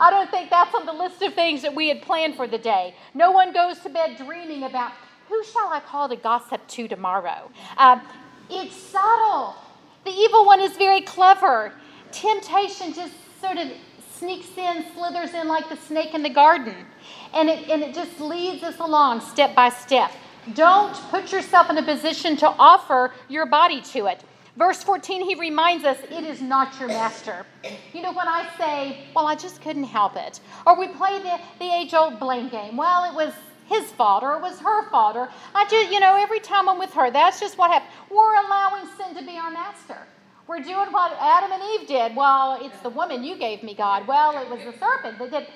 I 0.00 0.10
don't 0.10 0.30
think 0.30 0.50
that's 0.50 0.74
on 0.74 0.86
the 0.86 0.92
list 0.92 1.22
of 1.22 1.34
things 1.34 1.62
that 1.62 1.74
we 1.74 1.88
had 1.88 2.02
planned 2.02 2.36
for 2.36 2.46
the 2.46 2.58
day. 2.58 2.94
No 3.14 3.30
one 3.30 3.52
goes 3.52 3.78
to 3.80 3.88
bed 3.88 4.16
dreaming 4.16 4.62
about 4.64 4.92
who 5.28 5.42
shall 5.44 5.68
I 5.68 5.80
call 5.80 6.08
to 6.08 6.16
gossip 6.16 6.66
to 6.68 6.88
tomorrow. 6.88 7.50
Uh, 7.76 8.00
it's 8.48 8.76
subtle. 8.76 9.56
The 10.04 10.12
evil 10.12 10.46
one 10.46 10.60
is 10.60 10.76
very 10.76 11.00
clever. 11.00 11.72
Temptation 12.12 12.92
just 12.94 13.12
sort 13.40 13.58
of 13.58 13.68
sneaks 14.14 14.56
in, 14.56 14.84
slithers 14.94 15.34
in 15.34 15.48
like 15.48 15.68
the 15.68 15.76
snake 15.76 16.14
in 16.14 16.22
the 16.22 16.30
garden. 16.30 16.86
And 17.34 17.48
it, 17.48 17.68
and 17.68 17.82
it 17.82 17.94
just 17.94 18.18
leads 18.20 18.62
us 18.62 18.78
along 18.78 19.20
step 19.20 19.54
by 19.54 19.68
step. 19.70 20.10
Don't 20.54 20.94
put 21.10 21.32
yourself 21.32 21.70
in 21.70 21.78
a 21.78 21.82
position 21.82 22.36
to 22.36 22.48
offer 22.48 23.12
your 23.28 23.46
body 23.46 23.80
to 23.80 24.06
it. 24.06 24.22
Verse 24.56 24.82
14, 24.82 25.22
he 25.22 25.34
reminds 25.34 25.84
us 25.84 25.98
it 26.10 26.24
is 26.24 26.40
not 26.40 26.78
your 26.80 26.88
master. 26.88 27.44
You 27.92 28.00
know, 28.02 28.12
when 28.12 28.26
I 28.26 28.48
say, 28.58 29.04
well, 29.14 29.26
I 29.26 29.34
just 29.34 29.60
couldn't 29.60 29.84
help 29.84 30.16
it, 30.16 30.40
or 30.66 30.78
we 30.78 30.88
play 30.88 31.18
the, 31.18 31.38
the 31.58 31.70
age 31.70 31.92
old 31.92 32.18
blame 32.18 32.48
game, 32.48 32.76
well, 32.76 33.04
it 33.10 33.14
was 33.14 33.34
his 33.66 33.90
fault 33.92 34.22
or 34.22 34.34
it 34.36 34.40
was 34.40 34.58
her 34.60 34.88
fault, 34.90 35.16
or 35.16 35.28
I 35.54 35.66
just, 35.68 35.92
you 35.92 36.00
know, 36.00 36.16
every 36.16 36.40
time 36.40 36.68
I'm 36.68 36.78
with 36.78 36.92
her, 36.92 37.10
that's 37.10 37.40
just 37.40 37.58
what 37.58 37.70
happened. 37.70 37.90
We're 38.10 38.36
allowing 38.46 38.86
sin 38.96 39.14
to 39.16 39.26
be 39.26 39.36
our 39.36 39.50
master. 39.50 39.98
We're 40.46 40.60
doing 40.60 40.92
what 40.92 41.12
Adam 41.20 41.50
and 41.52 41.62
Eve 41.74 41.88
did. 41.88 42.14
Well, 42.14 42.58
it's 42.62 42.78
the 42.80 42.90
woman 42.90 43.24
you 43.24 43.36
gave 43.36 43.64
me, 43.64 43.74
God. 43.74 44.06
Well, 44.06 44.40
it 44.40 44.48
was 44.48 44.60
the 44.60 44.78
serpent 44.78 45.18
that 45.18 45.30
did. 45.30 45.46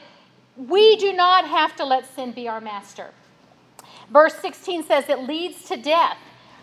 We 0.57 0.97
do 0.97 1.13
not 1.13 1.47
have 1.47 1.77
to 1.77 1.85
let 1.85 2.13
sin 2.15 2.33
be 2.33 2.49
our 2.49 2.61
master. 2.61 3.13
Verse 4.13 4.35
16 4.37 4.85
says 4.85 5.09
it 5.09 5.21
leads 5.21 5.65
to 5.65 5.77
death. 5.77 6.17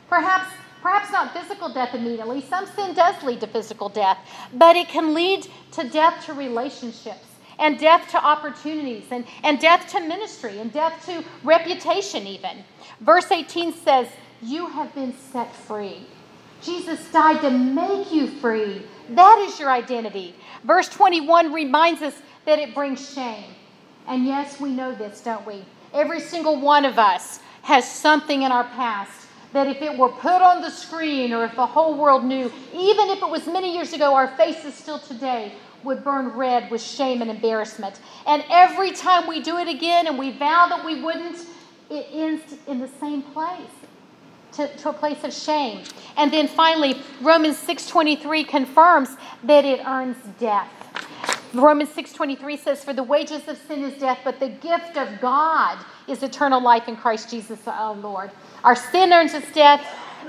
Perhaps 0.09 0.49
perhaps 0.81 1.11
not 1.11 1.33
physical 1.33 1.69
death 1.69 1.93
immediately. 1.93 2.41
Some 2.41 2.65
sin 2.65 2.93
does 2.93 3.21
lead 3.23 3.41
to 3.41 3.47
physical 3.47 3.89
death, 3.89 4.17
but 4.53 4.75
it 4.75 4.87
can 4.87 5.13
lead 5.13 5.47
to 5.71 5.89
death 5.89 6.25
to 6.25 6.33
relationships 6.33 7.25
and 7.59 7.79
death 7.79 8.09
to 8.11 8.23
opportunities 8.23 9.05
and, 9.11 9.25
and 9.43 9.59
death 9.59 9.89
to 9.91 9.99
ministry 9.99 10.59
and 10.59 10.71
death 10.71 11.05
to 11.05 11.23
reputation, 11.43 12.27
even. 12.27 12.63
Verse 13.01 13.31
18 13.31 13.73
says, 13.73 14.07
You 14.41 14.67
have 14.67 14.93
been 14.93 15.13
set 15.31 15.53
free. 15.53 16.05
Jesus 16.61 17.11
died 17.11 17.41
to 17.41 17.51
make 17.51 18.11
you 18.11 18.27
free. 18.27 18.83
That 19.09 19.39
is 19.47 19.59
your 19.59 19.69
identity. 19.69 20.35
Verse 20.63 20.89
21 20.89 21.53
reminds 21.53 22.01
us 22.01 22.15
that 22.45 22.59
it 22.59 22.73
brings 22.73 23.13
shame. 23.13 23.53
And 24.07 24.25
yes, 24.25 24.59
we 24.59 24.69
know 24.69 24.93
this, 24.95 25.21
don't 25.21 25.45
we? 25.45 25.63
Every 25.97 26.19
single 26.19 26.61
one 26.61 26.85
of 26.85 26.99
us 26.99 27.39
has 27.63 27.89
something 27.89 28.43
in 28.43 28.51
our 28.51 28.65
past 28.65 29.27
that 29.53 29.65
if 29.65 29.81
it 29.81 29.97
were 29.97 30.09
put 30.09 30.43
on 30.43 30.61
the 30.61 30.69
screen 30.69 31.33
or 31.33 31.43
if 31.43 31.55
the 31.55 31.65
whole 31.65 31.97
world 31.97 32.23
knew, 32.23 32.51
even 32.71 33.09
if 33.09 33.23
it 33.23 33.27
was 33.27 33.47
many 33.47 33.73
years 33.73 33.93
ago, 33.93 34.13
our 34.13 34.27
faces 34.37 34.75
still 34.75 34.99
today 34.99 35.53
would 35.83 36.03
burn 36.03 36.27
red 36.29 36.69
with 36.69 36.83
shame 36.83 37.23
and 37.23 37.31
embarrassment. 37.31 37.99
And 38.27 38.43
every 38.51 38.91
time 38.91 39.27
we 39.27 39.41
do 39.41 39.57
it 39.57 39.67
again 39.67 40.05
and 40.05 40.19
we 40.19 40.29
vow 40.37 40.67
that 40.67 40.85
we 40.85 41.01
wouldn't, 41.01 41.47
it 41.89 42.07
ends 42.11 42.43
in 42.67 42.79
the 42.79 42.89
same 42.99 43.23
place. 43.23 43.71
To, 44.53 44.67
to 44.77 44.89
a 44.89 44.93
place 44.93 45.23
of 45.23 45.33
shame. 45.33 45.83
And 46.15 46.31
then 46.31 46.47
finally, 46.47 47.01
Romans 47.21 47.57
6:23 47.57 48.47
confirms 48.47 49.17
that 49.43 49.65
it 49.65 49.85
earns 49.85 50.17
death. 50.39 50.71
Romans 51.53 51.89
6:23 51.89 52.57
says, 52.57 52.83
"For 52.83 52.93
the 52.93 53.03
wages 53.03 53.47
of 53.47 53.57
sin 53.67 53.83
is 53.83 53.99
death, 53.99 54.19
but 54.23 54.39
the 54.39 54.49
gift 54.49 54.97
of 54.97 55.21
God 55.21 55.77
is 56.07 56.23
eternal 56.23 56.59
life 56.59 56.87
in 56.87 56.95
Christ 56.95 57.29
Jesus 57.29 57.67
our 57.67 57.95
Lord." 57.95 58.31
Our 58.63 58.75
sin 58.75 59.13
earns 59.13 59.33
us 59.33 59.45
death, 59.53 59.81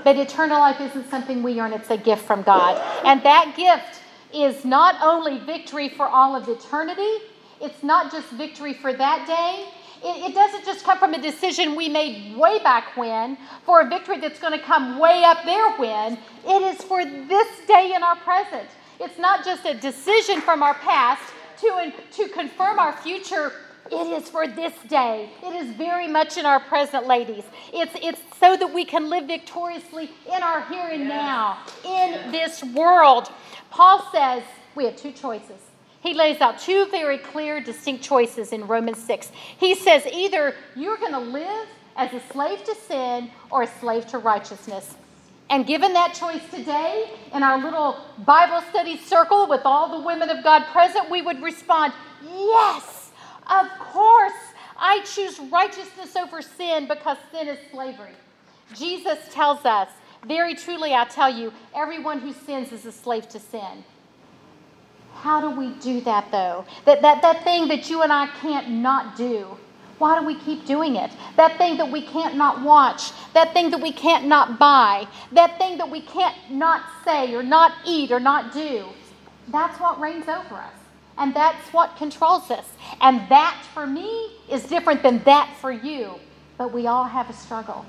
but 0.03 0.15
eternal 0.15 0.59
life 0.59 0.79
isn't 0.79 1.09
something 1.09 1.43
we 1.43 1.59
earn, 1.59 1.73
it's 1.73 1.89
a 1.89 1.97
gift 1.97 2.25
from 2.25 2.41
God. 2.43 2.81
And 3.03 3.21
that 3.23 3.55
gift 3.55 4.01
is 4.31 4.63
not 4.63 4.95
only 5.01 5.39
victory 5.39 5.89
for 5.89 6.07
all 6.07 6.35
of 6.35 6.47
eternity, 6.47 7.21
it's 7.59 7.83
not 7.83 8.11
just 8.11 8.27
victory 8.27 8.73
for 8.73 8.93
that 8.93 9.27
day, 9.27 9.67
it, 10.01 10.33
doesn't 10.33 10.65
just 10.65 10.85
come 10.85 10.97
from 10.97 11.13
a 11.13 11.21
decision 11.21 11.75
we 11.75 11.89
made 11.89 12.37
way 12.37 12.59
back 12.59 12.95
when 12.95 13.37
for 13.65 13.81
a 13.81 13.89
victory 13.89 14.17
that's 14.17 14.39
going 14.39 14.57
to 14.57 14.65
come 14.65 14.97
way 14.97 15.23
up 15.23 15.43
there 15.43 15.71
when. 15.71 16.17
It 16.45 16.61
is 16.61 16.81
for 16.83 17.03
this 17.03 17.47
day 17.67 17.93
in 17.93 18.01
our 18.01 18.15
present. 18.17 18.69
It's 18.99 19.17
not 19.17 19.45
just 19.45 19.65
a 19.65 19.73
decision 19.73 20.41
from 20.41 20.63
our 20.63 20.73
past 20.75 21.21
to, 21.61 21.93
to 22.11 22.29
confirm 22.29 22.79
our 22.79 22.93
future. 22.93 23.53
It 23.91 24.21
is 24.21 24.29
for 24.29 24.47
this 24.47 24.73
day. 24.87 25.31
It 25.43 25.55
is 25.55 25.75
very 25.75 26.07
much 26.07 26.37
in 26.37 26.45
our 26.45 26.59
present, 26.59 27.07
ladies. 27.07 27.43
It's, 27.73 27.93
it's 28.01 28.21
so 28.39 28.55
that 28.55 28.73
we 28.73 28.85
can 28.85 29.09
live 29.09 29.25
victoriously 29.25 30.11
in 30.27 30.43
our 30.43 30.63
here 30.65 30.89
and 30.91 31.07
now, 31.07 31.59
in 31.83 32.31
this 32.31 32.63
world. 32.63 33.31
Paul 33.71 34.07
says 34.11 34.43
we 34.75 34.85
have 34.85 34.95
two 34.95 35.11
choices 35.11 35.69
he 36.01 36.13
lays 36.13 36.39
out 36.39 36.59
two 36.59 36.85
very 36.87 37.17
clear, 37.17 37.59
distinct 37.59 38.03
choices 38.03 38.53
in 38.53 38.67
Romans 38.67 39.01
6. 39.03 39.31
He 39.59 39.75
says 39.75 40.05
either 40.11 40.55
you're 40.75 40.97
going 40.97 41.11
to 41.11 41.19
live 41.19 41.67
as 41.95 42.13
a 42.13 42.21
slave 42.31 42.63
to 42.63 42.75
sin 42.75 43.29
or 43.51 43.63
a 43.63 43.67
slave 43.67 44.07
to 44.07 44.17
righteousness. 44.17 44.95
And 45.49 45.65
given 45.65 45.93
that 45.93 46.13
choice 46.13 46.47
today, 46.51 47.09
in 47.33 47.41
our 47.41 47.57
little 47.61 47.97
Bible 48.19 48.61
study 48.69 48.97
circle 48.97 49.47
with 49.47 49.61
all 49.65 49.99
the 49.99 50.05
women 50.05 50.29
of 50.29 50.43
God 50.43 50.65
present, 50.71 51.09
we 51.09 51.21
would 51.21 51.41
respond, 51.41 51.93
Yes, 52.23 53.11
of 53.49 53.67
course, 53.79 54.33
I 54.77 55.01
choose 55.03 55.39
righteousness 55.51 56.15
over 56.15 56.41
sin 56.41 56.87
because 56.87 57.17
sin 57.31 57.47
is 57.47 57.57
slavery. 57.71 58.13
Jesus 58.75 59.17
tells 59.31 59.65
us, 59.65 59.89
Very 60.27 60.53
truly, 60.53 60.93
I 60.93 61.05
tell 61.05 61.29
you, 61.29 61.51
everyone 61.75 62.19
who 62.19 62.31
sins 62.31 62.71
is 62.71 62.85
a 62.85 62.91
slave 62.91 63.27
to 63.29 63.39
sin. 63.39 63.83
How 65.15 65.41
do 65.41 65.49
we 65.49 65.71
do 65.79 65.99
that 66.01 66.31
though? 66.31 66.65
That, 66.85 67.01
that, 67.01 67.21
that 67.23 67.43
thing 67.43 67.67
that 67.69 67.89
you 67.89 68.03
and 68.03 68.13
I 68.13 68.27
can't 68.41 68.69
not 68.69 69.17
do. 69.17 69.57
Why 69.99 70.17
do 70.17 70.25
we 70.25 70.35
keep 70.35 70.65
doing 70.65 70.95
it? 70.95 71.11
That 71.35 71.57
thing 71.57 71.77
that 71.77 71.91
we 71.91 72.01
can't 72.01 72.35
not 72.35 72.63
watch, 72.63 73.11
that 73.33 73.53
thing 73.53 73.69
that 73.71 73.81
we 73.81 73.91
can't 73.91 74.25
not 74.25 74.57
buy, 74.57 75.07
that 75.33 75.57
thing 75.57 75.77
that 75.77 75.91
we 75.91 76.01
can't 76.01 76.35
not 76.49 76.83
say 77.03 77.35
or 77.35 77.43
not 77.43 77.73
eat 77.85 78.11
or 78.11 78.19
not 78.19 78.53
do. 78.53 78.85
That's 79.49 79.79
what 79.79 79.99
reigns 79.99 80.27
over 80.29 80.55
us. 80.55 80.73
And 81.17 81.35
that's 81.35 81.73
what 81.73 81.97
controls 81.97 82.49
us. 82.49 82.65
And 83.01 83.19
that 83.29 83.61
for 83.73 83.85
me 83.85 84.31
is 84.49 84.63
different 84.63 85.03
than 85.03 85.21
that 85.25 85.53
for 85.59 85.71
you. 85.71 86.15
But 86.57 86.71
we 86.71 86.87
all 86.87 87.03
have 87.03 87.29
a 87.29 87.33
struggle. 87.33 87.85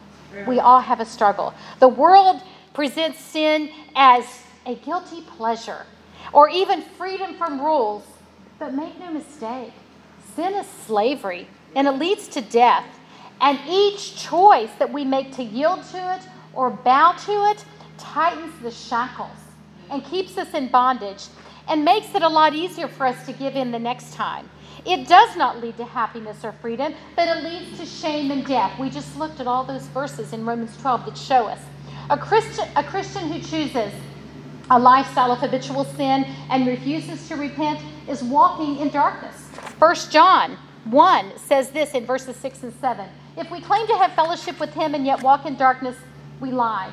We 0.46 0.58
all 0.58 0.80
have 0.80 1.00
a 1.00 1.06
struggle. 1.06 1.54
The 1.78 1.88
world 1.88 2.42
presents 2.74 3.20
sin 3.20 3.70
as 3.94 4.24
a 4.66 4.74
guilty 4.74 5.22
pleasure 5.22 5.86
or 6.32 6.48
even 6.48 6.82
freedom 6.82 7.34
from 7.34 7.60
rules. 7.60 8.04
But 8.58 8.74
make 8.74 8.98
no 8.98 9.12
mistake, 9.12 9.72
sin 10.34 10.54
is 10.54 10.66
slavery 10.86 11.48
and 11.74 11.87
it 11.87 11.92
leads 11.92 12.28
to 12.28 12.40
death. 12.40 12.85
And 13.40 13.59
each 13.68 14.16
choice 14.16 14.70
that 14.78 14.92
we 14.92 15.04
make 15.04 15.33
to 15.37 15.42
yield 15.42 15.83
to 15.92 16.14
it 16.14 16.22
or 16.52 16.70
bow 16.70 17.12
to 17.26 17.50
it 17.50 17.64
tightens 17.96 18.52
the 18.62 18.70
shackles 18.70 19.37
and 19.90 20.04
keeps 20.04 20.37
us 20.37 20.52
in 20.54 20.68
bondage 20.68 21.26
and 21.68 21.85
makes 21.85 22.14
it 22.14 22.22
a 22.22 22.28
lot 22.28 22.54
easier 22.54 22.88
for 22.88 23.06
us 23.06 23.24
to 23.26 23.33
give 23.33 23.56
in 23.56 23.70
the 23.70 23.78
next 23.78 24.14
time. 24.14 24.48
It 24.85 25.09
does 25.09 25.37
not 25.37 25.61
lead 25.61 25.76
to 25.76 25.85
happiness 25.85 26.44
or 26.44 26.52
freedom, 26.52 26.94
but 27.14 27.28
it 27.28 27.44
leads 27.44 27.78
to 27.78 27.87
shame 27.87 28.30
and 28.30 28.46
death. 28.46 28.78
We 28.78 28.88
just 28.88 29.16
looked 29.16 29.40
at 29.40 29.46
all 29.46 29.64
those 29.64 29.87
verses 29.88 30.33
in 30.33 30.44
Romans 30.44 30.76
12 30.78 31.06
that 31.06 31.18
show 31.18 31.46
us. 31.46 31.61
A 32.09 32.16
Christian, 32.16 32.66
a 32.76 32.83
Christian 32.83 33.30
who 33.30 33.40
chooses 33.40 33.92
a 34.70 34.78
lifestyle 34.78 35.33
of 35.33 35.38
habitual 35.38 35.85
sin 35.85 36.24
and 36.48 36.66
refuses 36.66 37.28
to 37.28 37.37
repent 37.37 37.80
is 38.09 38.22
walking 38.22 38.78
in 38.78 38.88
darkness. 38.88 39.48
1 39.78 39.94
John 40.11 40.56
1 40.84 41.38
says 41.38 41.70
this 41.70 41.94
in 41.94 42.06
verses 42.06 42.36
6 42.36 42.62
and 42.62 42.74
7 42.74 43.06
If 43.36 43.50
we 43.50 43.60
claim 43.60 43.86
to 43.86 43.96
have 43.96 44.12
fellowship 44.12 44.58
with 44.58 44.72
him 44.72 44.94
and 44.94 45.04
yet 45.04 45.22
walk 45.22 45.46
in 45.46 45.56
darkness, 45.56 45.96
we 46.40 46.50
lie 46.50 46.90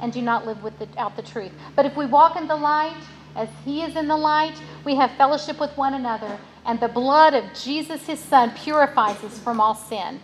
and 0.00 0.12
do 0.12 0.22
not 0.22 0.46
live 0.46 0.62
without 0.62 1.16
the 1.16 1.22
truth. 1.22 1.52
But 1.76 1.86
if 1.86 1.96
we 1.96 2.06
walk 2.06 2.36
in 2.36 2.48
the 2.48 2.56
light, 2.56 2.96
as 3.36 3.48
he 3.64 3.82
is 3.82 3.96
in 3.96 4.08
the 4.08 4.16
light, 4.16 4.54
we 4.84 4.94
have 4.96 5.10
fellowship 5.12 5.60
with 5.60 5.76
one 5.76 5.94
another, 5.94 6.38
and 6.66 6.80
the 6.80 6.88
blood 6.88 7.34
of 7.34 7.44
Jesus, 7.54 8.06
his 8.06 8.18
son, 8.18 8.52
purifies 8.56 9.22
us 9.24 9.38
from 9.38 9.60
all 9.60 9.74
sin. 9.74 10.20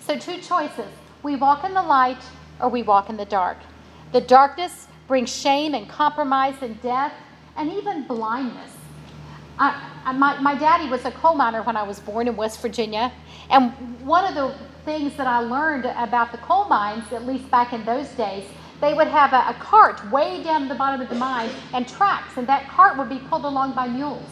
So, 0.00 0.18
two 0.18 0.38
choices 0.38 0.90
we 1.22 1.36
walk 1.36 1.64
in 1.64 1.74
the 1.74 1.82
light 1.82 2.22
or 2.60 2.68
we 2.68 2.82
walk 2.82 3.10
in 3.10 3.16
the 3.16 3.24
dark. 3.24 3.58
The 4.12 4.20
darkness 4.20 4.88
brings 5.06 5.34
shame 5.34 5.74
and 5.74 5.88
compromise 5.88 6.54
and 6.62 6.80
death 6.82 7.12
and 7.56 7.72
even 7.72 8.06
blindness. 8.06 8.72
I, 9.58 9.90
my, 10.12 10.38
my 10.40 10.54
daddy 10.54 10.88
was 10.88 11.04
a 11.04 11.10
coal 11.10 11.34
miner 11.34 11.62
when 11.62 11.76
I 11.76 11.82
was 11.82 12.00
born 12.00 12.28
in 12.28 12.36
West 12.36 12.60
Virginia. 12.60 13.12
And 13.50 13.72
one 14.06 14.24
of 14.24 14.34
the 14.34 14.54
things 14.84 15.14
that 15.16 15.26
I 15.26 15.40
learned 15.40 15.84
about 15.84 16.32
the 16.32 16.38
coal 16.38 16.64
mines, 16.66 17.12
at 17.12 17.26
least 17.26 17.50
back 17.50 17.72
in 17.72 17.84
those 17.84 18.08
days, 18.10 18.44
they 18.80 18.94
would 18.94 19.08
have 19.08 19.32
a, 19.32 19.50
a 19.50 19.56
cart 19.58 20.08
way 20.10 20.42
down 20.42 20.68
the 20.68 20.74
bottom 20.74 21.00
of 21.00 21.08
the 21.08 21.14
mine 21.14 21.50
and 21.74 21.88
tracks, 21.88 22.36
and 22.36 22.46
that 22.46 22.68
cart 22.68 22.96
would 22.96 23.08
be 23.08 23.18
pulled 23.28 23.44
along 23.44 23.72
by 23.72 23.88
mules. 23.88 24.22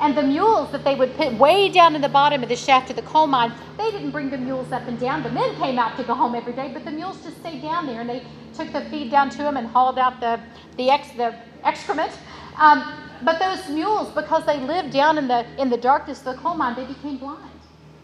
And 0.00 0.16
the 0.16 0.22
mules 0.22 0.72
that 0.72 0.82
they 0.82 0.94
would 0.94 1.14
put 1.16 1.34
way 1.34 1.68
down 1.68 1.94
in 1.94 2.00
the 2.00 2.08
bottom 2.08 2.42
of 2.42 2.48
the 2.48 2.56
shaft 2.56 2.88
of 2.88 2.96
the 2.96 3.02
coal 3.02 3.26
mine, 3.26 3.52
they 3.76 3.90
didn't 3.90 4.12
bring 4.12 4.30
the 4.30 4.38
mules 4.38 4.72
up 4.72 4.82
and 4.88 4.98
down. 4.98 5.22
The 5.22 5.30
men 5.30 5.54
came 5.56 5.78
out 5.78 5.96
to 5.98 6.04
go 6.04 6.14
home 6.14 6.34
every 6.34 6.54
day, 6.54 6.70
but 6.72 6.84
the 6.84 6.90
mules 6.90 7.22
just 7.22 7.36
stayed 7.38 7.60
down 7.60 7.86
there 7.86 8.00
and 8.00 8.08
they 8.08 8.22
took 8.54 8.72
the 8.72 8.80
feed 8.86 9.10
down 9.10 9.28
to 9.30 9.38
them 9.38 9.58
and 9.58 9.66
hauled 9.66 9.98
out 9.98 10.20
the, 10.20 10.40
the, 10.78 10.90
ex, 10.90 11.10
the 11.12 11.34
excrement. 11.64 12.12
Um, 12.60 12.84
but 13.22 13.38
those 13.38 13.68
mules, 13.70 14.10
because 14.10 14.44
they 14.46 14.60
lived 14.60 14.92
down 14.92 15.18
in 15.18 15.26
the, 15.28 15.46
in 15.60 15.70
the 15.70 15.76
darkness 15.76 16.18
of 16.18 16.36
the 16.36 16.42
coal 16.42 16.54
mine, 16.54 16.76
they 16.76 16.84
became 16.84 17.16
blind 17.16 17.50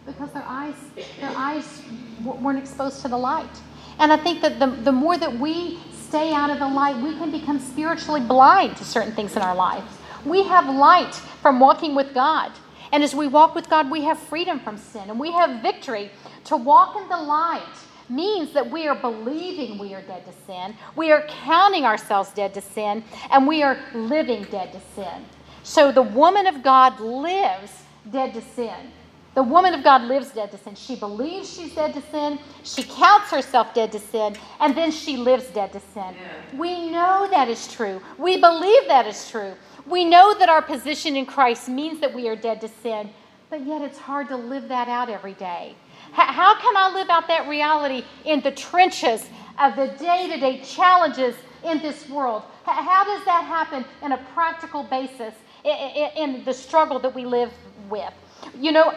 because 0.06 0.32
their 0.32 0.44
eyes, 0.46 0.74
their 1.20 1.32
eyes 1.36 1.82
weren't 2.24 2.58
exposed 2.58 3.02
to 3.02 3.08
the 3.08 3.16
light. 3.16 3.50
And 3.98 4.12
I 4.12 4.16
think 4.16 4.40
that 4.42 4.58
the, 4.58 4.66
the 4.66 4.92
more 4.92 5.18
that 5.18 5.38
we 5.38 5.78
stay 5.92 6.32
out 6.32 6.50
of 6.50 6.58
the 6.58 6.68
light, 6.68 6.96
we 6.96 7.14
can 7.16 7.30
become 7.30 7.58
spiritually 7.58 8.20
blind 8.20 8.76
to 8.78 8.84
certain 8.84 9.12
things 9.12 9.36
in 9.36 9.42
our 9.42 9.54
lives. 9.54 9.86
We 10.24 10.42
have 10.44 10.68
light 10.68 11.14
from 11.14 11.60
walking 11.60 11.94
with 11.94 12.14
God. 12.14 12.52
And 12.92 13.02
as 13.02 13.14
we 13.14 13.26
walk 13.26 13.54
with 13.54 13.68
God, 13.68 13.90
we 13.90 14.02
have 14.02 14.18
freedom 14.18 14.60
from 14.60 14.78
sin 14.78 15.10
and 15.10 15.18
we 15.18 15.32
have 15.32 15.60
victory. 15.62 16.10
To 16.44 16.56
walk 16.56 16.96
in 16.96 17.08
the 17.08 17.16
light 17.16 17.74
means 18.08 18.52
that 18.52 18.70
we 18.70 18.86
are 18.86 18.94
believing 18.94 19.78
we 19.78 19.94
are 19.94 20.02
dead 20.02 20.24
to 20.26 20.32
sin, 20.46 20.74
we 20.94 21.12
are 21.12 21.24
counting 21.44 21.84
ourselves 21.84 22.30
dead 22.30 22.54
to 22.54 22.60
sin, 22.60 23.02
and 23.30 23.46
we 23.46 23.62
are 23.62 23.78
living 23.94 24.44
dead 24.44 24.72
to 24.72 24.80
sin. 24.94 25.24
So 25.62 25.90
the 25.90 26.02
woman 26.02 26.46
of 26.46 26.62
God 26.62 27.00
lives 27.00 27.72
dead 28.10 28.34
to 28.34 28.40
sin. 28.40 28.92
The 29.34 29.42
woman 29.42 29.74
of 29.74 29.84
God 29.84 30.02
lives 30.02 30.30
dead 30.30 30.50
to 30.52 30.56
sin. 30.56 30.74
She 30.74 30.96
believes 30.96 31.54
she's 31.54 31.74
dead 31.74 31.92
to 31.92 32.00
sin. 32.10 32.38
She 32.62 32.82
counts 32.82 33.30
herself 33.30 33.74
dead 33.74 33.92
to 33.92 33.98
sin. 33.98 34.34
And 34.60 34.74
then 34.74 34.90
she 34.90 35.18
lives 35.18 35.48
dead 35.48 35.72
to 35.72 35.80
sin. 35.92 36.14
Yeah. 36.14 36.58
We 36.58 36.88
know 36.90 37.28
that 37.30 37.46
is 37.46 37.70
true. 37.70 38.00
We 38.16 38.40
believe 38.40 38.86
that 38.88 39.06
is 39.06 39.28
true. 39.30 39.52
We 39.86 40.06
know 40.06 40.34
that 40.38 40.48
our 40.48 40.62
position 40.62 41.16
in 41.16 41.26
Christ 41.26 41.68
means 41.68 42.00
that 42.00 42.14
we 42.14 42.28
are 42.28 42.36
dead 42.36 42.62
to 42.62 42.68
sin, 42.68 43.10
but 43.50 43.64
yet 43.66 43.82
it's 43.82 43.98
hard 43.98 44.28
to 44.28 44.36
live 44.36 44.68
that 44.68 44.88
out 44.88 45.10
every 45.10 45.34
day. 45.34 45.74
How 46.16 46.58
can 46.58 46.76
I 46.76 46.90
live 46.94 47.10
out 47.10 47.28
that 47.28 47.46
reality 47.46 48.02
in 48.24 48.40
the 48.40 48.50
trenches 48.50 49.28
of 49.58 49.76
the 49.76 49.88
day 49.98 50.28
to 50.28 50.40
day 50.40 50.62
challenges 50.62 51.34
in 51.62 51.78
this 51.82 52.08
world? 52.08 52.42
How 52.64 53.04
does 53.04 53.24
that 53.26 53.44
happen 53.44 53.84
in 54.02 54.12
a 54.12 54.18
practical 54.34 54.82
basis 54.82 55.34
in 55.64 56.42
the 56.44 56.54
struggle 56.54 56.98
that 57.00 57.14
we 57.14 57.26
live 57.26 57.52
with? 57.90 58.12
You 58.58 58.72
know, 58.72 58.94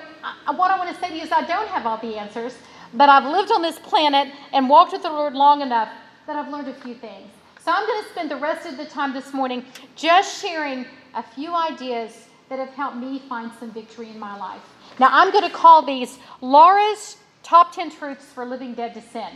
what 0.55 0.71
I 0.71 0.77
want 0.77 0.95
to 0.95 1.01
say 1.01 1.09
to 1.09 1.15
you 1.15 1.23
is 1.23 1.31
I 1.31 1.45
don't 1.45 1.67
have 1.67 1.85
all 1.85 1.97
the 1.97 2.17
answers, 2.17 2.55
but 2.93 3.09
I've 3.09 3.25
lived 3.25 3.51
on 3.51 3.61
this 3.61 3.79
planet 3.79 4.33
and 4.53 4.69
walked 4.69 4.93
with 4.93 5.03
the 5.03 5.11
Lord 5.11 5.33
long 5.33 5.61
enough 5.61 5.89
that 6.25 6.37
I've 6.37 6.49
learned 6.51 6.69
a 6.69 6.73
few 6.73 6.95
things. 6.95 7.29
So 7.63 7.71
I'm 7.71 7.85
going 7.85 8.03
to 8.03 8.09
spend 8.11 8.31
the 8.31 8.37
rest 8.37 8.65
of 8.65 8.77
the 8.77 8.85
time 8.85 9.13
this 9.13 9.33
morning 9.33 9.65
just 9.95 10.41
sharing 10.41 10.85
a 11.15 11.23
few 11.23 11.53
ideas 11.53 12.27
that 12.47 12.59
have 12.59 12.69
helped 12.69 12.95
me 12.95 13.19
find 13.27 13.51
some 13.59 13.71
victory 13.71 14.09
in 14.09 14.17
my 14.17 14.37
life. 14.37 14.61
Now, 14.99 15.09
I'm 15.11 15.31
going 15.31 15.43
to 15.43 15.55
call 15.55 15.81
these 15.81 16.17
Laura's 16.41 17.17
top 17.43 17.73
10 17.73 17.91
truths 17.91 18.25
for 18.25 18.45
living 18.45 18.73
dead 18.73 18.93
to 18.93 19.01
sin 19.01 19.29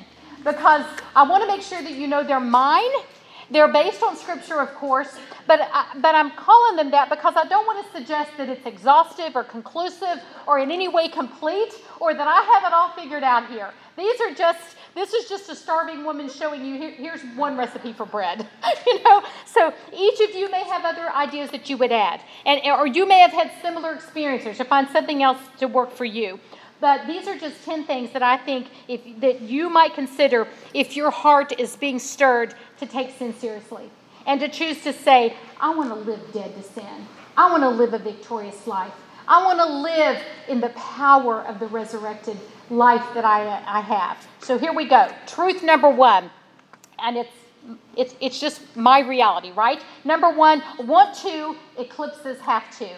because 0.43 0.85
I 1.15 1.27
want 1.27 1.43
to 1.43 1.47
make 1.47 1.61
sure 1.61 1.81
that 1.81 1.93
you 1.93 2.07
know 2.07 2.23
they're 2.23 2.39
mine. 2.39 2.91
They're 3.51 3.71
based 3.71 4.01
on 4.01 4.15
scripture, 4.15 4.61
of 4.61 4.73
course, 4.73 5.15
but, 5.47 5.59
I, 5.61 5.85
but 6.01 6.15
I'm 6.15 6.31
calling 6.31 6.77
them 6.77 6.91
that 6.91 7.09
because 7.09 7.35
I 7.35 7.45
don't 7.45 7.67
want 7.67 7.85
to 7.85 7.91
suggest 7.91 8.31
that 8.37 8.49
it's 8.49 8.65
exhaustive 8.65 9.35
or 9.35 9.43
conclusive 9.43 10.23
or 10.47 10.59
in 10.59 10.71
any 10.71 10.87
way 10.87 11.07
complete 11.09 11.73
or 11.99 12.13
that 12.13 12.27
I 12.27 12.41
have 12.53 12.63
it 12.63 12.73
all 12.73 12.89
figured 12.91 13.21
out 13.21 13.49
here. 13.49 13.71
These 13.97 14.19
are 14.21 14.33
just 14.33 14.75
This 14.95 15.13
is 15.13 15.27
just 15.27 15.49
a 15.49 15.55
starving 15.55 16.05
woman 16.05 16.29
showing 16.29 16.63
you 16.63 16.77
here, 16.77 16.91
here's 16.91 17.21
one 17.35 17.57
recipe 17.57 17.93
for 17.93 18.05
bread. 18.05 18.47
you 18.85 19.03
know, 19.03 19.23
so 19.45 19.73
each 19.91 20.19
of 20.19 20.35
you 20.35 20.51
may 20.51 20.63
have 20.63 20.85
other 20.85 21.11
ideas 21.11 21.49
that 21.51 21.69
you 21.69 21.77
would 21.77 21.91
add, 21.91 22.21
and 22.45 22.61
or 22.65 22.85
you 22.85 23.07
may 23.07 23.19
have 23.19 23.31
had 23.31 23.51
similar 23.61 23.93
experiences 23.93 24.57
to 24.57 24.65
find 24.65 24.87
something 24.89 25.23
else 25.23 25.39
to 25.59 25.67
work 25.67 25.91
for 25.91 26.05
you. 26.05 26.39
But 26.79 27.07
these 27.07 27.27
are 27.27 27.37
just 27.37 27.63
10 27.63 27.85
things 27.85 28.11
that 28.11 28.21
I 28.21 28.37
think 28.37 28.67
if, 28.87 29.01
that 29.21 29.41
you 29.41 29.69
might 29.69 29.93
consider 29.95 30.47
if 30.73 30.97
your 30.97 31.11
heart 31.11 31.57
is 31.57 31.77
being 31.77 31.97
stirred 31.97 32.55
to 32.79 32.85
take 32.85 33.17
sin 33.17 33.33
seriously 33.33 33.89
and 34.27 34.39
to 34.41 34.49
choose 34.49 34.83
to 34.83 34.91
say, 34.91 35.35
I 35.61 35.73
want 35.73 35.89
to 35.89 35.95
live 35.95 36.19
dead 36.33 36.53
to 36.55 36.61
sin. 36.61 37.07
I 37.37 37.49
want 37.49 37.63
to 37.63 37.69
live 37.69 37.93
a 37.93 37.99
victorious 37.99 38.67
life. 38.67 38.93
I 39.27 39.43
want 39.43 39.59
to 39.59 39.65
live 39.65 40.21
in 40.47 40.59
the 40.59 40.69
power 40.69 41.41
of 41.41 41.59
the 41.59 41.67
resurrected 41.67 42.37
life 42.69 43.05
that 43.13 43.25
I, 43.25 43.63
I 43.65 43.81
have. 43.81 44.25
So 44.41 44.57
here 44.57 44.73
we 44.73 44.87
go. 44.87 45.09
Truth 45.27 45.63
number 45.63 45.89
one, 45.89 46.29
and 46.99 47.17
it's 47.17 47.31
it's, 47.95 48.15
it's 48.19 48.39
just 48.39 48.75
my 48.75 48.99
reality, 48.99 49.51
right? 49.51 49.81
Number 50.03 50.29
one, 50.29 50.61
want 50.79 51.15
to 51.19 51.55
eclipses 51.77 52.39
have 52.41 52.69
to. 52.79 52.89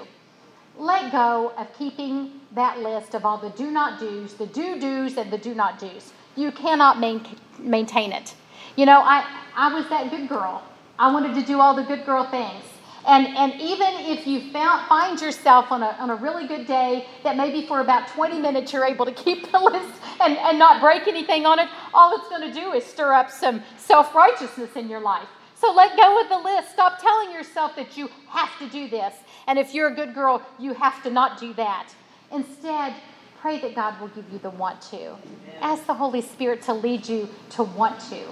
Let 0.78 1.12
go 1.12 1.54
of 1.58 1.72
keeping 1.78 2.32
that 2.54 2.80
list 2.80 3.14
of 3.14 3.26
all 3.26 3.38
the 3.38 3.50
do 3.52 3.72
not 3.72 4.00
do's, 4.00 4.34
the 4.34 4.48
do 4.48 4.80
do's, 4.80 5.18
and 5.18 5.32
the 5.32 5.38
do 5.38 5.54
not 5.54 5.80
do's. 5.80 6.12
You 6.36 6.52
cannot 6.52 7.00
main, 7.00 7.26
maintain 7.60 8.12
it. 8.12 8.34
You 8.76 8.86
know, 8.86 9.00
I, 9.00 9.26
I 9.56 9.74
was 9.74 9.88
that 9.90 10.10
good 10.10 10.28
girl. 10.28 10.64
I 11.00 11.12
wanted 11.12 11.36
to 11.36 11.46
do 11.46 11.62
all 11.62 11.76
the 11.76 11.84
good 11.84 12.06
girl 12.06 12.26
things. 12.26 12.64
And, 13.08 13.28
and 13.28 13.54
even 13.62 13.94
if 14.08 14.26
you 14.26 14.52
found, 14.52 14.88
find 14.88 15.22
yourself 15.22 15.72
on 15.72 15.84
a, 15.84 15.96
on 16.00 16.10
a 16.10 16.16
really 16.16 16.48
good 16.48 16.66
day 16.66 17.06
that 17.24 17.38
maybe 17.38 17.68
for 17.68 17.82
about 17.82 18.08
20 18.08 18.40
minutes 18.40 18.74
you're 18.74 18.86
able 18.86 19.06
to 19.06 19.12
keep 19.12 19.52
the 19.52 19.60
list 19.60 20.02
and, 20.22 20.38
and 20.38 20.58
not 20.58 20.82
break 20.82 21.08
anything 21.08 21.46
on 21.46 21.60
it, 21.60 21.70
all 21.94 22.18
it's 22.18 22.28
going 22.30 22.52
to 22.52 22.60
do 22.60 22.74
is 22.74 22.84
stir 22.84 23.14
up 23.14 23.30
some 23.30 23.62
self 23.78 24.16
righteousness 24.16 24.76
in 24.76 24.90
your 24.90 25.02
life. 25.02 25.28
So 25.56 25.72
let 25.72 25.96
go 25.96 26.22
of 26.22 26.30
the 26.30 26.40
list. 26.40 26.72
Stop 26.72 27.00
telling 27.00 27.32
yourself 27.32 27.76
that 27.76 27.96
you 27.96 28.10
have 28.28 28.58
to 28.60 28.68
do 28.70 28.90
this. 28.90 29.14
And 29.48 29.60
if 29.60 29.74
you're 29.74 29.90
a 29.90 29.96
good 29.96 30.14
girl, 30.16 30.42
you 30.58 30.74
have 30.74 31.02
to 31.04 31.12
not 31.12 31.40
do 31.40 31.54
that. 31.54 31.90
Instead, 32.32 32.96
pray 33.40 33.60
that 33.60 33.76
God 33.76 34.02
will 34.02 34.10
give 34.10 34.26
you 34.32 34.40
the 34.40 34.50
want 34.50 34.82
to. 34.90 35.16
Ask 35.62 35.86
the 35.86 35.94
Holy 35.94 36.22
Spirit 36.22 36.64
to 36.64 36.74
lead 36.74 37.08
you 37.08 37.30
to 37.52 37.64
want 37.64 38.00
to 38.10 38.26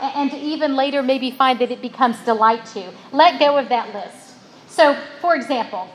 and 0.00 0.32
even 0.34 0.76
later 0.76 1.02
maybe 1.02 1.30
find 1.30 1.58
that 1.58 1.70
it 1.70 1.82
becomes 1.82 2.18
delight 2.24 2.64
to. 2.66 2.90
Let 3.12 3.38
go 3.38 3.58
of 3.58 3.68
that 3.68 3.94
list. 3.94 4.34
So, 4.68 4.96
for 5.20 5.34
example, 5.34 5.88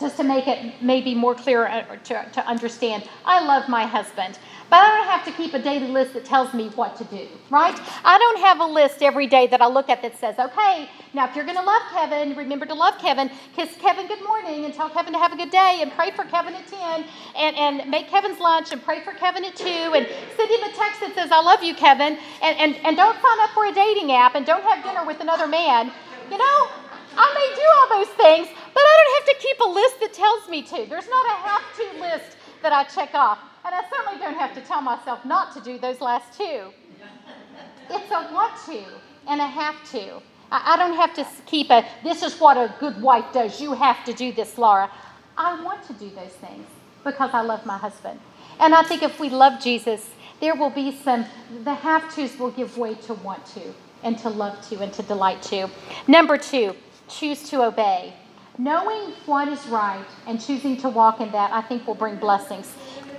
just 0.00 0.16
to 0.16 0.24
make 0.24 0.46
it 0.46 0.82
maybe 0.82 1.14
more 1.14 1.34
clear 1.34 1.66
uh, 1.66 1.96
to, 1.96 2.28
to 2.32 2.46
understand, 2.46 3.08
I 3.24 3.44
love 3.44 3.68
my 3.68 3.86
husband, 3.86 4.38
but 4.68 4.76
I 4.76 4.96
don't 4.96 5.06
have 5.06 5.24
to 5.26 5.32
keep 5.32 5.54
a 5.54 5.58
daily 5.58 5.88
list 5.88 6.14
that 6.14 6.24
tells 6.24 6.52
me 6.52 6.68
what 6.70 6.96
to 6.96 7.04
do, 7.04 7.28
right? 7.50 7.78
I 8.04 8.18
don't 8.18 8.40
have 8.40 8.60
a 8.60 8.66
list 8.66 9.02
every 9.02 9.26
day 9.26 9.46
that 9.46 9.62
I 9.62 9.66
look 9.66 9.88
at 9.88 10.02
that 10.02 10.18
says, 10.18 10.38
okay, 10.38 10.88
now 11.14 11.28
if 11.28 11.36
you're 11.36 11.44
going 11.44 11.56
to 11.56 11.62
love 11.62 11.82
Kevin, 11.92 12.36
remember 12.36 12.66
to 12.66 12.74
love 12.74 12.98
Kevin, 12.98 13.30
kiss 13.54 13.74
Kevin 13.78 14.08
good 14.08 14.22
morning 14.24 14.64
and 14.64 14.74
tell 14.74 14.90
Kevin 14.90 15.12
to 15.12 15.18
have 15.18 15.32
a 15.32 15.36
good 15.36 15.50
day 15.50 15.78
and 15.82 15.92
pray 15.92 16.10
for 16.10 16.24
Kevin 16.24 16.54
at 16.54 16.66
10 16.66 17.04
and, 17.36 17.56
and 17.56 17.90
make 17.90 18.08
Kevin's 18.08 18.40
lunch 18.40 18.72
and 18.72 18.82
pray 18.82 19.00
for 19.00 19.12
Kevin 19.12 19.44
at 19.44 19.54
2 19.54 19.64
and 19.66 20.06
send 20.36 20.50
him 20.50 20.62
a 20.64 20.72
text 20.74 21.00
that 21.00 21.12
says, 21.14 21.30
I 21.30 21.40
love 21.40 21.62
you, 21.62 21.74
Kevin, 21.74 22.18
and, 22.42 22.58
and, 22.58 22.76
and 22.84 22.96
don't 22.96 23.14
sign 23.14 23.40
up 23.40 23.50
for 23.50 23.66
a 23.66 23.72
dating 23.72 24.12
app 24.12 24.34
and 24.34 24.44
don't 24.44 24.64
have 24.64 24.82
dinner 24.82 25.06
with 25.06 25.20
another 25.20 25.46
man. 25.46 25.92
You 26.30 26.38
know, 26.38 26.68
I 27.16 27.32
may 27.32 27.48
do 27.54 27.64
all 27.78 27.98
those 27.98 28.12
things, 28.16 28.48
but 28.74 28.80
I 28.80 28.92
don't 28.98 29.14
have 29.16 29.38
to 29.38 29.46
keep 29.46 29.60
a 29.60 29.68
list 29.68 30.00
that 30.00 30.12
tells 30.12 30.48
me 30.48 30.62
to. 30.62 30.86
There's 30.90 31.08
not 31.08 31.26
a 31.26 31.36
have 31.46 31.76
to 31.76 32.00
list 32.00 32.36
that 32.62 32.72
I 32.72 32.84
check 32.84 33.14
off. 33.14 33.38
And 33.66 33.74
I 33.74 33.82
certainly 33.90 34.20
don't 34.20 34.38
have 34.38 34.54
to 34.54 34.60
tell 34.60 34.80
myself 34.80 35.24
not 35.24 35.52
to 35.54 35.60
do 35.60 35.76
those 35.76 36.00
last 36.00 36.38
two. 36.38 36.70
It's 37.90 38.10
a 38.12 38.32
want 38.32 38.54
to 38.66 38.84
and 39.26 39.40
a 39.40 39.46
have 39.46 39.74
to. 39.90 40.22
I 40.52 40.76
don't 40.76 40.94
have 40.94 41.12
to 41.14 41.26
keep 41.46 41.70
a, 41.70 41.84
this 42.04 42.22
is 42.22 42.38
what 42.38 42.56
a 42.56 42.72
good 42.78 43.02
wife 43.02 43.24
does. 43.32 43.60
You 43.60 43.72
have 43.72 44.04
to 44.04 44.12
do 44.12 44.30
this, 44.30 44.56
Laura. 44.56 44.88
I 45.36 45.60
want 45.64 45.84
to 45.88 45.92
do 45.94 46.08
those 46.10 46.30
things 46.30 46.64
because 47.02 47.30
I 47.32 47.42
love 47.42 47.66
my 47.66 47.76
husband. 47.76 48.20
And 48.60 48.72
I 48.72 48.84
think 48.84 49.02
if 49.02 49.18
we 49.18 49.30
love 49.30 49.60
Jesus, 49.60 50.10
there 50.40 50.54
will 50.54 50.70
be 50.70 50.92
some, 50.92 51.26
the 51.64 51.74
have 51.74 52.14
tos 52.14 52.38
will 52.38 52.52
give 52.52 52.78
way 52.78 52.94
to 52.94 53.14
want 53.14 53.44
to 53.46 53.74
and 54.04 54.16
to 54.20 54.28
love 54.28 54.64
to 54.68 54.78
and 54.78 54.92
to 54.92 55.02
delight 55.02 55.42
to. 55.42 55.68
Number 56.06 56.38
two, 56.38 56.76
choose 57.08 57.48
to 57.50 57.64
obey. 57.64 58.12
Knowing 58.58 59.12
what 59.26 59.48
is 59.48 59.66
right 59.66 60.06
and 60.26 60.40
choosing 60.40 60.76
to 60.78 60.88
walk 60.88 61.20
in 61.20 61.30
that, 61.32 61.52
I 61.52 61.60
think, 61.60 61.86
will 61.86 61.94
bring 61.94 62.16
blessings. 62.16 62.72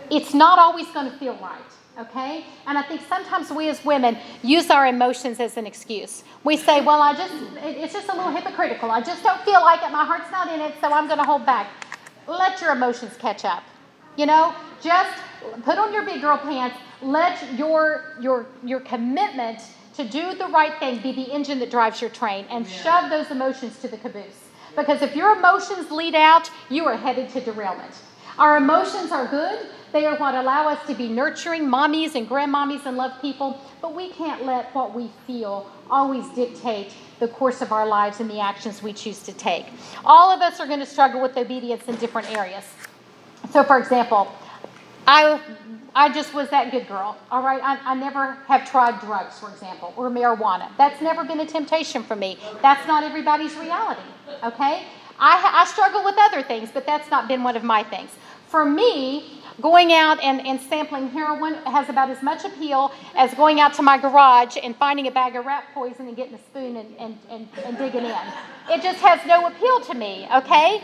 It's 0.10 0.34
not 0.34 0.60
always 0.60 0.88
going 0.88 1.10
to 1.12 1.18
feel 1.18 1.36
right, 1.38 1.60
okay? 2.00 2.46
And 2.66 2.78
I 2.78 2.82
think 2.82 3.02
sometimes 3.08 3.52
we 3.52 3.70
as 3.70 3.84
women 3.84 4.18
use 4.44 4.70
our 4.70 4.88
emotions 4.88 5.40
as 5.40 5.58
an 5.58 5.66
excuse. 5.66 6.24
We 6.44 6.58
say, 6.58 6.82
well, 6.82 7.02
I 7.02 7.14
just, 7.14 7.34
it's 7.58 7.94
just 7.94 8.10
a 8.10 8.16
little 8.16 8.32
hypocritical. 8.32 8.90
I 8.92 9.02
just 9.02 9.24
don't 9.24 9.42
feel 9.42 9.62
like 9.62 9.82
it. 9.84 9.92
My 9.92 10.06
heart's 10.06 10.32
not 10.32 10.52
in 10.52 10.62
it, 10.62 10.74
so 10.82 10.92
I'm 10.92 11.08
going 11.08 11.20
to 11.20 11.26
hold 11.26 11.46
back. 11.46 11.68
Let 12.28 12.62
your 12.62 12.72
emotions 12.72 13.16
catch 13.18 13.46
up. 13.46 13.64
You 14.16 14.26
know, 14.26 14.54
just 14.82 15.18
put 15.64 15.78
on 15.78 15.94
your 15.94 16.04
big 16.04 16.22
girl 16.22 16.38
pants. 16.38 16.78
Let 17.02 17.54
your, 17.58 18.16
your, 18.20 18.48
your 18.64 18.80
commitment 18.80 19.62
to 19.96 20.08
do 20.08 20.36
the 20.36 20.48
right 20.48 20.78
thing 20.80 21.02
be 21.02 21.12
the 21.12 21.32
engine 21.34 21.60
that 21.60 21.72
drives 21.72 22.02
your 22.02 22.10
train 22.10 22.46
and 22.50 22.68
shove 22.68 23.10
those 23.10 23.32
emotions 23.32 23.80
to 23.80 23.88
the 23.88 23.98
caboose. 23.98 24.46
Because 24.76 25.02
if 25.02 25.16
your 25.16 25.36
emotions 25.36 25.90
lead 25.90 26.14
out, 26.14 26.52
you 26.70 26.86
are 26.86 26.96
headed 26.96 27.30
to 27.30 27.42
derailment. 27.42 27.94
Our 28.38 28.58
emotions 28.58 29.12
are 29.12 29.26
good. 29.28 29.68
They 29.94 30.06
are 30.06 30.18
what 30.18 30.36
allow 30.36 30.68
us 30.68 30.86
to 30.88 30.94
be 30.94 31.08
nurturing 31.08 31.64
mommies 31.64 32.16
and 32.16 32.28
grandmommies 32.30 32.86
and 32.86 32.98
love 32.98 33.14
people, 33.22 33.62
but 33.82 33.96
we 33.96 34.10
can't 34.10 34.46
let 34.46 34.74
what 34.76 34.94
we 34.94 35.10
feel 35.26 35.72
always 35.90 36.28
dictate 36.30 36.94
the 37.20 37.28
course 37.28 37.62
of 37.62 37.72
our 37.72 37.88
lives 37.88 38.20
and 38.20 38.30
the 38.30 38.40
actions 38.40 38.84
we 38.84 38.94
choose 38.94 39.24
to 39.24 39.34
take. 39.34 39.66
All 40.06 40.30
of 40.30 40.42
us 40.42 40.60
are 40.60 40.68
going 40.68 40.80
to 40.80 40.86
struggle 40.86 41.22
with 41.22 41.38
obedience 41.38 41.84
in 41.88 41.96
different 41.96 42.30
areas. 42.32 42.64
So, 43.52 43.64
for 43.64 43.80
example, 43.80 44.32
I 45.08 45.40
I 45.96 46.10
just 46.14 46.34
was 46.34 46.48
that 46.50 46.70
good 46.70 46.88
girl. 46.88 47.18
All 47.32 47.42
right. 47.42 47.60
I, 47.64 47.80
I 47.84 47.96
never 47.96 48.34
have 48.48 48.70
tried 48.70 49.00
drugs, 49.00 49.40
for 49.40 49.50
example, 49.50 49.96
or 49.98 50.12
marijuana. 50.12 50.70
That's 50.78 51.02
never 51.02 51.24
been 51.24 51.40
a 51.40 51.46
temptation 51.46 52.04
for 52.04 52.16
me. 52.16 52.38
That's 52.62 52.86
not 52.88 53.04
everybody's 53.04 53.56
reality. 53.56 54.02
Okay. 54.44 54.84
I, 55.20 55.64
I 55.64 55.66
struggle 55.66 56.04
with 56.04 56.14
other 56.20 56.44
things, 56.44 56.70
but 56.72 56.86
that's 56.86 57.10
not 57.10 57.28
been 57.28 57.42
one 57.42 57.58
of 57.58 57.64
my 57.64 57.82
things. 57.82 58.12
For 58.48 58.64
me, 58.64 59.37
going 59.62 59.94
out 59.94 60.22
and, 60.22 60.46
and 60.46 60.60
sampling 60.62 61.10
heroin 61.10 61.56
has 61.66 61.90
about 61.90 62.10
as 62.10 62.22
much 62.22 62.46
appeal 62.46 62.92
as 63.16 63.34
going 63.34 63.60
out 63.60 63.74
to 63.74 63.82
my 63.82 63.98
garage 63.98 64.58
and 64.62 64.76
finding 64.76 65.08
a 65.08 65.12
bag 65.12 65.36
of 65.36 65.46
rat 65.46 65.66
poison 65.74 66.08
and 66.08 66.16
getting 66.16 66.36
a 66.36 66.40
spoon 66.40 66.78
and, 66.78 66.96
and, 66.98 67.18
and, 67.30 67.48
and 67.66 67.78
digging 67.78 68.06
in. 68.06 68.18
It 68.70 68.82
just 68.82 69.00
has 69.00 69.26
no 69.26 69.48
appeal 69.48 69.82
to 69.82 69.94
me, 69.94 70.28
okay? 70.36 70.84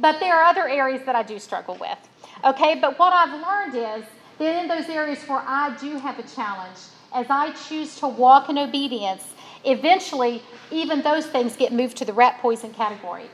But 0.00 0.20
there 0.20 0.36
are 0.36 0.44
other 0.44 0.68
areas 0.68 1.02
that 1.06 1.14
I 1.14 1.22
do 1.22 1.38
struggle 1.38 1.76
with, 1.80 1.98
okay? 2.44 2.78
But 2.80 2.98
what 2.98 3.12
I've 3.12 3.40
learned 3.40 3.74
is 3.76 4.08
that 4.38 4.62
in 4.62 4.68
those 4.68 4.88
areas 4.88 5.22
where 5.24 5.42
I 5.46 5.76
do 5.80 5.98
have 5.98 6.18
a 6.18 6.22
challenge, 6.22 6.78
as 7.12 7.26
I 7.30 7.52
choose 7.52 7.96
to 8.00 8.08
walk 8.08 8.48
in 8.48 8.58
obedience, 8.58 9.24
eventually 9.64 10.42
even 10.70 11.02
those 11.02 11.26
things 11.26 11.56
get 11.56 11.72
moved 11.72 11.96
to 11.98 12.04
the 12.04 12.12
rat 12.12 12.38
poison 12.40 12.72
category. 12.74 13.26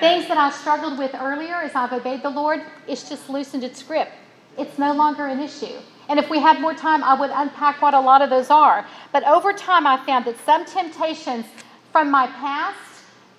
Things 0.00 0.26
that 0.28 0.38
I 0.38 0.50
struggled 0.50 0.98
with 0.98 1.14
earlier 1.14 1.56
as 1.56 1.74
I've 1.74 1.92
obeyed 1.92 2.22
the 2.22 2.30
Lord, 2.30 2.62
it's 2.86 3.08
just 3.08 3.28
loosened 3.28 3.64
its 3.64 3.82
grip. 3.82 4.08
It's 4.58 4.78
no 4.78 4.92
longer 4.92 5.26
an 5.26 5.40
issue. 5.40 5.78
And 6.08 6.18
if 6.18 6.28
we 6.28 6.40
had 6.40 6.60
more 6.60 6.74
time, 6.74 7.02
I 7.02 7.18
would 7.18 7.30
unpack 7.30 7.80
what 7.80 7.94
a 7.94 8.00
lot 8.00 8.22
of 8.22 8.30
those 8.30 8.50
are. 8.50 8.86
But 9.12 9.24
over 9.24 9.52
time, 9.52 9.86
I 9.86 10.04
found 10.04 10.24
that 10.26 10.38
some 10.44 10.64
temptations 10.66 11.46
from 11.90 12.10
my 12.10 12.26
past, 12.26 12.78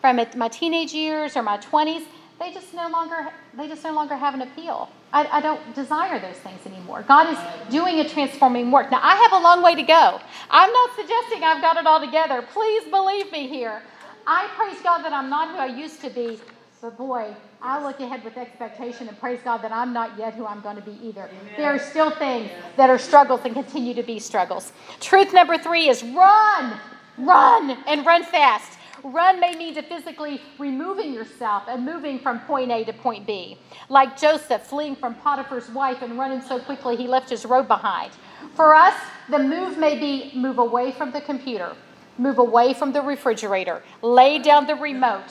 from 0.02 0.20
my 0.36 0.48
teenage 0.48 0.94
years 0.94 1.36
or 1.36 1.44
my 1.44 1.58
20s, 1.58 2.04
they 2.40 2.52
just 2.52 2.74
no 2.74 2.90
longer 2.90 3.30
they 3.56 3.68
just 3.68 3.84
no 3.84 3.94
longer 3.94 4.16
have 4.16 4.34
an 4.34 4.42
appeal. 4.42 4.90
I, 5.14 5.28
I, 5.28 5.42
don't 5.42 5.76
desire 5.76 6.20
those 6.20 6.38
things 6.38 6.66
anymore. 6.66 7.04
God 7.04 7.32
is 7.32 7.72
doing 7.72 8.00
a 8.00 8.10
transforming 8.10 8.72
work. 8.72 8.90
Now 8.90 9.00
I 9.04 9.16
have 9.16 9.32
a 9.34 9.44
long 9.44 9.62
way 9.62 9.76
to 9.76 9.84
go. 9.84 10.20
I'm 10.50 10.74
not 10.74 10.96
suggesting 10.96 11.44
I've 11.44 11.62
got 11.62 11.78
it 11.78 11.86
all 11.86 12.00
together. 12.00 12.42
Please 12.42 12.84
believe 12.90 13.32
me 13.32 13.48
here. 13.48 13.84
I 14.26 14.48
praise 14.56 14.82
God 14.82 15.04
that 15.04 15.14
I'm 15.14 15.30
not 15.30 15.50
who 15.50 15.58
I 15.58 15.68
used 15.68 16.02
to 16.02 16.10
be, 16.10 16.40
but 16.84 16.98
boy, 16.98 17.34
I 17.62 17.82
look 17.82 18.02
ahead 18.02 18.26
with 18.26 18.36
expectation 18.36 19.08
and 19.08 19.18
praise 19.18 19.40
God 19.42 19.60
that 19.60 19.72
I'm 19.72 19.94
not 19.94 20.20
yet 20.20 20.34
who 20.34 20.46
I'm 20.46 20.60
going 20.60 20.76
to 20.76 20.82
be 20.82 21.00
either. 21.02 21.30
Amen. 21.30 21.54
There 21.56 21.74
are 21.74 21.80
still 21.80 22.12
things 22.12 22.52
that 22.76 22.90
are 22.90 22.98
struggles 22.98 23.40
and 23.46 23.54
continue 23.54 23.94
to 23.94 24.04
be 24.04 24.20
struggles. 24.20 24.74
Truth 25.00 25.32
number 25.32 25.58
three 25.58 25.88
is 25.88 26.04
run, 26.04 26.78
run, 27.18 27.78
and 27.88 28.06
run 28.06 28.26
fast. 28.26 28.78
Run 29.02 29.40
may 29.40 29.56
mean 29.56 29.76
to 29.76 29.82
physically 29.82 30.42
removing 30.60 31.14
yourself 31.14 31.64
and 31.70 31.86
moving 31.86 32.20
from 32.20 32.42
point 32.42 32.70
A 32.70 32.84
to 32.84 32.92
point 32.92 33.26
B. 33.26 33.58
Like 33.88 34.20
Joseph 34.20 34.64
fleeing 34.64 34.98
from 34.98 35.16
Potiphar's 35.16 35.70
wife 35.70 36.02
and 36.02 36.18
running 36.20 36.42
so 36.42 36.60
quickly 36.60 36.98
he 36.98 37.08
left 37.08 37.30
his 37.30 37.46
robe 37.46 37.70
behind. 37.70 38.12
For 38.56 38.76
us, 38.76 38.96
the 39.30 39.40
move 39.40 39.78
may 39.78 39.98
be 39.98 40.38
move 40.38 40.58
away 40.60 40.92
from 40.92 41.14
the 41.14 41.22
computer, 41.22 41.78
move 42.18 42.38
away 42.38 42.74
from 42.74 42.92
the 42.92 43.02
refrigerator, 43.02 43.82
lay 44.02 44.40
down 44.40 44.68
the 44.68 44.76
remote, 44.76 45.24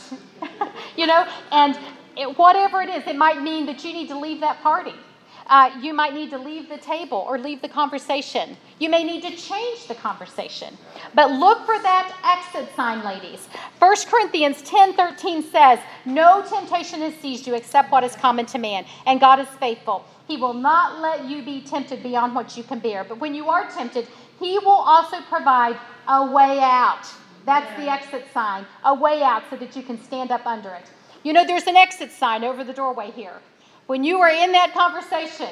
you 0.97 1.07
know, 1.07 1.27
and 1.51 1.79
it, 2.17 2.37
whatever 2.39 2.83
it 2.83 2.89
is, 2.89 3.07
it 3.07 3.17
might 3.17 3.43
mean 3.43 3.67
that 3.67 3.85
you 3.85 3.93
need 3.93 4.09
to 4.09 4.19
leave 4.19 4.41
that 4.41 4.61
party. 4.61 4.95
Uh, 5.47 5.71
you 5.81 5.93
might 5.93 6.15
need 6.15 6.31
to 6.31 6.39
leave 6.39 6.69
the 6.69 6.79
table 6.79 7.25
or 7.29 7.39
leave 7.39 7.61
the 7.61 7.69
conversation. 7.69 8.57
You 8.79 8.89
may 8.89 9.05
need 9.05 9.23
to 9.23 9.37
change 9.37 9.89
the 9.89 9.95
conversation. 9.95 10.77
But 11.15 11.33
look 11.33 11.67
for 11.67 11.79
that 11.79 12.15
exit 12.25 12.75
sign, 12.77 13.05
ladies. 13.05 13.49
1 13.79 13.97
Corinthians 14.09 14.63
10 14.63 14.95
13 14.95 15.43
says, 15.43 15.79
No 16.05 16.45
temptation 16.49 17.01
has 17.01 17.15
seized 17.17 17.47
you 17.47 17.55
except 17.55 17.91
what 17.91 18.05
is 18.05 18.15
common 18.15 18.47
to 18.47 18.59
man, 18.59 18.85
and 19.07 19.21
God 19.21 19.41
is 19.41 19.49
faithful. 19.59 20.05
He 20.29 20.37
will 20.37 20.55
not 20.55 21.01
let 21.01 21.25
you 21.25 21.43
be 21.43 21.61
tempted 21.61 22.03
beyond 22.03 22.35
what 22.35 22.57
you 22.57 22.63
can 22.63 22.79
bear. 22.79 23.05
But 23.05 23.19
when 23.19 23.35
you 23.35 23.49
are 23.49 23.69
tempted, 23.71 24.07
He 24.43 24.59
will 24.59 24.73
also 24.73 25.21
provide 25.29 25.79
a 26.09 26.27
way 26.27 26.59
out. 26.61 27.07
That's 27.47 27.71
the 27.81 27.89
exit 27.91 28.27
sign, 28.35 28.67
a 28.85 28.93
way 28.93 29.23
out 29.23 29.45
so 29.49 29.57
that 29.57 29.77
you 29.77 29.83
can 29.85 30.03
stand 30.03 30.33
up 30.33 30.47
under 30.47 30.71
it. 30.71 30.91
You 31.23 31.33
know, 31.33 31.47
there's 31.47 31.69
an 31.69 31.77
exit 31.77 32.11
sign 32.11 32.43
over 32.43 32.65
the 32.65 32.73
doorway 32.73 33.13
here. 33.13 33.41
When 33.87 34.03
you 34.03 34.19
are 34.19 34.31
in 34.31 34.51
that 34.53 34.73
conversation, 34.75 35.51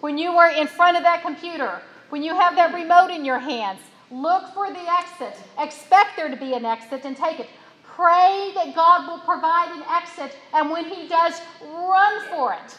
when 0.00 0.18
you 0.18 0.30
are 0.30 0.50
in 0.50 0.68
front 0.68 0.96
of 0.96 1.02
that 1.02 1.22
computer, 1.22 1.80
when 2.10 2.22
you 2.22 2.32
have 2.32 2.54
that 2.54 2.72
remote 2.72 3.10
in 3.10 3.24
your 3.24 3.40
hands, 3.40 3.80
look 4.12 4.54
for 4.54 4.70
the 4.70 4.86
exit. 5.00 5.36
Expect 5.58 6.16
there 6.16 6.28
to 6.28 6.36
be 6.36 6.54
an 6.54 6.64
exit 6.64 7.04
and 7.04 7.16
take 7.16 7.40
it. 7.40 7.48
Pray 7.82 8.52
that 8.54 8.72
God 8.76 9.08
will 9.08 9.18
provide 9.18 9.72
an 9.72 9.82
exit, 9.90 10.36
and 10.54 10.70
when 10.70 10.84
He 10.84 11.08
does, 11.08 11.40
run 11.60 12.28
for 12.30 12.52
it. 12.52 12.76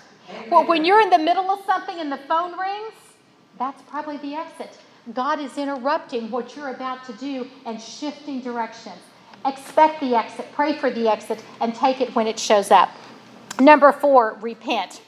Well, 0.49 0.65
when 0.65 0.85
you're 0.85 1.01
in 1.01 1.09
the 1.09 1.17
middle 1.17 1.51
of 1.51 1.59
something 1.65 1.99
and 1.99 2.09
the 2.09 2.19
phone 2.29 2.57
rings, 2.57 2.93
that's 3.57 3.81
probably 3.83 4.15
the 4.17 4.35
exit. 4.35 4.77
God 5.13 5.39
is 5.39 5.57
interrupting 5.57 6.29
what 6.29 6.55
you're 6.55 6.69
about 6.69 7.03
to 7.05 7.13
do 7.13 7.47
and 7.65 7.81
shifting 7.81 8.41
directions. 8.41 8.97
Expect 9.45 10.01
the 10.01 10.15
exit, 10.15 10.47
pray 10.53 10.73
for 10.73 10.91
the 10.91 11.07
exit, 11.07 11.43
and 11.61 11.73
take 11.73 12.01
it 12.01 12.13
when 12.13 12.27
it 12.27 12.37
shows 12.37 12.71
up. 12.71 12.89
Number 13.59 13.91
four, 13.91 14.37
repent. 14.41 15.01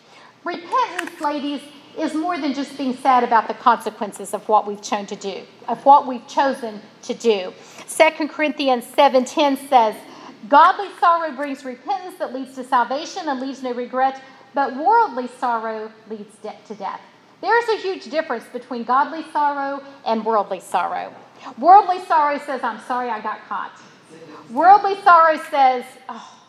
Repentance, 0.44 1.20
ladies, 1.22 1.62
is 1.98 2.14
more 2.14 2.38
than 2.38 2.54
just 2.54 2.78
being 2.78 2.96
sad 2.96 3.24
about 3.24 3.48
the 3.48 3.54
consequences 3.54 4.34
of 4.34 4.48
what 4.48 4.66
we've 4.66 4.82
chosen 4.82 5.06
to 5.08 5.16
do, 5.16 5.44
of 5.68 5.86
what 5.86 6.08
we've 6.08 6.26
chosen 6.28 6.82
to 7.04 7.14
do. 7.14 7.54
2 7.88 8.30
Corinthians 8.30 8.86
7:10 8.86 9.70
says, 9.70 9.96
Godly 10.50 10.90
sorrow 11.00 11.32
brings 11.36 11.64
repentance 11.64 12.18
that 12.18 12.34
leads 12.34 12.56
to 12.56 12.64
salvation 12.64 13.28
and 13.28 13.40
leaves 13.40 13.62
no 13.62 13.74
regret, 13.74 14.22
but 14.56 14.76
worldly 14.76 15.28
sorrow 15.40 15.92
leads 16.10 16.36
to 16.42 16.76
death. 16.76 17.02
There's 17.42 17.68
a 17.70 17.78
huge 17.78 18.06
difference 18.06 18.46
between 18.46 18.84
godly 18.84 19.26
sorrow 19.32 19.84
and 20.06 20.24
worldly 20.24 20.60
sorrow. 20.60 21.14
Worldly 21.58 22.00
sorrow 22.06 22.40
says, 22.40 22.64
I'm 22.64 22.80
sorry 22.82 23.10
I 23.10 23.20
got 23.20 23.40
caught. 23.48 23.72
Worldly 24.52 24.96
sorrow 25.02 25.40
says, 25.50 25.84
oh, 26.08 26.42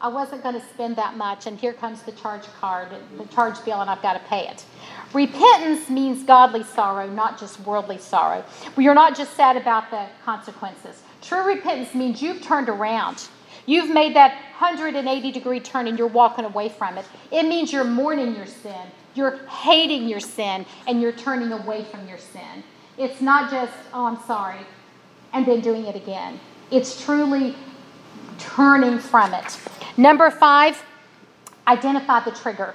I 0.00 0.08
wasn't 0.08 0.42
going 0.42 0.60
to 0.60 0.66
spend 0.74 0.96
that 0.96 1.16
much, 1.16 1.46
and 1.46 1.58
here 1.58 1.72
comes 1.72 2.02
the 2.02 2.12
charge 2.12 2.42
card, 2.60 2.88
the 3.16 3.24
charge 3.26 3.64
bill, 3.64 3.80
and 3.80 3.88
I've 3.88 4.02
got 4.02 4.14
to 4.14 4.28
pay 4.28 4.48
it. 4.48 4.64
Repentance 5.14 5.88
means 5.88 6.24
godly 6.24 6.64
sorrow, 6.64 7.08
not 7.08 7.38
just 7.38 7.60
worldly 7.60 7.98
sorrow. 7.98 8.44
You're 8.76 8.94
not 8.94 9.16
just 9.16 9.34
sad 9.34 9.56
about 9.56 9.90
the 9.90 10.06
consequences. 10.24 11.02
True 11.22 11.46
repentance 11.46 11.94
means 11.94 12.20
you've 12.20 12.42
turned 12.42 12.68
around. 12.68 13.28
You've 13.66 13.88
made 13.88 14.14
that 14.16 14.32
180 14.58 15.32
degree 15.32 15.60
turn 15.60 15.86
and 15.86 15.98
you're 15.98 16.06
walking 16.08 16.44
away 16.44 16.68
from 16.68 16.98
it. 16.98 17.06
It 17.30 17.44
means 17.44 17.72
you're 17.72 17.84
mourning 17.84 18.34
your 18.34 18.46
sin. 18.46 18.88
You're 19.14 19.38
hating 19.46 20.08
your 20.08 20.20
sin 20.20 20.66
and 20.86 21.00
you're 21.00 21.12
turning 21.12 21.52
away 21.52 21.84
from 21.84 22.06
your 22.08 22.18
sin. 22.18 22.64
It's 22.98 23.20
not 23.20 23.50
just, 23.50 23.72
oh, 23.92 24.06
I'm 24.06 24.20
sorry, 24.26 24.66
and 25.32 25.44
then 25.46 25.60
doing 25.60 25.86
it 25.86 25.96
again. 25.96 26.38
It's 26.70 27.04
truly 27.04 27.54
turning 28.38 28.98
from 28.98 29.34
it. 29.34 29.58
Number 29.96 30.30
five, 30.30 30.82
identify 31.66 32.20
the 32.20 32.30
trigger. 32.30 32.74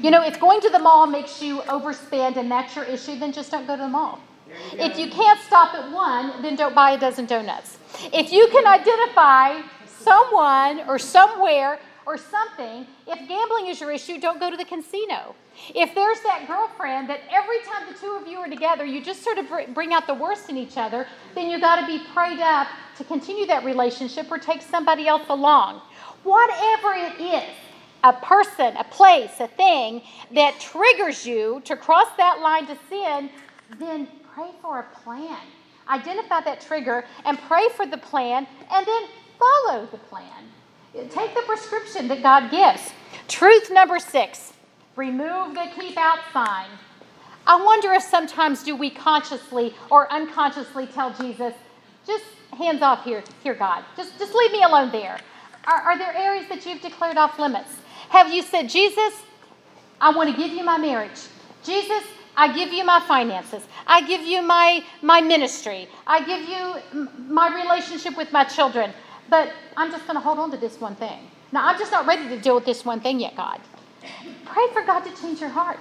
You 0.00 0.10
know, 0.10 0.22
if 0.22 0.38
going 0.38 0.60
to 0.60 0.70
the 0.70 0.78
mall 0.78 1.06
makes 1.06 1.42
you 1.42 1.60
overspend 1.62 2.36
and 2.36 2.50
that's 2.50 2.76
your 2.76 2.84
issue, 2.84 3.18
then 3.18 3.32
just 3.32 3.50
don't 3.50 3.66
go 3.66 3.76
to 3.76 3.82
the 3.82 3.88
mall. 3.88 4.20
You 4.48 4.54
if 4.78 4.98
you 4.98 5.10
can't 5.10 5.40
stop 5.40 5.74
at 5.74 5.90
one, 5.92 6.42
then 6.42 6.56
don't 6.56 6.74
buy 6.74 6.92
a 6.92 6.98
dozen 6.98 7.26
donuts. 7.26 7.78
If 8.12 8.32
you 8.32 8.48
can 8.50 8.66
identify 8.66 9.60
someone 9.86 10.88
or 10.88 10.98
somewhere 10.98 11.80
or 12.08 12.16
something, 12.16 12.86
if 13.06 13.28
gambling 13.28 13.66
is 13.66 13.82
your 13.82 13.92
issue, 13.92 14.18
don't 14.18 14.40
go 14.40 14.50
to 14.50 14.56
the 14.56 14.64
casino. 14.64 15.34
If 15.74 15.94
there's 15.94 16.18
that 16.22 16.46
girlfriend 16.48 17.10
that 17.10 17.20
every 17.30 17.58
time 17.66 17.86
the 17.86 17.98
two 17.98 18.18
of 18.18 18.26
you 18.26 18.38
are 18.38 18.48
together, 18.48 18.86
you 18.86 19.04
just 19.04 19.22
sort 19.22 19.36
of 19.36 19.74
bring 19.74 19.92
out 19.92 20.06
the 20.06 20.14
worst 20.14 20.48
in 20.48 20.56
each 20.56 20.78
other, 20.78 21.06
then 21.34 21.50
you 21.50 21.60
got 21.60 21.82
to 21.82 21.86
be 21.86 22.02
prayed 22.14 22.40
up 22.40 22.66
to 22.96 23.04
continue 23.04 23.44
that 23.48 23.62
relationship 23.62 24.30
or 24.30 24.38
take 24.38 24.62
somebody 24.62 25.06
else 25.06 25.28
along. 25.28 25.82
Whatever 26.22 26.94
it 26.94 27.20
is, 27.20 27.54
a 28.02 28.14
person, 28.14 28.74
a 28.78 28.84
place, 28.84 29.38
a 29.40 29.46
thing 29.46 30.00
that 30.32 30.58
triggers 30.58 31.26
you 31.26 31.60
to 31.66 31.76
cross 31.76 32.08
that 32.16 32.40
line 32.40 32.66
to 32.68 32.78
sin, 32.88 33.28
then 33.78 34.08
pray 34.34 34.48
for 34.62 34.78
a 34.78 35.02
plan. 35.02 35.36
Identify 35.90 36.40
that 36.40 36.62
trigger 36.62 37.04
and 37.26 37.38
pray 37.40 37.68
for 37.76 37.84
the 37.84 37.98
plan 37.98 38.46
and 38.72 38.86
then 38.86 39.02
follow 39.38 39.86
the 39.90 39.98
plan. 39.98 40.48
Take 41.10 41.34
the 41.34 41.42
prescription 41.46 42.08
that 42.08 42.22
God 42.22 42.50
gives. 42.50 42.90
Truth 43.28 43.70
number 43.70 43.98
six 43.98 44.52
remove 44.96 45.54
the 45.54 45.70
keep 45.78 45.96
out 45.96 46.18
sign. 46.32 46.66
I 47.46 47.62
wonder 47.62 47.92
if 47.92 48.02
sometimes 48.02 48.62
do 48.62 48.74
we 48.74 48.90
consciously 48.90 49.74
or 49.90 50.12
unconsciously 50.12 50.86
tell 50.88 51.14
Jesus, 51.14 51.54
just 52.06 52.24
hands 52.56 52.82
off 52.82 53.04
here, 53.04 53.22
here, 53.42 53.54
God. 53.54 53.84
Just, 53.96 54.18
just 54.18 54.34
leave 54.34 54.52
me 54.52 54.64
alone 54.64 54.90
there. 54.90 55.18
Are, 55.66 55.80
are 55.80 55.98
there 55.98 56.14
areas 56.14 56.48
that 56.48 56.66
you've 56.66 56.82
declared 56.82 57.16
off 57.16 57.38
limits? 57.38 57.70
Have 58.10 58.32
you 58.32 58.42
said, 58.42 58.68
Jesus, 58.68 59.14
I 60.00 60.14
want 60.14 60.30
to 60.30 60.36
give 60.36 60.52
you 60.52 60.64
my 60.64 60.78
marriage. 60.78 61.20
Jesus, 61.64 62.02
I 62.36 62.52
give 62.52 62.72
you 62.72 62.84
my 62.84 63.00
finances. 63.00 63.62
I 63.86 64.06
give 64.06 64.22
you 64.22 64.42
my, 64.42 64.84
my 65.02 65.20
ministry. 65.20 65.88
I 66.06 66.24
give 66.24 66.48
you 66.48 67.06
my 67.28 67.54
relationship 67.54 68.16
with 68.16 68.32
my 68.32 68.44
children. 68.44 68.92
But 69.28 69.52
I'm 69.76 69.90
just 69.90 70.04
going 70.04 70.16
to 70.16 70.20
hold 70.20 70.38
on 70.38 70.50
to 70.50 70.56
this 70.56 70.80
one 70.80 70.94
thing. 70.96 71.18
Now, 71.52 71.66
I'm 71.66 71.78
just 71.78 71.92
not 71.92 72.06
ready 72.06 72.28
to 72.28 72.38
deal 72.40 72.54
with 72.54 72.64
this 72.64 72.84
one 72.84 73.00
thing 73.00 73.20
yet, 73.20 73.36
God. 73.36 73.60
Pray 74.44 74.66
for 74.72 74.82
God 74.82 75.00
to 75.00 75.22
change 75.22 75.40
your 75.40 75.50
heart. 75.50 75.80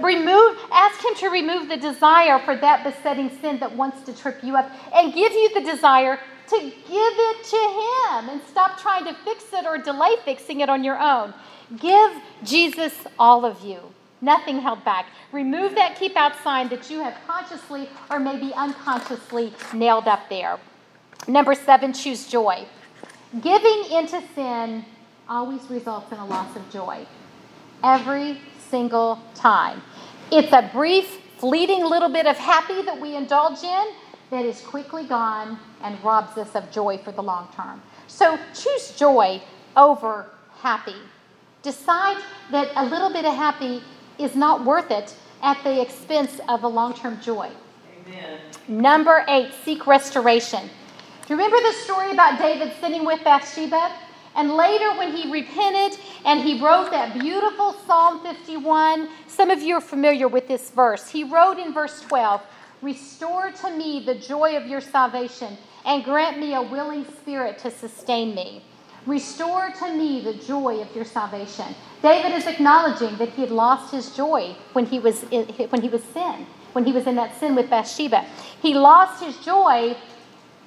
Remove, 0.00 0.58
ask 0.72 1.04
Him 1.04 1.14
to 1.16 1.28
remove 1.28 1.68
the 1.68 1.76
desire 1.76 2.38
for 2.40 2.56
that 2.56 2.84
besetting 2.84 3.30
sin 3.40 3.58
that 3.58 3.74
wants 3.76 4.02
to 4.02 4.16
trip 4.16 4.42
you 4.42 4.56
up 4.56 4.70
and 4.94 5.12
give 5.12 5.32
you 5.32 5.52
the 5.54 5.60
desire 5.60 6.18
to 6.48 6.60
give 6.60 6.72
it 6.88 7.44
to 7.44 7.56
Him 7.56 8.28
and 8.30 8.40
stop 8.48 8.80
trying 8.80 9.04
to 9.04 9.14
fix 9.24 9.44
it 9.52 9.66
or 9.66 9.78
delay 9.78 10.16
fixing 10.24 10.60
it 10.60 10.68
on 10.68 10.84
your 10.84 11.00
own. 11.00 11.34
Give 11.78 12.12
Jesus 12.42 12.92
all 13.18 13.44
of 13.44 13.64
you, 13.64 13.80
nothing 14.20 14.60
held 14.60 14.84
back. 14.84 15.06
Remove 15.32 15.74
that 15.74 15.98
keep 15.98 16.16
out 16.16 16.34
sign 16.42 16.68
that 16.68 16.90
you 16.90 17.00
have 17.00 17.16
consciously 17.26 17.88
or 18.10 18.20
maybe 18.20 18.52
unconsciously 18.54 19.52
nailed 19.72 20.06
up 20.06 20.28
there. 20.28 20.58
Number 21.26 21.54
seven, 21.54 21.92
choose 21.92 22.28
joy. 22.28 22.66
Giving 23.42 23.84
into 23.90 24.22
sin 24.34 24.84
always 25.28 25.68
results 25.68 26.12
in 26.12 26.18
a 26.18 26.26
loss 26.26 26.54
of 26.54 26.70
joy. 26.70 27.04
Every 27.82 28.38
single 28.70 29.20
time. 29.34 29.82
It's 30.30 30.52
a 30.52 30.70
brief, 30.72 31.18
fleeting 31.38 31.84
little 31.84 32.08
bit 32.08 32.26
of 32.26 32.36
happy 32.36 32.82
that 32.82 33.00
we 33.00 33.16
indulge 33.16 33.62
in 33.64 33.86
that 34.30 34.44
is 34.44 34.60
quickly 34.60 35.04
gone 35.04 35.58
and 35.82 36.02
robs 36.04 36.38
us 36.38 36.54
of 36.54 36.70
joy 36.70 36.98
for 36.98 37.10
the 37.10 37.22
long 37.22 37.48
term. 37.56 37.82
So 38.06 38.38
choose 38.54 38.92
joy 38.96 39.42
over 39.76 40.26
happy. 40.60 40.96
Decide 41.62 42.22
that 42.52 42.70
a 42.76 42.84
little 42.84 43.12
bit 43.12 43.24
of 43.24 43.34
happy 43.34 43.82
is 44.18 44.36
not 44.36 44.64
worth 44.64 44.90
it 44.90 45.14
at 45.42 45.62
the 45.64 45.80
expense 45.80 46.40
of 46.48 46.62
a 46.62 46.68
long 46.68 46.94
term 46.94 47.20
joy. 47.20 47.50
Amen. 48.06 48.38
Number 48.68 49.24
eight, 49.28 49.52
seek 49.64 49.86
restoration. 49.86 50.70
Do 51.26 51.32
you 51.32 51.38
remember 51.38 51.56
the 51.66 51.72
story 51.72 52.10
about 52.10 52.38
David 52.38 52.74
sitting 52.82 53.06
with 53.06 53.24
Bathsheba? 53.24 53.92
And 54.36 54.56
later, 54.56 54.92
when 54.98 55.16
he 55.16 55.32
repented 55.32 55.98
and 56.26 56.40
he 56.40 56.62
wrote 56.62 56.90
that 56.90 57.18
beautiful 57.18 57.72
Psalm 57.86 58.20
51, 58.20 59.08
some 59.26 59.48
of 59.48 59.62
you 59.62 59.76
are 59.76 59.80
familiar 59.80 60.28
with 60.28 60.48
this 60.48 60.70
verse. 60.70 61.08
He 61.08 61.24
wrote 61.24 61.58
in 61.58 61.72
verse 61.72 62.02
12, 62.02 62.42
Restore 62.82 63.52
to 63.52 63.70
me 63.70 64.04
the 64.04 64.16
joy 64.16 64.54
of 64.58 64.66
your 64.66 64.82
salvation 64.82 65.56
and 65.86 66.04
grant 66.04 66.38
me 66.38 66.52
a 66.52 66.60
willing 66.60 67.06
spirit 67.06 67.58
to 67.60 67.70
sustain 67.70 68.34
me. 68.34 68.62
Restore 69.06 69.70
to 69.78 69.94
me 69.94 70.20
the 70.20 70.34
joy 70.34 70.82
of 70.82 70.94
your 70.94 71.06
salvation. 71.06 71.74
David 72.02 72.32
is 72.32 72.46
acknowledging 72.46 73.16
that 73.16 73.30
he 73.30 73.40
had 73.40 73.50
lost 73.50 73.94
his 73.94 74.14
joy 74.14 74.54
when 74.74 74.84
he 74.84 74.98
was 74.98 75.22
in, 75.30 75.44
when 75.70 75.80
he 75.80 75.88
was 75.88 76.02
sin, 76.04 76.46
when 76.74 76.84
he 76.84 76.92
was 76.92 77.06
in 77.06 77.14
that 77.14 77.34
sin 77.40 77.54
with 77.54 77.70
Bathsheba. 77.70 78.26
He 78.60 78.74
lost 78.74 79.22
his 79.22 79.38
joy 79.38 79.96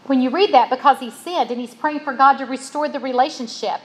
when 0.08 0.22
you 0.22 0.30
read 0.30 0.54
that 0.54 0.70
because 0.70 1.00
he 1.00 1.12
sinned 1.12 1.52
and 1.52 1.60
he's 1.60 1.76
praying 1.76 2.02
for 2.02 2.14
God 2.14 2.38
to 2.38 2.46
restore 2.46 2.90
the 2.90 3.00
relationship. 3.00 3.80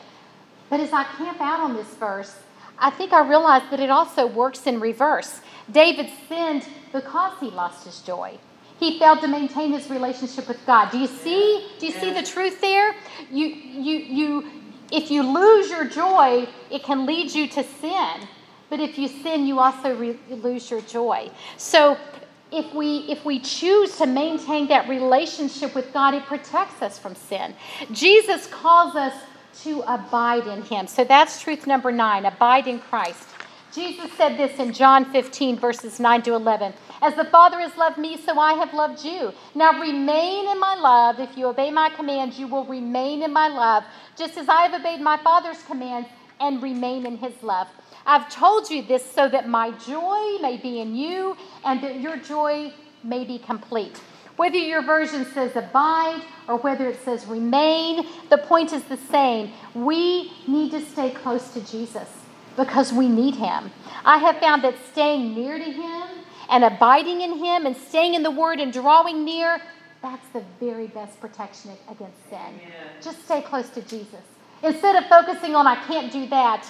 But 0.70 0.80
as 0.80 0.92
I 0.92 1.04
camp 1.04 1.40
out 1.40 1.60
on 1.60 1.74
this 1.74 1.88
verse, 1.94 2.34
I 2.78 2.90
think 2.90 3.12
I 3.12 3.26
realize 3.28 3.62
that 3.70 3.80
it 3.80 3.90
also 3.90 4.26
works 4.26 4.66
in 4.66 4.80
reverse. 4.80 5.40
David 5.70 6.08
sinned 6.28 6.66
because 6.92 7.38
he 7.40 7.50
lost 7.50 7.84
his 7.84 8.00
joy. 8.00 8.38
He 8.80 8.98
failed 8.98 9.20
to 9.20 9.28
maintain 9.28 9.72
his 9.72 9.88
relationship 9.90 10.48
with 10.48 10.64
God. 10.66 10.90
Do 10.90 10.98
you 10.98 11.06
see? 11.06 11.68
Do 11.78 11.86
you 11.86 11.92
see 11.92 12.12
the 12.12 12.22
truth 12.22 12.60
there? 12.60 12.94
You, 13.30 13.46
you, 13.46 13.98
you, 13.98 14.50
if 14.90 15.10
you 15.10 15.22
lose 15.22 15.70
your 15.70 15.84
joy, 15.84 16.48
it 16.70 16.82
can 16.82 17.06
lead 17.06 17.32
you 17.32 17.46
to 17.48 17.62
sin. 17.62 18.28
but 18.72 18.80
if 18.80 18.98
you 18.98 19.06
sin, 19.06 19.46
you 19.46 19.58
also 19.60 19.94
re- 19.94 20.18
lose 20.30 20.70
your 20.70 20.80
joy. 20.80 21.30
So 21.58 21.98
if 22.52 22.74
we 22.74 22.98
if 23.08 23.24
we 23.24 23.38
choose 23.38 23.96
to 23.98 24.06
maintain 24.06 24.68
that 24.68 24.88
relationship 24.88 25.74
with 25.74 25.92
God, 25.92 26.14
it 26.14 26.24
protects 26.24 26.82
us 26.82 26.98
from 26.98 27.14
sin. 27.14 27.54
Jesus 27.90 28.46
calls 28.46 28.94
us 28.94 29.14
to 29.62 29.80
abide 29.82 30.46
in 30.46 30.62
him. 30.62 30.86
So 30.86 31.04
that's 31.04 31.40
truth 31.40 31.66
number 31.66 31.92
9, 31.92 32.24
abide 32.24 32.66
in 32.66 32.78
Christ. 32.78 33.28
Jesus 33.72 34.12
said 34.18 34.36
this 34.36 34.58
in 34.58 34.72
John 34.74 35.10
15 35.12 35.58
verses 35.58 35.98
9 35.98 36.22
to 36.22 36.34
11. 36.34 36.74
As 37.00 37.14
the 37.14 37.24
Father 37.24 37.58
has 37.58 37.74
loved 37.76 37.96
me, 37.96 38.18
so 38.18 38.38
I 38.38 38.52
have 38.52 38.74
loved 38.74 39.02
you. 39.02 39.32
Now 39.54 39.80
remain 39.80 40.48
in 40.48 40.60
my 40.60 40.74
love. 40.74 41.18
If 41.18 41.38
you 41.38 41.46
obey 41.46 41.70
my 41.70 41.88
commands, 41.88 42.38
you 42.38 42.46
will 42.46 42.66
remain 42.66 43.22
in 43.22 43.32
my 43.32 43.48
love, 43.48 43.84
just 44.16 44.36
as 44.36 44.48
I 44.48 44.62
have 44.62 44.78
obeyed 44.78 45.00
my 45.00 45.16
Father's 45.16 45.62
commands 45.62 46.08
and 46.38 46.62
remain 46.62 47.06
in 47.06 47.16
his 47.16 47.32
love. 47.42 47.68
I've 48.06 48.28
told 48.30 48.70
you 48.70 48.82
this 48.82 49.04
so 49.10 49.28
that 49.28 49.48
my 49.48 49.70
joy 49.72 50.38
may 50.40 50.58
be 50.62 50.80
in 50.80 50.94
you 50.96 51.36
and 51.64 51.82
that 51.82 52.00
your 52.00 52.16
joy 52.16 52.72
may 53.04 53.24
be 53.24 53.38
complete. 53.38 54.00
Whether 54.36 54.56
your 54.56 54.82
version 54.82 55.26
says 55.26 55.56
abide 55.56 56.22
or 56.48 56.56
whether 56.56 56.88
it 56.88 57.02
says 57.04 57.26
remain, 57.26 58.06
the 58.30 58.38
point 58.38 58.72
is 58.72 58.82
the 58.84 58.96
same. 58.96 59.52
We 59.74 60.32
need 60.46 60.70
to 60.72 60.80
stay 60.80 61.10
close 61.10 61.52
to 61.52 61.60
Jesus 61.70 62.08
because 62.56 62.92
we 62.92 63.08
need 63.08 63.34
him. 63.34 63.70
I 64.04 64.18
have 64.18 64.38
found 64.38 64.64
that 64.64 64.74
staying 64.90 65.34
near 65.34 65.58
to 65.58 65.64
him 65.64 66.08
and 66.50 66.64
abiding 66.64 67.20
in 67.20 67.38
him 67.38 67.66
and 67.66 67.76
staying 67.76 68.14
in 68.14 68.22
the 68.22 68.30
word 68.30 68.58
and 68.60 68.72
drawing 68.72 69.24
near, 69.24 69.60
that's 70.02 70.28
the 70.30 70.42
very 70.58 70.88
best 70.88 71.20
protection 71.20 71.70
against 71.88 72.28
sin. 72.28 72.38
Amen. 72.38 72.72
Just 73.00 73.24
stay 73.24 73.42
close 73.42 73.68
to 73.70 73.82
Jesus. 73.82 74.20
Instead 74.62 74.96
of 74.96 75.08
focusing 75.08 75.54
on, 75.54 75.66
I 75.66 75.76
can't 75.86 76.12
do 76.12 76.26
that, 76.28 76.66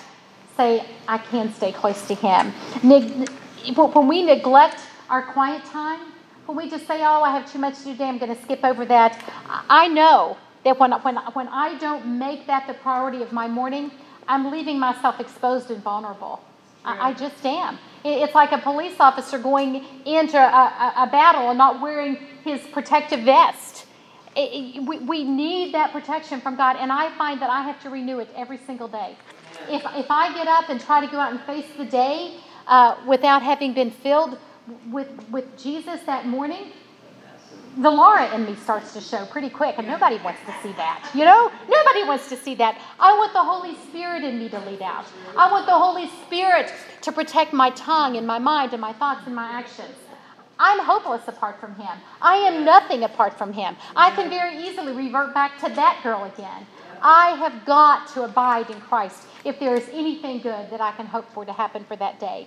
say, 0.56 0.84
I 1.08 1.18
can 1.18 1.52
stay 1.54 1.72
close 1.72 2.06
to 2.08 2.14
Him. 2.14 2.50
When 2.82 4.08
we 4.08 4.22
neglect 4.22 4.80
our 5.08 5.22
quiet 5.22 5.64
time, 5.66 6.00
when 6.46 6.56
we 6.56 6.68
just 6.68 6.86
say, 6.86 7.00
oh, 7.02 7.22
I 7.22 7.30
have 7.30 7.50
too 7.50 7.58
much 7.58 7.78
to 7.78 7.84
do 7.84 7.92
today, 7.92 8.08
I'm 8.08 8.18
going 8.18 8.34
to 8.34 8.42
skip 8.42 8.64
over 8.64 8.84
that, 8.86 9.22
I 9.68 9.88
know 9.88 10.36
that 10.64 10.78
when, 10.78 10.92
when, 10.92 11.16
when 11.16 11.48
I 11.48 11.78
don't 11.78 12.18
make 12.18 12.46
that 12.46 12.66
the 12.66 12.74
priority 12.74 13.22
of 13.22 13.32
my 13.32 13.48
morning, 13.48 13.90
I'm 14.28 14.50
leaving 14.50 14.78
myself 14.78 15.20
exposed 15.20 15.70
and 15.70 15.82
vulnerable. 15.82 16.42
I, 16.84 17.10
I, 17.10 17.14
just 17.14 17.44
am. 17.46 17.78
It's 18.04 18.34
like 18.34 18.50
a 18.50 18.58
police 18.58 18.96
officer 18.98 19.38
going 19.38 19.84
into 20.04 20.36
a, 20.36 20.40
a, 20.40 20.94
a 21.04 21.06
battle 21.06 21.50
and 21.50 21.58
not 21.58 21.80
wearing 21.80 22.16
his 22.44 22.60
protective 22.72 23.20
vest. 23.20 23.86
It, 24.34 24.76
it, 24.76 24.82
we, 24.82 24.98
we 24.98 25.24
need 25.24 25.74
that 25.74 25.92
protection 25.92 26.40
from 26.40 26.56
God, 26.56 26.76
and 26.76 26.90
I 26.90 27.16
find 27.16 27.40
that 27.40 27.50
I 27.50 27.62
have 27.62 27.80
to 27.82 27.90
renew 27.90 28.18
it 28.18 28.28
every 28.34 28.58
single 28.58 28.88
day 28.88 29.16
if, 29.68 29.82
if 29.96 30.10
I 30.10 30.32
get 30.34 30.48
up 30.48 30.68
and 30.68 30.80
try 30.80 31.04
to 31.04 31.10
go 31.10 31.18
out 31.18 31.32
and 31.32 31.40
face 31.42 31.66
the 31.76 31.84
day 31.84 32.38
uh, 32.66 32.96
without 33.06 33.42
having 33.42 33.74
been 33.74 33.90
filled 33.90 34.38
with, 34.90 35.08
with 35.30 35.60
Jesus 35.60 36.00
that 36.02 36.26
morning, 36.26 36.72
the 37.78 37.90
Laura 37.90 38.32
in 38.34 38.44
me 38.44 38.54
starts 38.54 38.92
to 38.92 39.00
show 39.00 39.24
pretty 39.26 39.48
quick, 39.48 39.76
and 39.78 39.86
nobody 39.86 40.18
wants 40.18 40.40
to 40.46 40.54
see 40.62 40.72
that. 40.74 41.10
You 41.14 41.24
know? 41.24 41.50
Nobody 41.68 42.04
wants 42.04 42.28
to 42.28 42.36
see 42.36 42.54
that. 42.56 42.78
I 43.00 43.16
want 43.16 43.32
the 43.32 43.42
Holy 43.42 43.74
Spirit 43.88 44.24
in 44.24 44.38
me 44.38 44.48
to 44.50 44.58
lead 44.60 44.82
out. 44.82 45.06
I 45.36 45.50
want 45.50 45.66
the 45.66 45.72
Holy 45.72 46.10
Spirit 46.26 46.72
to 47.00 47.12
protect 47.12 47.52
my 47.52 47.70
tongue 47.70 48.16
and 48.16 48.26
my 48.26 48.38
mind 48.38 48.72
and 48.72 48.80
my 48.80 48.92
thoughts 48.92 49.22
and 49.26 49.34
my 49.34 49.50
actions. 49.50 49.94
I'm 50.58 50.78
hopeless 50.80 51.26
apart 51.26 51.58
from 51.60 51.74
Him. 51.74 51.98
I 52.20 52.36
am 52.36 52.64
nothing 52.64 53.04
apart 53.04 53.38
from 53.38 53.52
Him. 53.52 53.74
I 53.96 54.10
can 54.10 54.28
very 54.28 54.56
easily 54.58 54.92
revert 54.92 55.32
back 55.34 55.58
to 55.60 55.68
that 55.70 56.00
girl 56.02 56.24
again. 56.24 56.66
I 57.02 57.30
have 57.30 57.64
got 57.64 58.08
to 58.14 58.22
abide 58.22 58.70
in 58.70 58.80
Christ 58.80 59.26
if 59.44 59.58
there 59.58 59.74
is 59.74 59.88
anything 59.92 60.38
good 60.38 60.70
that 60.70 60.80
I 60.80 60.92
can 60.92 61.06
hope 61.06 61.28
for 61.32 61.44
to 61.44 61.52
happen 61.52 61.84
for 61.84 61.96
that 61.96 62.20
day. 62.20 62.46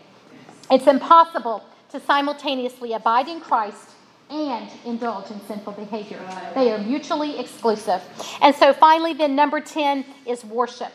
It's 0.71 0.87
impossible 0.87 1.63
to 1.91 1.99
simultaneously 1.99 2.93
abide 2.93 3.27
in 3.27 3.39
Christ 3.41 3.89
and 4.29 4.69
indulge 4.85 5.29
in 5.29 5.39
sinful 5.41 5.73
behavior. 5.73 6.19
They 6.55 6.71
are 6.71 6.79
mutually 6.79 7.39
exclusive. 7.39 8.01
And 8.41 8.55
so, 8.55 8.73
finally, 8.73 9.13
then, 9.13 9.35
number 9.35 9.59
10 9.59 10.05
is 10.25 10.43
worship. 10.43 10.91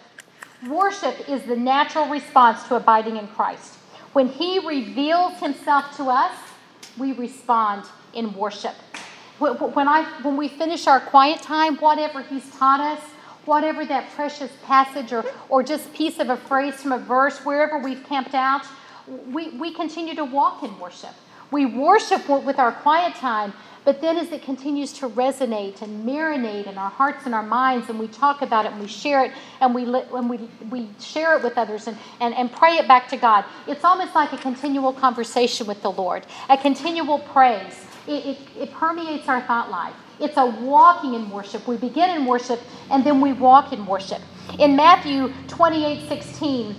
Worship 0.69 1.29
is 1.29 1.43
the 1.45 1.57
natural 1.57 2.09
response 2.09 2.65
to 2.65 2.75
abiding 2.75 3.17
in 3.17 3.29
Christ. 3.29 3.77
When 4.13 4.27
He 4.27 4.59
reveals 4.59 5.39
Himself 5.39 5.97
to 5.97 6.05
us, 6.05 6.33
we 6.99 7.13
respond 7.13 7.85
in 8.15 8.35
worship. 8.35 8.75
When, 9.39 9.89
I, 9.89 10.03
when 10.23 10.37
we 10.37 10.49
finish 10.49 10.87
our 10.87 11.01
quiet 11.01 11.41
time, 11.41 11.77
whatever 11.77 12.23
He's 12.23 12.51
taught 12.57 12.81
us, 12.81 13.01
whatever 13.45 13.85
that 13.87 14.11
precious 14.11 14.51
passage 14.65 15.13
or, 15.13 15.25
or 15.49 15.63
just 15.63 15.93
piece 15.93 16.19
of 16.19 16.31
a 16.31 16.37
phrase 16.37 16.75
from 16.83 16.93
a 16.93 16.99
verse, 16.99 17.45
wherever 17.45 17.79
we've 17.79 18.05
camped 18.05 18.35
out, 18.35 18.67
we, 19.27 19.51
we 19.51 19.73
continue 19.73 20.15
to 20.15 20.25
walk 20.25 20.63
in 20.63 20.79
worship. 20.79 21.15
We 21.51 21.67
worship 21.67 22.29
with 22.29 22.59
our 22.61 22.71
quiet 22.71 23.17
time, 23.17 23.53
but 23.85 24.01
then 24.01 24.17
as 24.19 24.31
it 24.31 24.43
continues 24.43 24.93
to 24.95 25.09
resonate 25.09 25.83
and 25.83 26.07
marinate 26.07 26.67
in 26.69 26.79
our 26.79 26.91
hearts 26.91 27.27
and 27.27 27.35
our 27.35 27.43
minds, 27.43 27.89
and 27.89 27.99
we 27.99 28.07
talk 28.07 28.43
about 28.43 28.67
it 28.67 28.73
and 28.73 28.81
we 28.81 28.87
share 28.87 29.25
it 29.25 29.33
and 29.61 29.75
we, 29.75 29.83
and 29.85 30.31
we, 30.31 30.49
we 30.71 30.89
share 31.01 31.37
it 31.37 31.43
with 31.43 31.59
others 31.59 31.89
and, 31.89 31.97
and, 32.21 32.35
and 32.35 32.53
pray 32.53 32.77
it 32.77 32.87
back 32.87 33.09
to 33.09 33.17
God, 33.17 33.45
it's 33.67 33.83
almost 33.83 34.15
like 34.15 34.33
a 34.33 34.39
continual 34.39 34.93
conversation 34.93 35.67
with 35.67 35.83
the 35.83 35.91
Lord, 35.91 36.25
a 36.49 36.57
continual 36.57 37.19
praise. 37.19 37.87
It, 38.07 38.27
it, 38.27 38.39
it 38.59 38.73
permeates 38.73 39.29
our 39.29 39.41
thought 39.43 39.71
life. 39.71 39.95
It's 40.19 40.37
a 40.37 40.47
walking 40.47 41.15
in 41.15 41.31
worship. 41.31 41.67
We 41.67 41.77
begin 41.77 42.11
in 42.11 42.27
worship 42.27 42.61
and 42.91 43.05
then 43.05 43.21
we 43.21 43.33
walk 43.33 43.73
in 43.73 43.87
worship. 43.87 44.21
In 44.59 44.77
Matthew 44.77 45.33
28 45.49 46.09
16, 46.09 46.75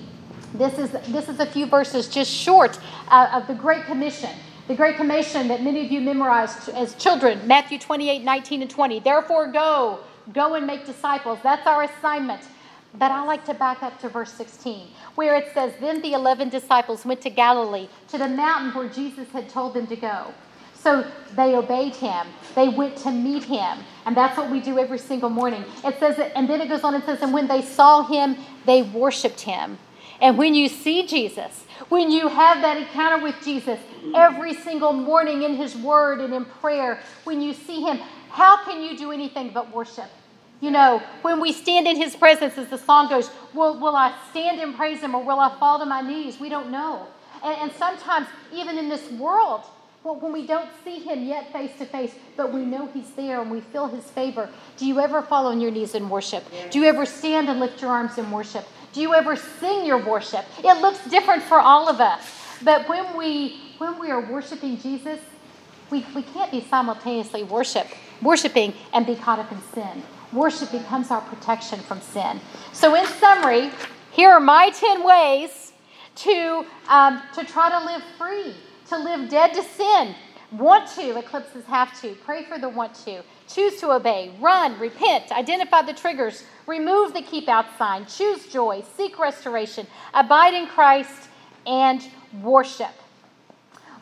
this 0.54 0.78
is, 0.78 0.92
this 1.12 1.30
is 1.30 1.40
a 1.40 1.46
few 1.46 1.66
verses 1.66 2.08
just 2.08 2.32
short 2.32 2.80
uh, 3.08 3.30
of 3.34 3.48
the 3.48 3.54
Great 3.54 3.86
Commission. 3.86 4.30
The 4.68 4.76
Great 4.76 4.96
Commission 4.96 5.48
that 5.48 5.64
many 5.64 5.86
of 5.86 5.92
you 5.92 6.02
memorized 6.02 6.70
as 6.70 6.94
children, 6.96 7.46
Matthew 7.48 7.80
28 7.80 8.24
19 8.24 8.62
and 8.62 8.70
20. 8.70 9.00
Therefore, 9.00 9.48
go, 9.52 10.00
go 10.34 10.54
and 10.56 10.68
make 10.68 10.86
disciples. 10.86 11.40
That's 11.42 11.66
our 11.66 11.84
assignment. 11.84 12.42
But 12.94 13.12
I 13.12 13.24
like 13.24 13.46
to 13.46 13.54
back 13.54 13.84
up 13.84 14.00
to 14.02 14.10
verse 14.10 14.32
16, 14.34 14.88
where 15.16 15.36
it 15.36 15.54
says, 15.54 15.74
Then 15.80 16.02
the 16.02 16.14
11 16.14 16.50
disciples 16.50 17.06
went 17.06 17.22
to 17.22 17.30
Galilee, 17.30 17.88
to 18.10 18.18
the 18.18 18.28
mountain 18.28 18.74
where 18.74 18.90
Jesus 18.90 19.30
had 19.30 19.50
told 19.50 19.74
them 19.74 19.88
to 19.88 19.96
go. 19.96 20.34
So 20.82 21.10
they 21.36 21.56
obeyed 21.56 21.96
him. 21.96 22.28
They 22.56 22.68
went 22.68 22.98
to 22.98 23.12
meet 23.12 23.44
him. 23.44 23.80
And 24.06 24.18
that's 24.18 24.38
what 24.38 24.50
we 24.50 24.60
do 24.60 24.80
every 24.80 24.98
single 24.98 25.30
morning. 25.30 25.64
It 25.86 26.00
says, 26.00 26.18
that, 26.18 26.36
and 26.36 26.50
then 26.50 26.60
it 26.60 26.70
goes 26.70 26.84
on 26.84 26.96
and 26.96 27.04
says, 27.04 27.22
and 27.22 27.34
when 27.34 27.48
they 27.48 27.62
saw 27.62 28.04
him, 28.04 28.36
they 28.66 28.82
worshiped 28.82 29.42
him. 29.42 29.78
And 30.20 30.38
when 30.38 30.56
you 30.56 30.68
see 30.68 31.06
Jesus, 31.06 31.66
when 31.90 32.12
you 32.12 32.28
have 32.28 32.62
that 32.62 32.78
encounter 32.78 33.24
with 33.24 33.36
Jesus 33.44 33.80
every 34.16 34.54
single 34.54 34.94
morning 34.94 35.44
in 35.44 35.56
his 35.56 35.76
word 35.76 36.20
and 36.20 36.34
in 36.34 36.46
prayer, 36.46 37.00
when 37.24 37.42
you 37.42 37.54
see 37.54 37.82
him, 37.82 37.98
how 38.30 38.64
can 38.64 38.82
you 38.82 38.98
do 38.98 39.12
anything 39.12 39.52
but 39.54 39.74
worship? 39.74 40.10
You 40.62 40.72
know, 40.72 41.02
when 41.24 41.40
we 41.40 41.54
stand 41.54 41.88
in 41.88 41.96
his 41.96 42.16
presence, 42.16 42.58
as 42.58 42.68
the 42.68 42.78
song 42.78 43.10
goes, 43.10 43.32
will, 43.54 43.80
will 43.80 43.96
I 43.96 44.16
stand 44.30 44.60
and 44.60 44.76
praise 44.76 45.00
him 45.02 45.16
or 45.16 45.24
will 45.24 45.40
I 45.40 45.58
fall 45.60 45.80
to 45.80 45.86
my 45.86 46.02
knees? 46.02 46.40
We 46.40 46.50
don't 46.50 46.72
know. 46.72 47.08
And, 47.44 47.58
and 47.62 47.72
sometimes, 47.74 48.28
even 48.54 48.78
in 48.78 48.88
this 48.88 49.12
world, 49.14 49.64
when 50.04 50.34
we 50.34 50.48
don't 50.48 50.70
see 50.84 51.00
him 51.00 51.26
yet 51.26 51.52
face 51.52 51.72
to 51.78 51.86
face, 51.86 52.16
but 52.36 52.52
we 52.52 52.66
know 52.66 52.88
he's 52.88 53.12
there 53.12 53.42
and 53.42 53.52
we 53.52 53.62
feel 53.62 53.88
his 53.88 54.04
favor, 54.06 54.50
do 54.78 54.86
you 54.86 55.00
ever 55.00 55.22
fall 55.22 55.48
on 55.48 55.62
your 55.62 55.72
knees 55.72 55.94
in 55.94 56.10
worship? 56.10 56.44
Do 56.72 56.80
you 56.80 56.86
ever 56.86 57.06
stand 57.06 57.50
and 57.50 57.60
lift 57.60 57.82
your 57.82 57.92
arms 57.92 58.18
in 58.18 58.30
worship? 58.32 58.66
Do 58.94 59.02
you 59.02 59.14
ever 59.14 59.36
sing 59.36 59.86
your 59.86 60.04
worship? 60.04 60.46
It 60.60 60.82
looks 60.82 61.04
different 61.10 61.44
for 61.44 61.60
all 61.60 61.88
of 61.88 62.02
us. 62.02 62.22
But 62.64 62.90
when 62.90 63.16
we 63.16 63.60
when 63.78 63.98
we 64.00 64.12
are 64.12 64.22
worshiping 64.22 64.78
Jesus, 64.78 65.20
we, 65.90 66.06
we 66.16 66.22
can't 66.22 66.52
be 66.52 66.62
simultaneously 66.62 67.44
worship, 67.44 67.88
worshiping 68.22 68.74
and 68.94 69.08
be 69.08 69.16
caught 69.16 69.40
up 69.40 69.52
in 69.52 69.60
sin. 69.74 70.04
Worship 70.32 70.72
becomes 70.72 71.10
our 71.10 71.22
protection 71.22 71.80
from 71.80 72.00
sin. 72.00 72.40
So, 72.72 72.96
in 72.96 73.06
summary, 73.08 73.72
here 74.12 74.30
are 74.30 74.40
my 74.40 74.70
10 74.70 75.04
ways 75.04 75.74
to, 76.16 76.66
um, 76.88 77.22
to 77.34 77.44
try 77.44 77.70
to 77.72 77.86
live 77.86 78.04
free 78.18 78.54
to 78.92 78.98
live 78.98 79.30
dead 79.30 79.54
to 79.54 79.64
sin. 79.64 80.16
Want 80.52 80.86
to 80.96 81.18
eclipses 81.18 81.64
have 81.66 82.00
to. 82.02 82.14
Pray 82.26 82.44
for 82.44 82.60
the 82.60 82.68
want 82.68 82.94
to. 83.06 83.22
Choose 83.48 83.80
to 83.80 83.92
obey. 83.92 84.34
Run. 84.42 84.78
Repent. 84.80 85.32
Identify 85.32 85.84
the 85.84 85.94
triggers. 85.94 86.44
Remove 86.68 87.14
the 87.14 87.22
keep 87.22 87.48
out 87.48 87.66
sign. 87.78 88.06
Choose 88.06 88.48
joy. 88.48 88.84
Seek 88.98 89.18
restoration. 89.18 89.88
Abide 90.14 90.54
in 90.54 90.68
Christ 90.68 91.30
and 91.66 92.06
worship. 92.42 92.92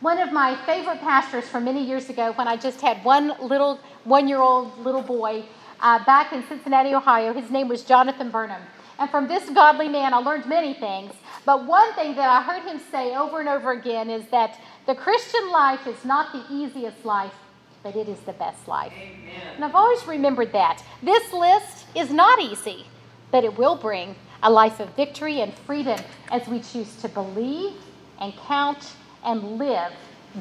One 0.02 0.18
of 0.18 0.32
my 0.32 0.56
favorite 0.66 1.02
pastors 1.02 1.48
from 1.48 1.66
many 1.66 1.86
years 1.86 2.10
ago, 2.10 2.32
when 2.34 2.48
I 2.48 2.58
just 2.58 2.82
had 2.82 3.04
one 3.04 3.36
little 3.42 3.80
one 4.06 4.28
year 4.28 4.40
old 4.40 4.76
little 4.80 5.04
boy 5.04 5.44
uh, 5.82 6.04
back 6.06 6.34
in 6.34 6.44
Cincinnati, 6.48 6.96
Ohio, 6.96 7.32
his 7.34 7.52
name 7.52 7.68
was 7.68 7.84
Jonathan 7.84 8.32
Burnham. 8.32 8.62
And 9.00 9.10
from 9.10 9.28
this 9.28 9.50
godly 9.50 9.88
man, 9.88 10.14
I 10.14 10.18
learned 10.18 10.46
many 10.46 10.74
things. 10.74 11.14
But 11.46 11.66
one 11.66 11.94
thing 11.94 12.16
that 12.16 12.30
I 12.30 12.44
heard 12.44 12.70
him 12.70 12.82
say 12.92 13.16
over 13.16 13.40
and 13.40 13.48
over 13.48 13.72
again 13.72 14.10
is 14.10 14.28
that 14.28 14.60
the 14.86 14.94
Christian 14.94 15.50
life 15.52 15.88
is 15.88 16.04
not 16.04 16.34
the 16.34 16.44
easiest 16.54 17.06
life, 17.06 17.34
but 17.82 17.96
it 17.96 18.10
is 18.10 18.20
the 18.22 18.34
best 18.34 18.68
life. 18.68 18.92
Amen. 18.94 19.42
And 19.56 19.64
I've 19.64 19.76
always 19.76 20.06
remembered 20.06 20.52
that. 20.52 20.84
This 21.02 21.32
list 21.32 21.86
is 21.96 22.12
not 22.12 22.42
easy, 22.42 22.86
but 23.32 23.46
it 23.46 23.58
will 23.58 23.78
bring 23.78 24.16
a 24.44 24.52
life 24.52 24.82
of 24.82 24.90
victory 24.96 25.42
and 25.42 25.54
freedom 25.54 26.00
as 26.32 26.46
we 26.48 26.60
choose 26.60 26.94
to 26.98 27.08
believe 27.08 27.74
and 28.20 28.34
count 28.48 28.94
and 29.24 29.58
live, 29.58 29.94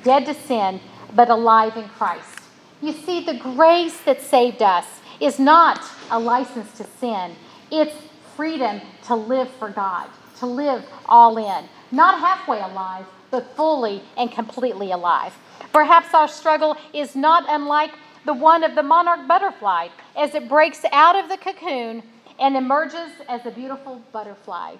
dead 0.02 0.26
to 0.26 0.34
sin, 0.34 0.80
but 1.14 1.30
alive 1.30 1.76
in 1.76 1.88
Christ. 1.90 2.40
You 2.82 2.92
see, 2.92 3.24
the 3.24 3.38
grace 3.38 4.00
that 4.00 4.20
saved 4.20 4.62
us 4.62 4.86
is 5.20 5.38
not 5.38 5.80
a 6.10 6.18
license 6.18 6.72
to 6.78 6.84
sin, 6.84 7.34
it's 7.70 7.94
freedom 8.38 8.80
to 9.04 9.16
live 9.16 9.50
for 9.54 9.68
God, 9.68 10.08
to 10.38 10.46
live 10.46 10.84
all 11.06 11.36
in, 11.38 11.68
not 11.90 12.20
halfway 12.20 12.60
alive, 12.60 13.04
but 13.32 13.44
fully 13.56 14.00
and 14.16 14.30
completely 14.30 14.92
alive. 14.92 15.36
Perhaps 15.72 16.14
our 16.14 16.28
struggle 16.28 16.76
is 16.94 17.16
not 17.16 17.44
unlike 17.48 17.90
the 18.26 18.32
one 18.32 18.62
of 18.62 18.76
the 18.76 18.82
monarch 18.84 19.26
butterfly 19.26 19.88
as 20.16 20.36
it 20.36 20.48
breaks 20.48 20.84
out 20.92 21.16
of 21.16 21.28
the 21.28 21.36
cocoon 21.36 22.00
and 22.38 22.56
emerges 22.56 23.10
as 23.28 23.44
a 23.44 23.50
beautiful 23.50 24.00
butterfly. 24.12 24.76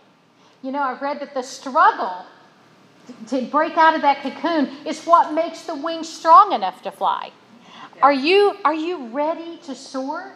You 0.63 0.71
know, 0.71 0.83
I've 0.83 1.03
read 1.03 1.19
that 1.19 1.35
the 1.35 1.43
struggle 1.43 2.27
to 3.27 3.43
break 3.47 3.77
out 3.77 3.97
of 3.97 4.03
that 4.03 4.23
cocoon 4.23 4.69
is 4.87 5.05
what 5.05 5.35
makes 5.35 5.63
the 5.63 5.75
wings 5.75 6.09
strong 6.09 6.53
enough 6.53 6.81
to 6.83 6.93
fly. 6.93 7.33
Are 8.03 8.13
you, 8.13 8.55
are 8.65 8.75
you 8.75 9.09
ready 9.09 9.57
to 9.65 9.75
soar? 9.75 10.31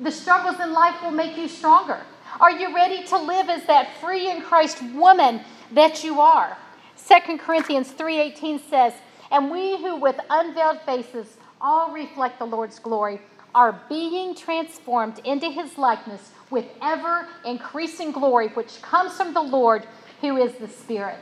The 0.00 0.10
struggles 0.10 0.58
in 0.58 0.72
life 0.72 1.02
will 1.02 1.10
make 1.10 1.36
you 1.36 1.48
stronger. 1.48 2.00
Are 2.40 2.50
you 2.50 2.74
ready 2.74 3.04
to 3.04 3.18
live 3.18 3.48
as 3.48 3.64
that 3.64 3.96
free 4.00 4.30
in 4.30 4.42
Christ 4.42 4.82
woman 4.94 5.40
that 5.72 6.02
you 6.02 6.20
are? 6.20 6.56
2 6.96 7.38
Corinthians 7.38 7.90
3:18 7.90 8.60
says, 8.70 8.94
"And 9.30 9.50
we 9.50 9.76
who 9.76 9.96
with 9.96 10.18
unveiled 10.30 10.80
faces 10.82 11.36
all 11.60 11.90
reflect 11.90 12.38
the 12.38 12.46
Lord's 12.46 12.78
glory 12.78 13.20
are 13.54 13.80
being 13.88 14.34
transformed 14.34 15.20
into 15.24 15.50
his 15.50 15.76
likeness 15.76 16.30
with 16.50 16.66
ever 16.80 17.28
increasing 17.44 18.12
glory 18.12 18.48
which 18.48 18.80
comes 18.80 19.12
from 19.12 19.34
the 19.34 19.42
Lord 19.42 19.86
who 20.20 20.36
is 20.36 20.54
the 20.54 20.68
Spirit." 20.68 21.20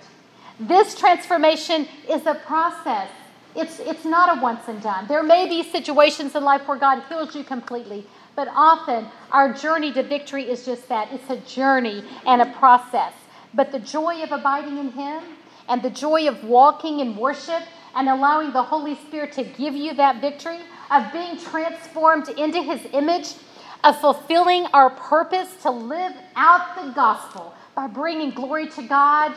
This 0.60 0.94
transformation 0.94 1.88
is 2.08 2.26
a 2.26 2.34
process. 2.34 3.08
It's, 3.56 3.80
it's 3.80 4.04
not 4.04 4.38
a 4.38 4.40
once 4.40 4.68
and 4.68 4.80
done. 4.80 5.06
There 5.08 5.22
may 5.22 5.48
be 5.48 5.62
situations 5.62 6.36
in 6.36 6.44
life 6.44 6.68
where 6.68 6.78
God 6.78 7.02
heals 7.08 7.34
you 7.34 7.42
completely, 7.42 8.06
but 8.36 8.48
often 8.54 9.06
our 9.30 9.52
journey 9.52 9.92
to 9.92 10.02
victory 10.02 10.44
is 10.44 10.64
just 10.64 10.88
that 10.88 11.08
it's 11.12 11.30
a 11.30 11.36
journey 11.48 12.04
and 12.26 12.42
a 12.42 12.52
process. 12.52 13.12
But 13.52 13.72
the 13.72 13.80
joy 13.80 14.22
of 14.22 14.32
abiding 14.32 14.78
in 14.78 14.92
Him 14.92 15.22
and 15.68 15.82
the 15.82 15.90
joy 15.90 16.28
of 16.28 16.44
walking 16.44 17.00
in 17.00 17.16
worship 17.16 17.62
and 17.94 18.08
allowing 18.08 18.52
the 18.52 18.62
Holy 18.62 18.94
Spirit 18.94 19.32
to 19.32 19.44
give 19.44 19.74
you 19.74 19.94
that 19.94 20.20
victory, 20.20 20.60
of 20.90 21.12
being 21.12 21.38
transformed 21.38 22.28
into 22.30 22.62
His 22.62 22.80
image, 22.92 23.34
of 23.82 24.00
fulfilling 24.00 24.66
our 24.66 24.90
purpose 24.90 25.54
to 25.62 25.70
live 25.70 26.12
out 26.36 26.76
the 26.76 26.92
gospel 26.92 27.54
by 27.74 27.86
bringing 27.86 28.30
glory 28.30 28.68
to 28.68 28.82
God. 28.82 29.32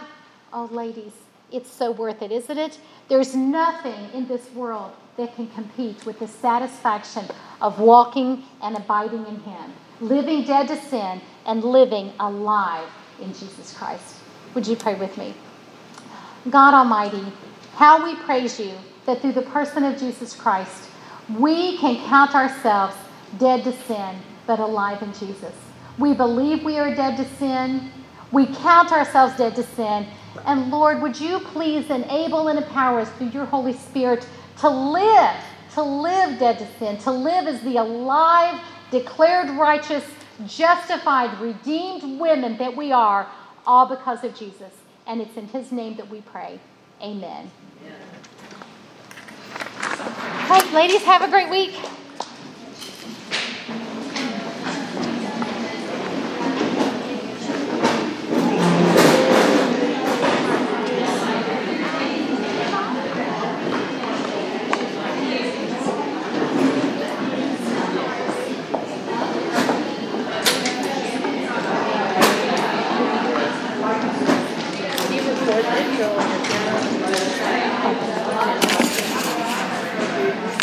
Oh, 0.52 0.66
ladies, 0.72 1.14
it's 1.54 1.72
so 1.72 1.91
worth 1.91 2.22
it, 2.22 2.32
isn't 2.32 2.58
it? 2.58 2.80
There's 3.08 3.36
nothing 3.36 4.10
in 4.14 4.28
this 4.28 4.49
world 4.51 4.91
that 5.18 5.36
can 5.36 5.47
compete 5.49 6.06
with 6.06 6.20
the 6.20 6.28
satisfaction 6.28 7.26
of 7.62 7.80
walking 7.80 8.43
and 8.62 8.76
abiding 8.76 9.26
in 9.28 9.39
Him, 9.41 9.74
living 10.01 10.43
dead 10.43 10.68
to 10.70 10.76
sin 10.76 11.22
and 11.45 11.64
living 11.64 12.12
alive 12.20 12.89
in 13.22 13.30
Jesus 13.34 13.78
Christ. 13.78 14.18
Would 14.56 14.68
you 14.68 14.76
pray 14.76 14.95
with 14.95 15.18
me? 15.18 15.34
God 16.49 16.74
Almighty, 16.74 17.24
how 17.76 18.04
we 18.04 18.16
praise 18.16 18.60
you 18.60 18.74
that 19.06 19.22
through 19.22 19.34
the 19.34 19.43
person 19.43 19.84
of 19.84 19.97
Jesus 19.97 20.36
Christ, 20.36 20.89
we 21.39 21.78
can 21.78 21.95
count 22.08 22.36
ourselves 22.36 22.95
dead 23.38 23.64
to 23.64 23.74
sin, 23.84 24.16
but 24.45 24.60
alive 24.60 25.01
in 25.01 25.14
Jesus. 25.14 25.54
We 25.97 26.14
believe 26.14 26.64
we 26.64 26.80
are 26.80 26.93
dead 26.93 27.18
to 27.18 27.26
sin. 27.38 27.91
We 28.32 28.47
count 28.47 28.91
ourselves 28.91 29.38
dead 29.38 29.56
to 29.56 29.64
sin. 29.64 30.08
And 30.46 30.72
Lord, 30.72 31.02
would 31.02 31.20
you 31.20 31.40
please 31.40 31.90
enable 31.90 32.48
and 32.48 32.60
empower 32.60 33.00
us 33.00 33.10
through 33.12 33.30
your 33.30 33.46
Holy 33.46 33.74
Spirit 33.74 34.28
to 34.60 34.70
live, 34.70 35.36
to 35.74 35.84
live 35.84 36.40
dead 36.40 36.60
to 36.60 36.68
sin, 36.80 36.98
to 37.00 37.12
live 37.12 37.48
as 37.48 37.62
the 37.62 37.78
alive, 37.78 38.60
declared 38.92 39.50
righteous, 39.52 40.04
justified, 40.46 41.40
redeemed 41.40 42.20
women 42.20 42.58
that 42.58 42.76
we 42.76 42.92
are, 42.92 43.28
all 43.66 43.88
because 43.88 44.24
of 44.24 44.36
Jesus. 44.36 44.72
And 45.08 45.22
it's 45.22 45.36
in 45.38 45.48
his 45.48 45.72
name 45.72 45.96
that 45.98 46.10
we 46.10 46.22
pray. 46.22 46.60
Amen. 47.02 47.52
Hey, 50.48 50.74
ladies, 50.74 51.04
have 51.04 51.22
a 51.22 51.30
great 51.30 51.50
week. 51.50 51.76